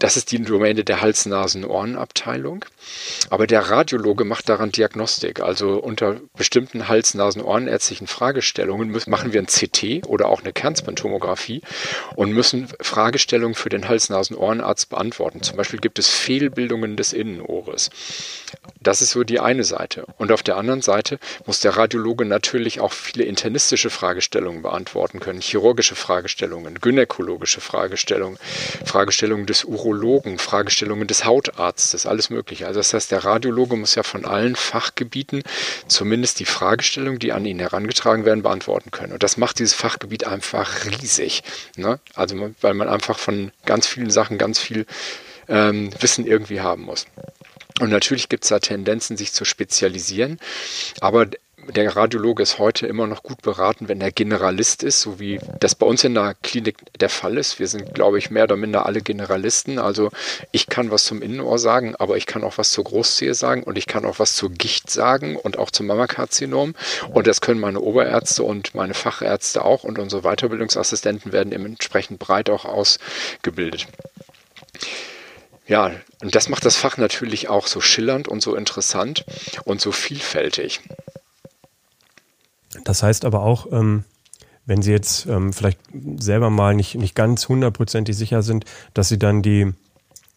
Das 0.00 0.16
ist 0.16 0.32
die 0.32 0.42
Domäne 0.42 0.82
der 0.82 1.02
Hals-Nasen-Ohren-Abteilung. 1.02 2.64
Aber 3.28 3.46
der 3.46 3.68
Radiologe 3.68 4.24
macht 4.24 4.48
daran 4.48 4.72
Diagnostik. 4.72 5.40
Also 5.40 5.78
unter 5.78 6.16
bestimmten 6.36 6.88
Hals-Nasen-Ohrenärztlichen 6.88 8.06
Fragestellungen 8.06 8.98
machen 9.06 9.34
wir 9.34 9.40
ein 9.40 9.46
CT 9.46 10.06
oder 10.06 10.28
auch 10.28 10.40
eine 10.40 10.54
Kernspintomographie 10.54 11.60
und 12.16 12.32
müssen 12.32 12.68
Fragestellungen 12.80 13.54
für 13.54 13.68
den 13.68 13.88
Hals-Nasen-Ohrenarzt 14.40 14.88
beantworten. 14.88 15.42
Zum 15.42 15.56
Beispiel 15.56 15.80
gibt 15.80 15.98
es 15.98 16.08
Fehlbildungen 16.08 16.96
des 16.96 17.12
Innenohres. 17.12 17.90
Das 18.82 19.02
ist 19.02 19.10
so 19.10 19.24
die 19.24 19.40
eine 19.40 19.64
Seite. 19.64 20.06
Und 20.16 20.32
auf 20.32 20.42
der 20.42 20.56
anderen 20.56 20.80
Seite 20.80 21.18
muss 21.44 21.60
der 21.60 21.76
Radiologe 21.76 22.24
natürlich 22.24 22.80
auch 22.80 22.92
viele 22.92 23.24
internistische 23.24 23.90
Fragestellungen 23.90 24.62
beantworten 24.62 25.20
können, 25.20 25.40
chirurgische 25.40 25.94
Fragestellungen, 25.94 26.80
gynäkologische 26.80 27.60
Fragestellungen, 27.60 28.38
Fragestellungen 28.84 29.44
des 29.44 29.64
Urologen, 29.64 30.38
Fragestellungen 30.38 31.06
des 31.06 31.26
Hautarztes, 31.26 32.06
alles 32.06 32.30
Mögliche. 32.30 32.66
Also 32.66 32.80
das 32.80 32.94
heißt, 32.94 33.10
der 33.10 33.24
Radiologe 33.24 33.76
muss 33.76 33.94
ja 33.94 34.02
von 34.02 34.24
allen 34.24 34.56
Fachgebieten 34.56 35.42
zumindest 35.86 36.40
die 36.40 36.46
Fragestellungen, 36.46 37.18
die 37.18 37.32
an 37.32 37.44
ihn 37.44 37.58
herangetragen 37.58 38.24
werden, 38.24 38.42
beantworten 38.42 38.90
können. 38.90 39.12
Und 39.12 39.22
das 39.22 39.36
macht 39.36 39.58
dieses 39.58 39.74
Fachgebiet 39.74 40.26
einfach 40.26 40.86
riesig. 40.86 41.42
Ne? 41.76 42.00
Also 42.14 42.50
weil 42.62 42.74
man 42.74 42.88
einfach 42.88 43.18
von 43.18 43.52
ganz 43.66 43.86
vielen 43.86 44.10
Sachen 44.10 44.38
ganz 44.38 44.58
viel 44.58 44.86
ähm, 45.48 45.90
Wissen 46.00 46.26
irgendwie 46.26 46.60
haben 46.60 46.82
muss. 46.82 47.06
Und 47.80 47.90
natürlich 47.90 48.28
gibt 48.28 48.44
es 48.44 48.50
da 48.50 48.58
Tendenzen, 48.58 49.16
sich 49.16 49.32
zu 49.32 49.44
spezialisieren. 49.44 50.38
Aber 51.00 51.26
der 51.68 51.94
Radiologe 51.94 52.42
ist 52.42 52.58
heute 52.58 52.86
immer 52.86 53.06
noch 53.06 53.22
gut 53.22 53.42
beraten, 53.42 53.88
wenn 53.88 54.00
er 54.00 54.10
Generalist 54.10 54.82
ist, 54.82 55.00
so 55.00 55.20
wie 55.20 55.38
das 55.60 55.74
bei 55.74 55.86
uns 55.86 56.04
in 56.04 56.14
der 56.14 56.34
Klinik 56.42 56.76
der 56.98 57.08
Fall 57.08 57.38
ist. 57.38 57.58
Wir 57.58 57.68
sind, 57.68 57.94
glaube 57.94 58.18
ich, 58.18 58.30
mehr 58.30 58.44
oder 58.44 58.56
minder 58.56 58.86
alle 58.86 59.00
Generalisten. 59.00 59.78
Also 59.78 60.10
ich 60.52 60.66
kann 60.66 60.90
was 60.90 61.04
zum 61.04 61.22
Innenohr 61.22 61.58
sagen, 61.58 61.94
aber 61.96 62.16
ich 62.16 62.26
kann 62.26 62.44
auch 62.44 62.58
was 62.58 62.70
zur 62.70 62.84
Großzehe 62.84 63.34
sagen 63.34 63.62
und 63.62 63.78
ich 63.78 63.86
kann 63.86 64.04
auch 64.04 64.18
was 64.18 64.34
zur 64.34 64.50
Gicht 64.50 64.90
sagen 64.90 65.36
und 65.36 65.58
auch 65.58 65.70
zum 65.70 65.86
Mammakarzinom. 65.86 66.74
Und 67.12 67.26
das 67.26 67.40
können 67.40 67.60
meine 67.60 67.80
Oberärzte 67.80 68.42
und 68.42 68.74
meine 68.74 68.94
Fachärzte 68.94 69.64
auch 69.64 69.84
und 69.84 69.98
unsere 69.98 70.22
Weiterbildungsassistenten 70.22 71.32
werden 71.32 71.52
entsprechend 71.52 72.18
breit 72.18 72.50
auch 72.50 72.64
ausgebildet. 72.64 73.86
Ja, 75.70 75.92
und 76.20 76.34
das 76.34 76.48
macht 76.48 76.64
das 76.64 76.74
Fach 76.74 76.96
natürlich 76.96 77.48
auch 77.48 77.68
so 77.68 77.80
schillernd 77.80 78.26
und 78.26 78.42
so 78.42 78.56
interessant 78.56 79.24
und 79.64 79.80
so 79.80 79.92
vielfältig. 79.92 80.80
Das 82.82 83.04
heißt 83.04 83.24
aber 83.24 83.42
auch, 83.44 83.70
ähm, 83.70 84.02
wenn 84.66 84.82
Sie 84.82 84.90
jetzt 84.90 85.26
ähm, 85.26 85.52
vielleicht 85.52 85.78
selber 86.18 86.50
mal 86.50 86.74
nicht, 86.74 86.96
nicht 86.96 87.14
ganz 87.14 87.48
hundertprozentig 87.48 88.16
sicher 88.16 88.42
sind, 88.42 88.64
dass 88.94 89.10
Sie 89.10 89.18
dann 89.20 89.42
die 89.42 89.72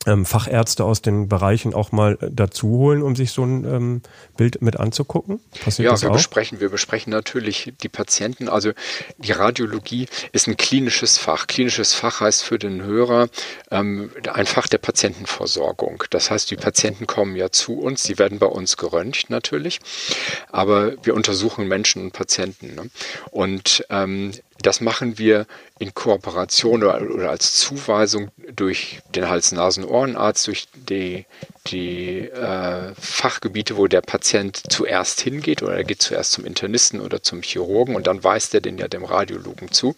ähm, 0.06 0.26
Fachärzte 0.26 0.84
aus 0.84 1.02
den 1.02 1.28
Bereichen 1.28 1.74
auch 1.74 1.92
mal 1.92 2.18
äh, 2.22 2.30
dazu 2.32 2.68
holen, 2.68 3.02
um 3.02 3.16
sich 3.16 3.32
so 3.32 3.44
ein 3.44 3.64
ähm, 3.66 4.02
Bild 4.38 4.62
mit 4.62 4.80
anzugucken? 4.80 5.40
Passiert 5.64 5.92
ja, 5.92 6.02
wir 6.02 6.10
auch? 6.10 6.16
besprechen, 6.16 6.60
wir 6.60 6.70
besprechen 6.70 7.12
natürlich 7.12 7.74
die 7.82 7.90
Patienten. 7.90 8.50
Also 8.50 8.72
die 9.18 9.32
Radiologie 9.32 10.08
ist 10.32 10.48
ein 10.48 10.58
klinisches 10.58 11.18
Fach. 11.18 11.48
Klinisches 11.48 11.94
Fach 11.94 12.20
heißt 12.20 12.44
für 12.44 12.60
den 12.60 12.84
Hörer 12.84 13.30
ähm, 13.72 14.12
ein 14.32 14.46
Fach 14.46 14.68
der 14.68 14.80
Patientenversorgung. 14.80 16.04
Das 16.10 16.32
heißt, 16.32 16.52
die 16.52 16.58
Patienten 16.58 17.08
kommen 17.08 17.36
ja 17.36 17.52
zu 17.52 17.80
uns, 17.80 18.04
sie 18.04 18.20
werden 18.20 18.40
bei 18.40 18.48
uns 18.48 18.78
geröntgt 18.78 19.30
natürlich, 19.30 19.80
aber 20.52 20.94
wir 21.04 21.16
untersuchen 21.16 21.68
Menschen 21.68 22.02
und 22.02 22.12
Patienten. 22.12 22.76
Ne? 22.76 22.90
Und 23.32 23.86
ähm, 23.90 24.32
das 24.66 24.82
machen 24.82 25.18
wir 25.18 25.46
in 25.80 25.94
Kooperation 25.94 26.84
oder, 26.84 27.30
als 27.30 27.56
Zuweisung 27.56 28.32
durch 28.56 29.02
den 29.14 29.28
Hals-Nasen-Ohrenarzt, 29.28 30.48
durch 30.48 30.68
die, 30.74 31.26
die 31.68 32.20
äh, 32.20 32.94
Fachgebiete, 33.00 33.76
wo 33.76 33.88
der 33.88 34.02
Patient 34.02 34.62
zuerst 34.70 35.22
hingeht 35.22 35.62
oder 35.62 35.76
er 35.76 35.84
geht 35.84 36.02
zuerst 36.02 36.32
zum 36.32 36.46
Internisten 36.46 37.02
oder 37.02 37.22
zum 37.22 37.42
Chirurgen 37.42 37.96
und 37.96 38.08
dann 38.08 38.24
weist 38.24 38.54
er 38.54 38.62
den 38.62 38.78
ja 38.78 38.88
dem 38.88 39.04
Radiologen 39.04 39.72
zu. 39.72 39.96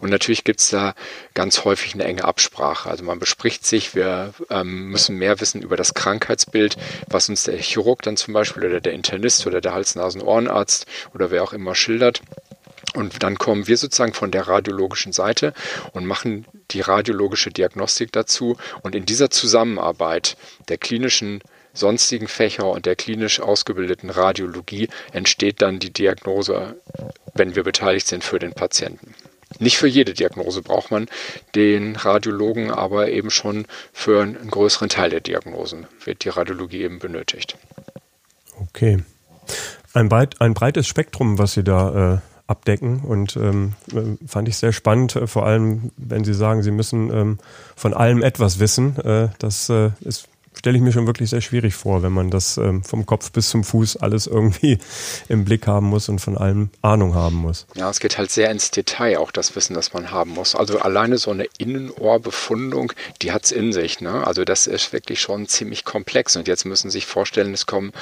Und 0.00 0.10
natürlich 0.10 0.44
gibt 0.44 0.60
es 0.60 0.70
da 0.70 0.94
ganz 1.34 1.64
häufig 1.64 1.94
eine 1.94 2.04
enge 2.04 2.24
Absprache. 2.24 2.88
Also 2.88 3.04
man 3.04 3.18
bespricht 3.18 3.66
sich, 3.66 3.94
wir 3.94 4.32
ähm, 4.50 4.90
müssen 4.90 5.16
mehr 5.16 5.40
wissen 5.40 5.62
über 5.62 5.76
das 5.76 5.94
Krankheitsbild, 5.94 6.76
was 7.08 7.28
uns 7.28 7.44
der 7.44 7.58
Chirurg 7.58 8.02
dann 8.02 8.16
zum 8.16 8.34
Beispiel 8.34 8.64
oder 8.64 8.80
der 8.80 8.92
Internist 8.92 9.46
oder 9.46 9.60
der 9.60 9.74
Hals-Nasen-Ohrenarzt 9.74 10.86
oder 11.14 11.30
wer 11.30 11.42
auch 11.42 11.52
immer 11.52 11.74
schildert. 11.74 12.22
Und 12.96 13.22
dann 13.22 13.38
kommen 13.38 13.68
wir 13.68 13.76
sozusagen 13.76 14.14
von 14.14 14.30
der 14.30 14.48
radiologischen 14.48 15.12
Seite 15.12 15.52
und 15.92 16.06
machen 16.06 16.46
die 16.70 16.80
radiologische 16.80 17.50
Diagnostik 17.50 18.12
dazu. 18.12 18.56
Und 18.82 18.94
in 18.94 19.06
dieser 19.06 19.30
Zusammenarbeit 19.30 20.36
der 20.68 20.78
klinischen 20.78 21.42
sonstigen 21.74 22.26
Fächer 22.26 22.70
und 22.70 22.86
der 22.86 22.96
klinisch 22.96 23.40
ausgebildeten 23.40 24.10
Radiologie 24.10 24.88
entsteht 25.12 25.62
dann 25.62 25.78
die 25.78 25.92
Diagnose, 25.92 26.76
wenn 27.34 27.54
wir 27.54 27.62
beteiligt 27.62 28.06
sind, 28.06 28.24
für 28.24 28.38
den 28.38 28.52
Patienten. 28.52 29.14
Nicht 29.58 29.78
für 29.78 29.86
jede 29.86 30.12
Diagnose 30.12 30.60
braucht 30.62 30.90
man 30.90 31.06
den 31.54 31.96
Radiologen, 31.96 32.70
aber 32.70 33.10
eben 33.10 33.30
schon 33.30 33.66
für 33.92 34.22
einen 34.22 34.50
größeren 34.50 34.88
Teil 34.88 35.10
der 35.10 35.20
Diagnosen 35.20 35.86
wird 36.04 36.24
die 36.24 36.30
Radiologie 36.30 36.82
eben 36.82 36.98
benötigt. 36.98 37.56
Okay. 38.60 39.02
Ein, 39.94 40.08
breit, 40.08 40.40
ein 40.40 40.52
breites 40.52 40.86
Spektrum, 40.86 41.38
was 41.38 41.52
Sie 41.54 41.64
da 41.64 42.14
äh, 42.14 42.18
abdecken 42.46 43.00
und 43.00 43.36
ähm, 43.36 43.72
äh, 43.92 44.26
fand 44.26 44.48
ich 44.48 44.56
sehr 44.56 44.72
spannend, 44.72 45.16
äh, 45.16 45.26
vor 45.26 45.46
allem 45.46 45.90
wenn 45.96 46.24
Sie 46.24 46.34
sagen, 46.34 46.62
Sie 46.62 46.70
müssen 46.70 47.10
ähm, 47.12 47.38
von 47.74 47.92
allem 47.92 48.22
etwas 48.22 48.58
wissen. 48.60 48.96
Äh, 48.98 49.28
das 49.38 49.68
äh, 49.68 49.90
ist 50.00 50.28
stelle 50.56 50.76
ich 50.76 50.82
mir 50.82 50.92
schon 50.92 51.06
wirklich 51.06 51.30
sehr 51.30 51.40
schwierig 51.40 51.74
vor, 51.74 52.02
wenn 52.02 52.12
man 52.12 52.30
das 52.30 52.56
ähm, 52.56 52.82
vom 52.82 53.06
Kopf 53.06 53.30
bis 53.32 53.50
zum 53.50 53.64
Fuß 53.64 53.96
alles 53.96 54.26
irgendwie 54.26 54.78
im 55.28 55.44
Blick 55.44 55.66
haben 55.66 55.86
muss 55.86 56.08
und 56.08 56.18
von 56.18 56.36
allem 56.36 56.70
Ahnung 56.82 57.14
haben 57.14 57.36
muss. 57.36 57.66
Ja, 57.74 57.90
es 57.90 58.00
geht 58.00 58.18
halt 58.18 58.30
sehr 58.30 58.50
ins 58.50 58.70
Detail, 58.70 59.18
auch 59.18 59.30
das 59.30 59.54
Wissen, 59.54 59.74
das 59.74 59.92
man 59.92 60.10
haben 60.10 60.30
muss. 60.30 60.54
Also 60.54 60.78
alleine 60.78 61.18
so 61.18 61.30
eine 61.30 61.46
Innenohrbefundung, 61.58 62.92
die 63.22 63.32
hat 63.32 63.44
es 63.44 63.52
in 63.52 63.72
sich. 63.72 64.00
Ne? 64.00 64.26
Also 64.26 64.44
das 64.44 64.66
ist 64.66 64.92
wirklich 64.92 65.20
schon 65.20 65.46
ziemlich 65.46 65.84
komplex. 65.84 66.36
Und 66.36 66.48
jetzt 66.48 66.64
müssen 66.64 66.90
Sie 66.90 66.98
sich 66.98 67.06
vorstellen, 67.06 67.52
es 67.54 67.66
kommen 67.66 67.92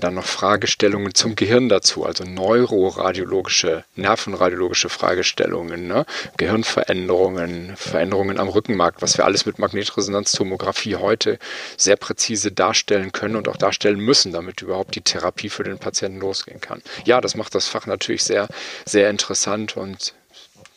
dann 0.00 0.14
noch 0.14 0.26
Fragestellungen 0.26 1.14
zum 1.14 1.36
Gehirn 1.36 1.68
dazu, 1.68 2.04
also 2.04 2.24
neuroradiologische, 2.24 3.84
nervenradiologische 3.96 4.88
Fragestellungen, 4.88 5.86
ne? 5.86 6.04
Gehirnveränderungen, 6.36 7.76
Veränderungen 7.76 8.38
am 8.38 8.48
Rückenmark, 8.48 8.96
was 9.00 9.16
wir 9.16 9.24
alles 9.24 9.46
mit 9.46 9.58
Magnetresonanztomographie 9.58 10.96
heute 10.96 11.38
sehr 11.76 11.91
sehr 11.92 11.96
präzise 11.96 12.50
darstellen 12.52 13.12
können 13.12 13.36
und 13.36 13.48
auch 13.48 13.58
darstellen 13.58 14.00
müssen, 14.00 14.32
damit 14.32 14.62
überhaupt 14.62 14.94
die 14.94 15.02
Therapie 15.02 15.50
für 15.50 15.62
den 15.62 15.78
Patienten 15.78 16.20
losgehen 16.20 16.60
kann. 16.60 16.80
Ja, 17.04 17.20
das 17.20 17.36
macht 17.36 17.54
das 17.54 17.68
Fach 17.68 17.86
natürlich 17.86 18.24
sehr, 18.24 18.48
sehr 18.86 19.10
interessant 19.10 19.76
und 19.76 20.14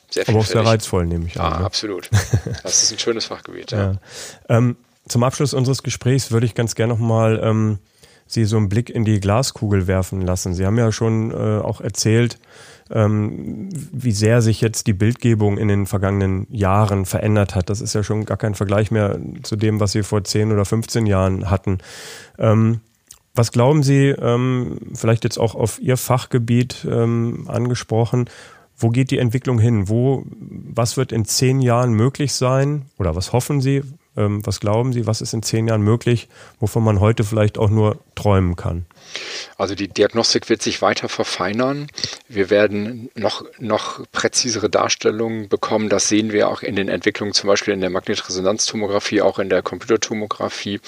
sehr 0.10 0.28
Aber 0.28 0.40
auch 0.40 0.46
sehr 0.46 0.66
reizvoll, 0.66 1.06
nehme 1.06 1.28
ich 1.28 1.40
an. 1.40 1.52
Ja, 1.52 1.60
ne? 1.60 1.66
absolut. 1.66 2.10
Das 2.64 2.84
ist 2.84 2.92
ein 2.92 3.00
schönes 3.00 3.26
Fachgebiet. 3.26 3.72
Ja. 3.72 3.78
ja. 4.50 4.58
Ähm, 4.58 4.76
zum 5.08 5.24
Abschluss 5.24 5.54
unseres 5.54 5.84
Gesprächs 5.84 6.32
würde 6.32 6.46
ich 6.46 6.54
ganz 6.54 6.76
gerne 6.76 6.94
nochmal 6.94 7.40
ähm, 7.42 7.80
Sie 8.28 8.44
so 8.44 8.58
einen 8.58 8.68
Blick 8.68 8.90
in 8.90 9.06
die 9.06 9.22
Glaskugel 9.22 9.88
werfen 9.88 10.20
lassen. 10.20 10.54
Sie 10.54 10.66
haben 10.66 10.78
ja 10.78 10.92
schon 10.92 11.32
äh, 11.32 11.36
auch 11.36 11.80
erzählt, 11.80 12.40
ähm, 12.92 13.70
wie 13.92 14.12
sehr 14.12 14.42
sich 14.42 14.62
jetzt 14.62 14.88
die 14.88 14.94
Bildgebung 14.94 15.58
in 15.58 15.68
den 15.68 15.86
vergangenen 15.86 16.48
Jahren 16.50 17.06
verändert 17.06 17.56
hat. 17.56 17.70
Das 17.70 17.82
ist 17.82 17.94
ja 17.94 18.04
schon 18.04 18.26
gar 18.26 18.38
kein 18.38 18.56
Vergleich 18.56 18.92
mehr 18.92 19.20
zu 19.44 19.56
dem, 19.56 19.80
was 19.80 19.92
Sie 19.92 20.04
vor 20.04 20.24
10 20.24 20.52
oder 20.52 20.66
15 20.66 21.06
Jahren 21.06 21.50
hatten. 21.50 21.80
Ähm, 22.38 22.82
was 23.34 23.52
glauben 23.52 23.84
Sie, 23.84 24.08
ähm, 24.08 24.80
vielleicht 24.94 25.24
jetzt 25.24 25.38
auch 25.38 25.56
auf 25.56 25.80
Ihr 25.80 25.98
Fachgebiet 25.98 26.88
ähm, 26.90 27.46
angesprochen, 27.48 28.30
wo 28.78 28.90
geht 28.90 29.12
die 29.12 29.20
Entwicklung 29.20 29.60
hin? 29.60 29.88
Wo, 29.88 30.24
was 30.26 30.98
wird 30.98 31.12
in 31.12 31.26
zehn 31.26 31.62
Jahren 31.62 31.94
möglich 31.94 32.34
sein? 32.34 32.86
Oder 32.98 33.16
was 33.16 33.32
hoffen 33.32 33.62
Sie? 33.62 33.84
Ähm, 34.18 34.46
was 34.46 34.60
glauben 34.60 34.94
Sie, 34.94 35.08
was 35.08 35.22
ist 35.22 35.34
in 35.34 35.44
zehn 35.44 35.68
Jahren 35.68 35.82
möglich, 35.82 36.28
wovon 36.60 36.84
man 36.84 37.00
heute 37.00 37.24
vielleicht 37.24 37.58
auch 37.58 37.70
nur 37.70 38.00
träumen 38.16 38.56
kann? 38.56 38.86
Also 39.58 39.76
die 39.76 39.88
Diagnostik 39.88 40.50
wird 40.50 40.62
sich 40.62 40.82
weiter 40.82 41.10
verfeinern. 41.10 41.88
Wir 42.28 42.50
werden 42.50 43.10
noch, 43.16 43.46
noch 43.60 44.02
präzisere 44.12 44.70
Darstellungen 44.70 45.50
bekommen. 45.50 45.90
Das 45.90 46.08
sehen 46.08 46.32
wir 46.32 46.50
auch 46.50 46.62
in 46.62 46.76
den 46.76 46.90
Entwicklungen, 46.90 47.34
zum 47.34 47.48
Beispiel 47.48 47.74
in 47.74 47.82
der 47.82 47.90
Magnetresonanztomographie, 47.90 49.22
auch 49.22 49.40
in 49.40 49.50
der 49.50 49.62
Computertomographie. 49.62 50.80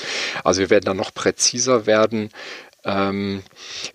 Also 0.44 0.62
wir 0.62 0.70
werden 0.70 0.86
dann 0.86 0.98
noch 0.98 1.14
präziser 1.14 1.86
werden. 1.86 2.30
Ähm, 2.88 3.44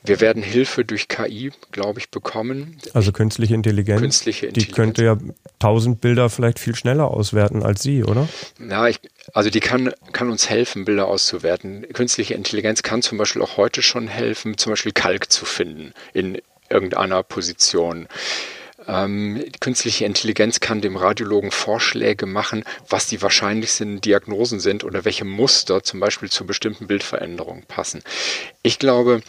wir 0.04 0.20
werden 0.20 0.42
Hilfe 0.42 0.84
durch 0.84 1.08
KI, 1.08 1.50
glaube 1.70 1.98
ich, 1.98 2.10
bekommen. 2.10 2.76
Also 2.92 3.10
künstliche 3.10 3.54
Intelligenz. 3.54 4.00
Künstliche 4.00 4.46
Intelligenz. 4.46 4.68
Die 4.68 4.80
könnte 4.80 5.04
ja 5.04 5.16
tausend 5.58 6.02
Bilder 6.02 6.28
vielleicht 6.28 6.58
viel 6.58 6.74
schneller 6.76 7.10
auswerten 7.10 7.62
als 7.62 7.82
Sie, 7.82 8.04
oder? 8.04 8.28
Ja, 8.60 8.88
ich, 8.88 9.00
also 9.32 9.48
die 9.48 9.60
kann, 9.60 9.94
kann 10.12 10.28
uns 10.28 10.50
helfen, 10.50 10.84
Bilder 10.84 11.06
auszuwerten. 11.06 11.86
Künstliche 11.94 12.34
Intelligenz 12.34 12.82
kann 12.82 13.00
zum 13.00 13.16
Beispiel 13.16 13.40
auch 13.40 13.56
heute 13.56 13.80
schon 13.80 14.08
helfen, 14.08 14.58
zum 14.58 14.72
Beispiel 14.72 14.92
Kalk 14.92 15.32
zu 15.32 15.46
finden 15.46 15.94
in 16.12 16.42
irgendeiner 16.68 17.22
Position. 17.22 18.08
Ähm, 18.86 19.44
künstliche 19.60 20.04
Intelligenz 20.04 20.60
kann 20.60 20.80
dem 20.80 20.96
Radiologen 20.96 21.50
Vorschläge 21.50 22.26
machen, 22.26 22.64
was 22.88 23.06
die 23.06 23.22
wahrscheinlichsten 23.22 24.00
Diagnosen 24.00 24.60
sind 24.60 24.84
oder 24.84 25.04
welche 25.04 25.24
Muster 25.24 25.82
zum 25.82 26.00
Beispiel 26.00 26.30
zu 26.30 26.46
bestimmten 26.46 26.86
Bildveränderungen 26.86 27.64
passen. 27.64 28.02
Ich 28.62 28.78
glaube, 28.78 29.22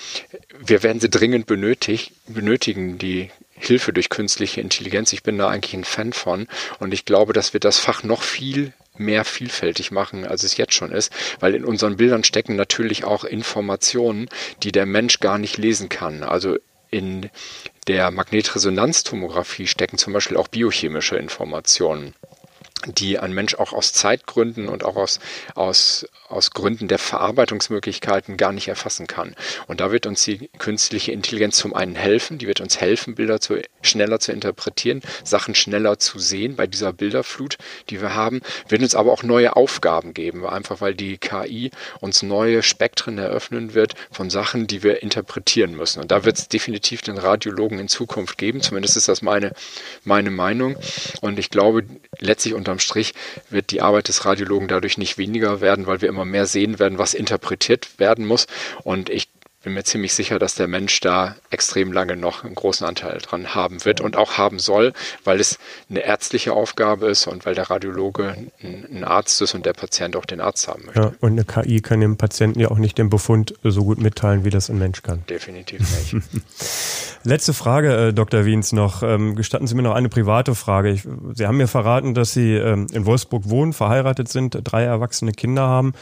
wir 0.65 0.83
werden 0.83 0.99
sie 0.99 1.09
dringend 1.09 1.45
benötigt, 1.45 2.11
benötigen, 2.27 2.97
die 2.97 3.29
Hilfe 3.55 3.93
durch 3.93 4.09
künstliche 4.09 4.61
Intelligenz. 4.61 5.13
Ich 5.13 5.23
bin 5.23 5.37
da 5.37 5.47
eigentlich 5.47 5.73
ein 5.73 5.83
Fan 5.83 6.13
von 6.13 6.47
und 6.79 6.93
ich 6.93 7.05
glaube, 7.05 7.33
dass 7.33 7.53
wir 7.53 7.59
das 7.59 7.79
Fach 7.79 8.03
noch 8.03 8.23
viel 8.23 8.73
mehr 8.97 9.25
vielfältig 9.25 9.91
machen, 9.91 10.25
als 10.25 10.43
es 10.43 10.57
jetzt 10.57 10.73
schon 10.73 10.91
ist, 10.91 11.11
weil 11.39 11.55
in 11.55 11.65
unseren 11.65 11.97
Bildern 11.97 12.23
stecken 12.23 12.55
natürlich 12.55 13.05
auch 13.05 13.23
Informationen, 13.23 14.29
die 14.61 14.71
der 14.71 14.85
Mensch 14.85 15.19
gar 15.19 15.37
nicht 15.37 15.57
lesen 15.57 15.89
kann. 15.89 16.23
Also 16.23 16.57
in 16.91 17.29
der 17.85 18.11
Magnetresonanztomographie 18.11 19.67
stecken 19.67 19.97
zum 19.97 20.13
Beispiel 20.13 20.37
auch 20.37 20.47
biochemische 20.47 21.17
Informationen 21.17 22.13
die 22.85 23.19
ein 23.19 23.33
Mensch 23.33 23.55
auch 23.55 23.73
aus 23.73 23.93
Zeitgründen 23.93 24.67
und 24.67 24.83
auch 24.83 24.95
aus, 24.95 25.19
aus, 25.55 26.07
aus 26.33 26.51
Gründen 26.51 26.87
der 26.87 26.99
Verarbeitungsmöglichkeiten 26.99 28.37
gar 28.37 28.51
nicht 28.51 28.67
erfassen 28.67 29.07
kann. 29.07 29.35
Und 29.67 29.79
da 29.79 29.91
wird 29.91 30.05
uns 30.05 30.23
die 30.23 30.49
künstliche 30.57 31.11
Intelligenz 31.11 31.57
zum 31.57 31.73
einen 31.73 31.95
helfen, 31.95 32.37
die 32.37 32.47
wird 32.47 32.61
uns 32.61 32.79
helfen, 32.81 33.15
Bilder 33.15 33.39
zu, 33.39 33.61
schneller 33.81 34.19
zu 34.19 34.31
interpretieren, 34.31 35.01
Sachen 35.23 35.55
schneller 35.55 35.99
zu 35.99 36.19
sehen 36.19 36.55
bei 36.55 36.67
dieser 36.67 36.93
Bilderflut, 36.93 37.57
die 37.89 38.01
wir 38.01 38.15
haben, 38.15 38.41
wird 38.67 38.81
uns 38.81 38.95
aber 38.95 39.11
auch 39.11 39.23
neue 39.23 39.55
Aufgaben 39.55 40.13
geben, 40.13 40.45
einfach 40.45 40.81
weil 40.81 40.95
die 40.95 41.17
KI 41.17 41.71
uns 41.99 42.23
neue 42.23 42.63
Spektren 42.63 43.17
eröffnen 43.17 43.73
wird 43.73 43.93
von 44.11 44.29
Sachen, 44.29 44.67
die 44.67 44.83
wir 44.83 45.03
interpretieren 45.03 45.75
müssen. 45.75 46.01
Und 46.01 46.11
da 46.11 46.25
wird 46.25 46.37
es 46.37 46.47
definitiv 46.47 47.01
den 47.01 47.17
Radiologen 47.17 47.79
in 47.79 47.87
Zukunft 47.87 48.37
geben, 48.37 48.61
zumindest 48.61 48.97
ist 48.97 49.07
das 49.07 49.21
meine, 49.21 49.53
meine 50.03 50.31
Meinung. 50.31 50.75
Und 51.21 51.39
ich 51.39 51.49
glaube, 51.49 51.85
letztlich 52.19 52.53
unterm 52.53 52.79
Strich 52.79 53.13
wird 53.49 53.71
die 53.71 53.81
Arbeit 53.81 54.07
des 54.07 54.25
Radiologen 54.25 54.67
dadurch 54.67 54.97
nicht 54.97 55.17
weniger 55.17 55.61
werden, 55.61 55.87
weil 55.87 56.01
wir 56.01 56.09
immer 56.09 56.22
mehr 56.25 56.45
sehen 56.45 56.79
werden, 56.79 56.97
was 56.97 57.13
interpretiert 57.13 57.99
werden 57.99 58.25
muss. 58.25 58.47
Und 58.83 59.09
ich 59.09 59.32
bin 59.63 59.73
mir 59.73 59.83
ziemlich 59.83 60.13
sicher, 60.13 60.39
dass 60.39 60.55
der 60.55 60.67
Mensch 60.67 60.99
da 60.99 61.35
extrem 61.49 61.91
lange 61.93 62.17
noch 62.17 62.43
einen 62.43 62.53
großen 62.53 62.85
Anteil 62.85 63.19
dran 63.19 63.55
haben 63.55 63.85
wird 63.85 64.01
und 64.01 64.17
auch 64.17 64.37
haben 64.37 64.59
soll, 64.59 64.93
weil 65.23 65.39
es 65.39 65.57
eine 65.89 66.01
ärztliche 66.01 66.53
Aufgabe 66.53 67.07
ist 67.07 67.27
und 67.27 67.45
weil 67.45 67.55
der 67.55 67.69
Radiologe 67.69 68.35
ein, 68.61 69.03
Arzt 69.03 69.41
ist 69.41 69.53
und 69.53 69.65
der 69.65 69.73
Patient 69.73 70.15
auch 70.15 70.25
den 70.25 70.41
Arzt 70.41 70.67
haben 70.67 70.85
möchte. 70.85 70.99
Ja, 70.99 71.13
und 71.19 71.31
eine 71.31 71.45
KI 71.45 71.81
kann 71.81 72.01
dem 72.01 72.17
Patienten 72.17 72.59
ja 72.59 72.71
auch 72.71 72.77
nicht 72.77 72.97
den 72.97 73.09
Befund 73.09 73.53
so 73.63 73.83
gut 73.83 73.99
mitteilen, 73.99 74.43
wie 74.45 74.49
das 74.49 74.69
ein 74.69 74.77
Mensch 74.77 75.01
kann. 75.01 75.23
Definitiv 75.29 75.79
nicht. 75.79 76.23
Letzte 77.23 77.53
Frage, 77.53 78.07
äh, 78.09 78.13
Dr. 78.13 78.43
Wiens, 78.45 78.73
noch. 78.73 79.01
Ähm, 79.01 79.35
gestatten 79.35 79.67
Sie 79.67 79.75
mir 79.75 79.81
noch 79.81 79.95
eine 79.95 80.09
private 80.09 80.55
Frage. 80.55 80.89
Ich, 80.89 81.07
Sie 81.33 81.47
haben 81.47 81.57
mir 81.57 81.67
verraten, 81.67 82.13
dass 82.13 82.33
Sie 82.33 82.55
ähm, 82.55 82.87
in 82.91 83.05
Wolfsburg 83.05 83.49
wohnen, 83.49 83.71
verheiratet 83.71 84.27
sind, 84.27 84.59
drei 84.61 84.83
erwachsene 84.83 85.31
Kinder 85.31 85.63
haben. 85.63 85.93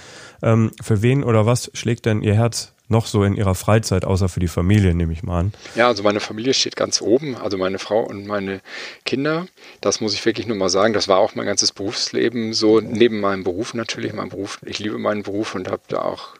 Ähm, 0.41 0.71
für 0.81 1.03
wen 1.03 1.23
oder 1.23 1.45
was 1.45 1.69
schlägt 1.75 2.07
denn 2.07 2.23
Ihr 2.23 2.33
Herz 2.33 2.73
noch 2.91 3.07
so 3.07 3.23
in 3.23 3.35
ihrer 3.35 3.55
Freizeit, 3.55 4.05
außer 4.05 4.29
für 4.29 4.39
die 4.39 4.47
Familie, 4.47 4.93
nehme 4.93 5.13
ich 5.13 5.23
mal 5.23 5.39
an? 5.39 5.53
Ja, 5.75 5.87
also 5.87 6.03
meine 6.03 6.19
Familie 6.19 6.53
steht 6.53 6.75
ganz 6.75 7.01
oben, 7.01 7.35
also 7.35 7.57
meine 7.57 7.79
Frau 7.79 8.01
und 8.01 8.27
meine 8.27 8.61
Kinder. 9.05 9.47
Das 9.79 10.01
muss 10.01 10.13
ich 10.13 10.25
wirklich 10.25 10.45
nur 10.45 10.57
mal 10.57 10.69
sagen. 10.69 10.93
Das 10.93 11.07
war 11.07 11.17
auch 11.17 11.33
mein 11.33 11.45
ganzes 11.45 11.71
Berufsleben 11.71 12.53
so, 12.53 12.79
neben 12.79 13.19
meinem 13.19 13.43
Beruf 13.43 13.73
natürlich. 13.73 14.13
Mein 14.13 14.29
Beruf, 14.29 14.59
ich 14.65 14.79
liebe 14.79 14.99
meinen 14.99 15.23
Beruf 15.23 15.55
und 15.55 15.69
habe 15.69 15.81
da 15.87 16.01
auch, 16.03 16.35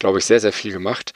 glaube 0.00 0.18
ich, 0.18 0.24
sehr, 0.24 0.40
sehr 0.40 0.52
viel 0.52 0.72
gemacht. 0.72 1.12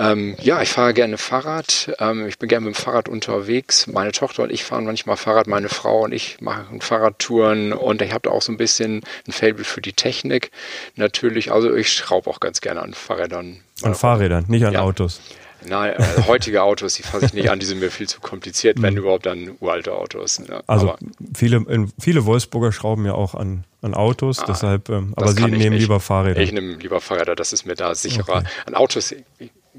Ähm, 0.00 0.34
ja, 0.40 0.62
ich 0.62 0.70
fahre 0.70 0.94
gerne 0.94 1.18
Fahrrad. 1.18 1.94
Ähm, 1.98 2.26
ich 2.26 2.38
bin 2.38 2.48
gerne 2.48 2.64
mit 2.64 2.74
dem 2.74 2.78
Fahrrad 2.78 3.08
unterwegs. 3.08 3.86
Meine 3.86 4.12
Tochter 4.12 4.44
und 4.44 4.50
ich 4.50 4.64
fahren 4.64 4.86
manchmal 4.86 5.18
Fahrrad. 5.18 5.46
Meine 5.46 5.68
Frau 5.68 6.04
und 6.04 6.12
ich 6.12 6.40
machen 6.40 6.80
Fahrradtouren. 6.80 7.74
Und 7.74 8.00
ich 8.00 8.12
habe 8.12 8.22
da 8.22 8.30
auch 8.30 8.40
so 8.40 8.50
ein 8.50 8.56
bisschen 8.56 9.02
ein 9.28 9.32
Faible 9.32 9.64
für 9.64 9.82
die 9.82 9.92
Technik. 9.92 10.52
Natürlich, 10.96 11.52
also 11.52 11.74
ich 11.74 11.92
schraube 11.92 12.30
auch 12.30 12.40
ganz 12.40 12.62
gerne 12.62 12.80
an 12.80 12.94
Fahrrädern. 12.94 13.60
An 13.82 13.94
Fahrrädern, 13.94 14.46
nicht 14.48 14.64
an 14.64 14.72
ja. 14.72 14.80
Autos. 14.80 15.20
Nein, 15.68 15.92
äh, 15.92 16.22
heutige 16.26 16.62
Autos, 16.62 16.94
die 16.94 17.02
fasse 17.02 17.26
ich 17.26 17.34
nicht 17.34 17.50
an, 17.50 17.58
die 17.58 17.66
sind 17.66 17.80
mir 17.80 17.90
viel 17.90 18.08
zu 18.08 18.20
kompliziert, 18.20 18.80
wenn 18.80 18.94
mhm. 18.94 19.00
überhaupt 19.00 19.26
dann 19.26 19.56
uralte 19.60 19.92
Autos. 19.92 20.38
Ne? 20.38 20.62
Also 20.66 20.92
aber 20.92 20.98
viele, 21.34 21.62
viele 21.98 22.24
Wolfsburger 22.24 22.72
schrauben 22.72 23.04
ja 23.04 23.12
auch 23.12 23.34
an, 23.34 23.64
an 23.82 23.92
Autos, 23.92 24.38
ah, 24.38 24.44
deshalb, 24.48 24.88
ähm, 24.88 25.12
aber 25.16 25.32
sie 25.32 25.42
nehmen 25.42 25.74
nicht. 25.74 25.82
lieber 25.82 26.00
Fahrräder. 26.00 26.40
Ich 26.40 26.52
nehme 26.52 26.76
lieber 26.76 27.02
Fahrräder, 27.02 27.36
das 27.36 27.52
ist 27.52 27.66
mir 27.66 27.74
da 27.74 27.94
sicherer. 27.94 28.38
Okay. 28.38 28.48
An 28.64 28.74
Autos, 28.74 29.14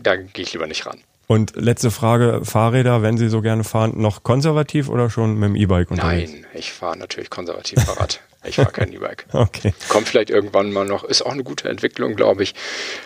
da 0.02 0.16
gehe 0.16 0.44
ich 0.44 0.54
lieber 0.54 0.68
nicht 0.68 0.86
ran. 0.86 1.00
Und 1.28 1.56
letzte 1.56 1.92
Frage, 1.92 2.42
Fahrräder, 2.44 3.02
wenn 3.02 3.18
Sie 3.18 3.30
so 3.30 3.42
gerne 3.42 3.64
fahren, 3.64 3.94
noch 3.96 4.24
konservativ 4.24 4.90
oder 4.90 5.10
schon 5.10 5.36
mit 5.36 5.50
dem 5.50 5.56
E-Bike 5.56 5.90
unterwegs? 5.90 6.32
Nein, 6.32 6.46
ich 6.54 6.74
fahre 6.74 6.98
natürlich 6.98 7.30
konservativ 7.30 7.82
Fahrrad. 7.82 8.20
ich 8.44 8.58
fahre 8.58 8.72
kein 8.72 8.92
E-Bike. 8.92 9.28
Okay. 9.32 9.74
Kommt 9.88 10.10
vielleicht 10.10 10.30
irgendwann 10.30 10.74
mal 10.74 10.86
noch, 10.86 11.06
ist 11.06 11.22
auch 11.22 11.32
eine 11.32 11.46
gute 11.46 11.70
Entwicklung, 11.70 12.18
glaube 12.18 12.44
ich, 12.44 12.54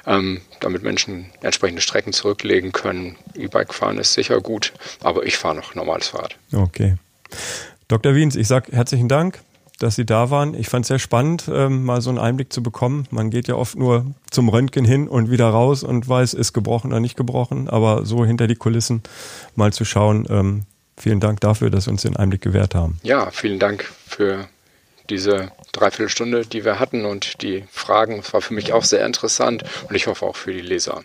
ähm, 0.07 0.41
damit 0.59 0.81
Menschen 0.81 1.29
entsprechende 1.41 1.83
Strecken 1.83 2.13
zurücklegen 2.13 2.71
können. 2.71 3.15
E-Bike 3.35 3.75
fahren 3.75 3.99
ist 3.99 4.13
sicher 4.13 4.41
gut, 4.41 4.73
aber 5.03 5.23
ich 5.23 5.37
fahre 5.37 5.55
noch 5.55 5.75
normales 5.75 6.07
Fahrrad. 6.07 6.35
Okay. 6.51 6.95
Dr. 7.87 8.15
Wiens, 8.15 8.35
ich 8.35 8.47
sage 8.47 8.71
herzlichen 8.71 9.07
Dank 9.07 9.39
dass 9.79 9.95
Sie 9.95 10.05
da 10.05 10.29
waren. 10.29 10.53
Ich 10.53 10.69
fand 10.69 10.83
es 10.83 10.87
sehr 10.87 10.99
spannend, 10.99 11.49
ähm, 11.51 11.83
mal 11.83 12.01
so 12.01 12.09
einen 12.09 12.19
Einblick 12.19 12.51
zu 12.51 12.63
bekommen. 12.63 13.07
Man 13.11 13.29
geht 13.29 13.47
ja 13.47 13.55
oft 13.55 13.77
nur 13.77 14.05
zum 14.31 14.49
Röntgen 14.49 14.85
hin 14.85 15.07
und 15.07 15.29
wieder 15.29 15.49
raus 15.49 15.83
und 15.83 16.07
weiß, 16.07 16.33
ist 16.33 16.53
gebrochen 16.53 16.91
oder 16.91 16.99
nicht 16.99 17.17
gebrochen. 17.17 17.69
Aber 17.69 18.05
so 18.05 18.25
hinter 18.25 18.47
die 18.47 18.55
Kulissen 18.55 19.03
mal 19.55 19.73
zu 19.73 19.85
schauen, 19.85 20.25
ähm, 20.29 20.63
vielen 20.97 21.19
Dank 21.19 21.41
dafür, 21.41 21.69
dass 21.69 21.85
Sie 21.85 21.91
uns 21.91 22.03
den 22.03 22.15
Einblick 22.15 22.41
gewährt 22.41 22.75
haben. 22.75 22.99
Ja, 23.03 23.31
vielen 23.31 23.59
Dank 23.59 23.83
für 24.07 24.47
diese 25.09 25.51
Dreiviertelstunde, 25.71 26.45
die 26.45 26.65
wir 26.65 26.79
hatten 26.79 27.05
und 27.05 27.41
die 27.41 27.65
Fragen. 27.69 28.19
Es 28.19 28.33
war 28.33 28.41
für 28.41 28.53
mich 28.53 28.73
auch 28.73 28.83
sehr 28.83 29.05
interessant 29.05 29.63
und 29.87 29.95
ich 29.95 30.07
hoffe 30.07 30.25
auch 30.25 30.35
für 30.35 30.53
die 30.53 30.61
Leser. 30.61 31.03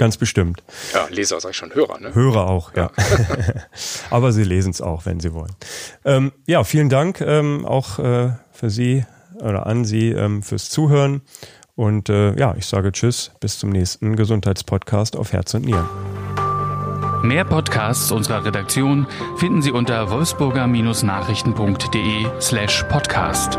Ganz 0.00 0.16
bestimmt. 0.16 0.64
Ja, 0.94 1.06
Leser 1.10 1.38
sag 1.40 1.50
ich 1.50 1.58
schon, 1.58 1.74
Hörer, 1.74 2.00
ne? 2.00 2.14
Hörer 2.14 2.48
auch, 2.48 2.74
ja. 2.74 2.90
ja. 2.96 3.36
Aber 4.10 4.32
Sie 4.32 4.44
lesen 4.44 4.70
es 4.70 4.80
auch, 4.80 5.04
wenn 5.04 5.20
Sie 5.20 5.34
wollen. 5.34 5.54
Ähm, 6.06 6.32
ja, 6.46 6.64
vielen 6.64 6.88
Dank 6.88 7.20
ähm, 7.20 7.66
auch 7.66 7.98
äh, 7.98 8.30
für 8.50 8.70
Sie 8.70 9.04
oder 9.40 9.66
an 9.66 9.84
Sie 9.84 10.08
ähm, 10.08 10.42
fürs 10.42 10.70
Zuhören. 10.70 11.20
Und 11.74 12.08
äh, 12.08 12.34
ja, 12.38 12.54
ich 12.56 12.64
sage 12.64 12.92
Tschüss, 12.92 13.32
bis 13.40 13.58
zum 13.58 13.68
nächsten 13.68 14.16
Gesundheitspodcast 14.16 15.16
auf 15.16 15.34
Herz 15.34 15.52
und 15.52 15.66
Nieren. 15.66 15.86
Mehr 17.22 17.44
Podcasts 17.44 18.10
unserer 18.10 18.42
Redaktion 18.42 19.06
finden 19.36 19.60
Sie 19.60 19.70
unter 19.70 20.10
wolfsburger-nachrichten.de 20.10 22.26
slash 22.40 22.84
podcast. 22.84 23.58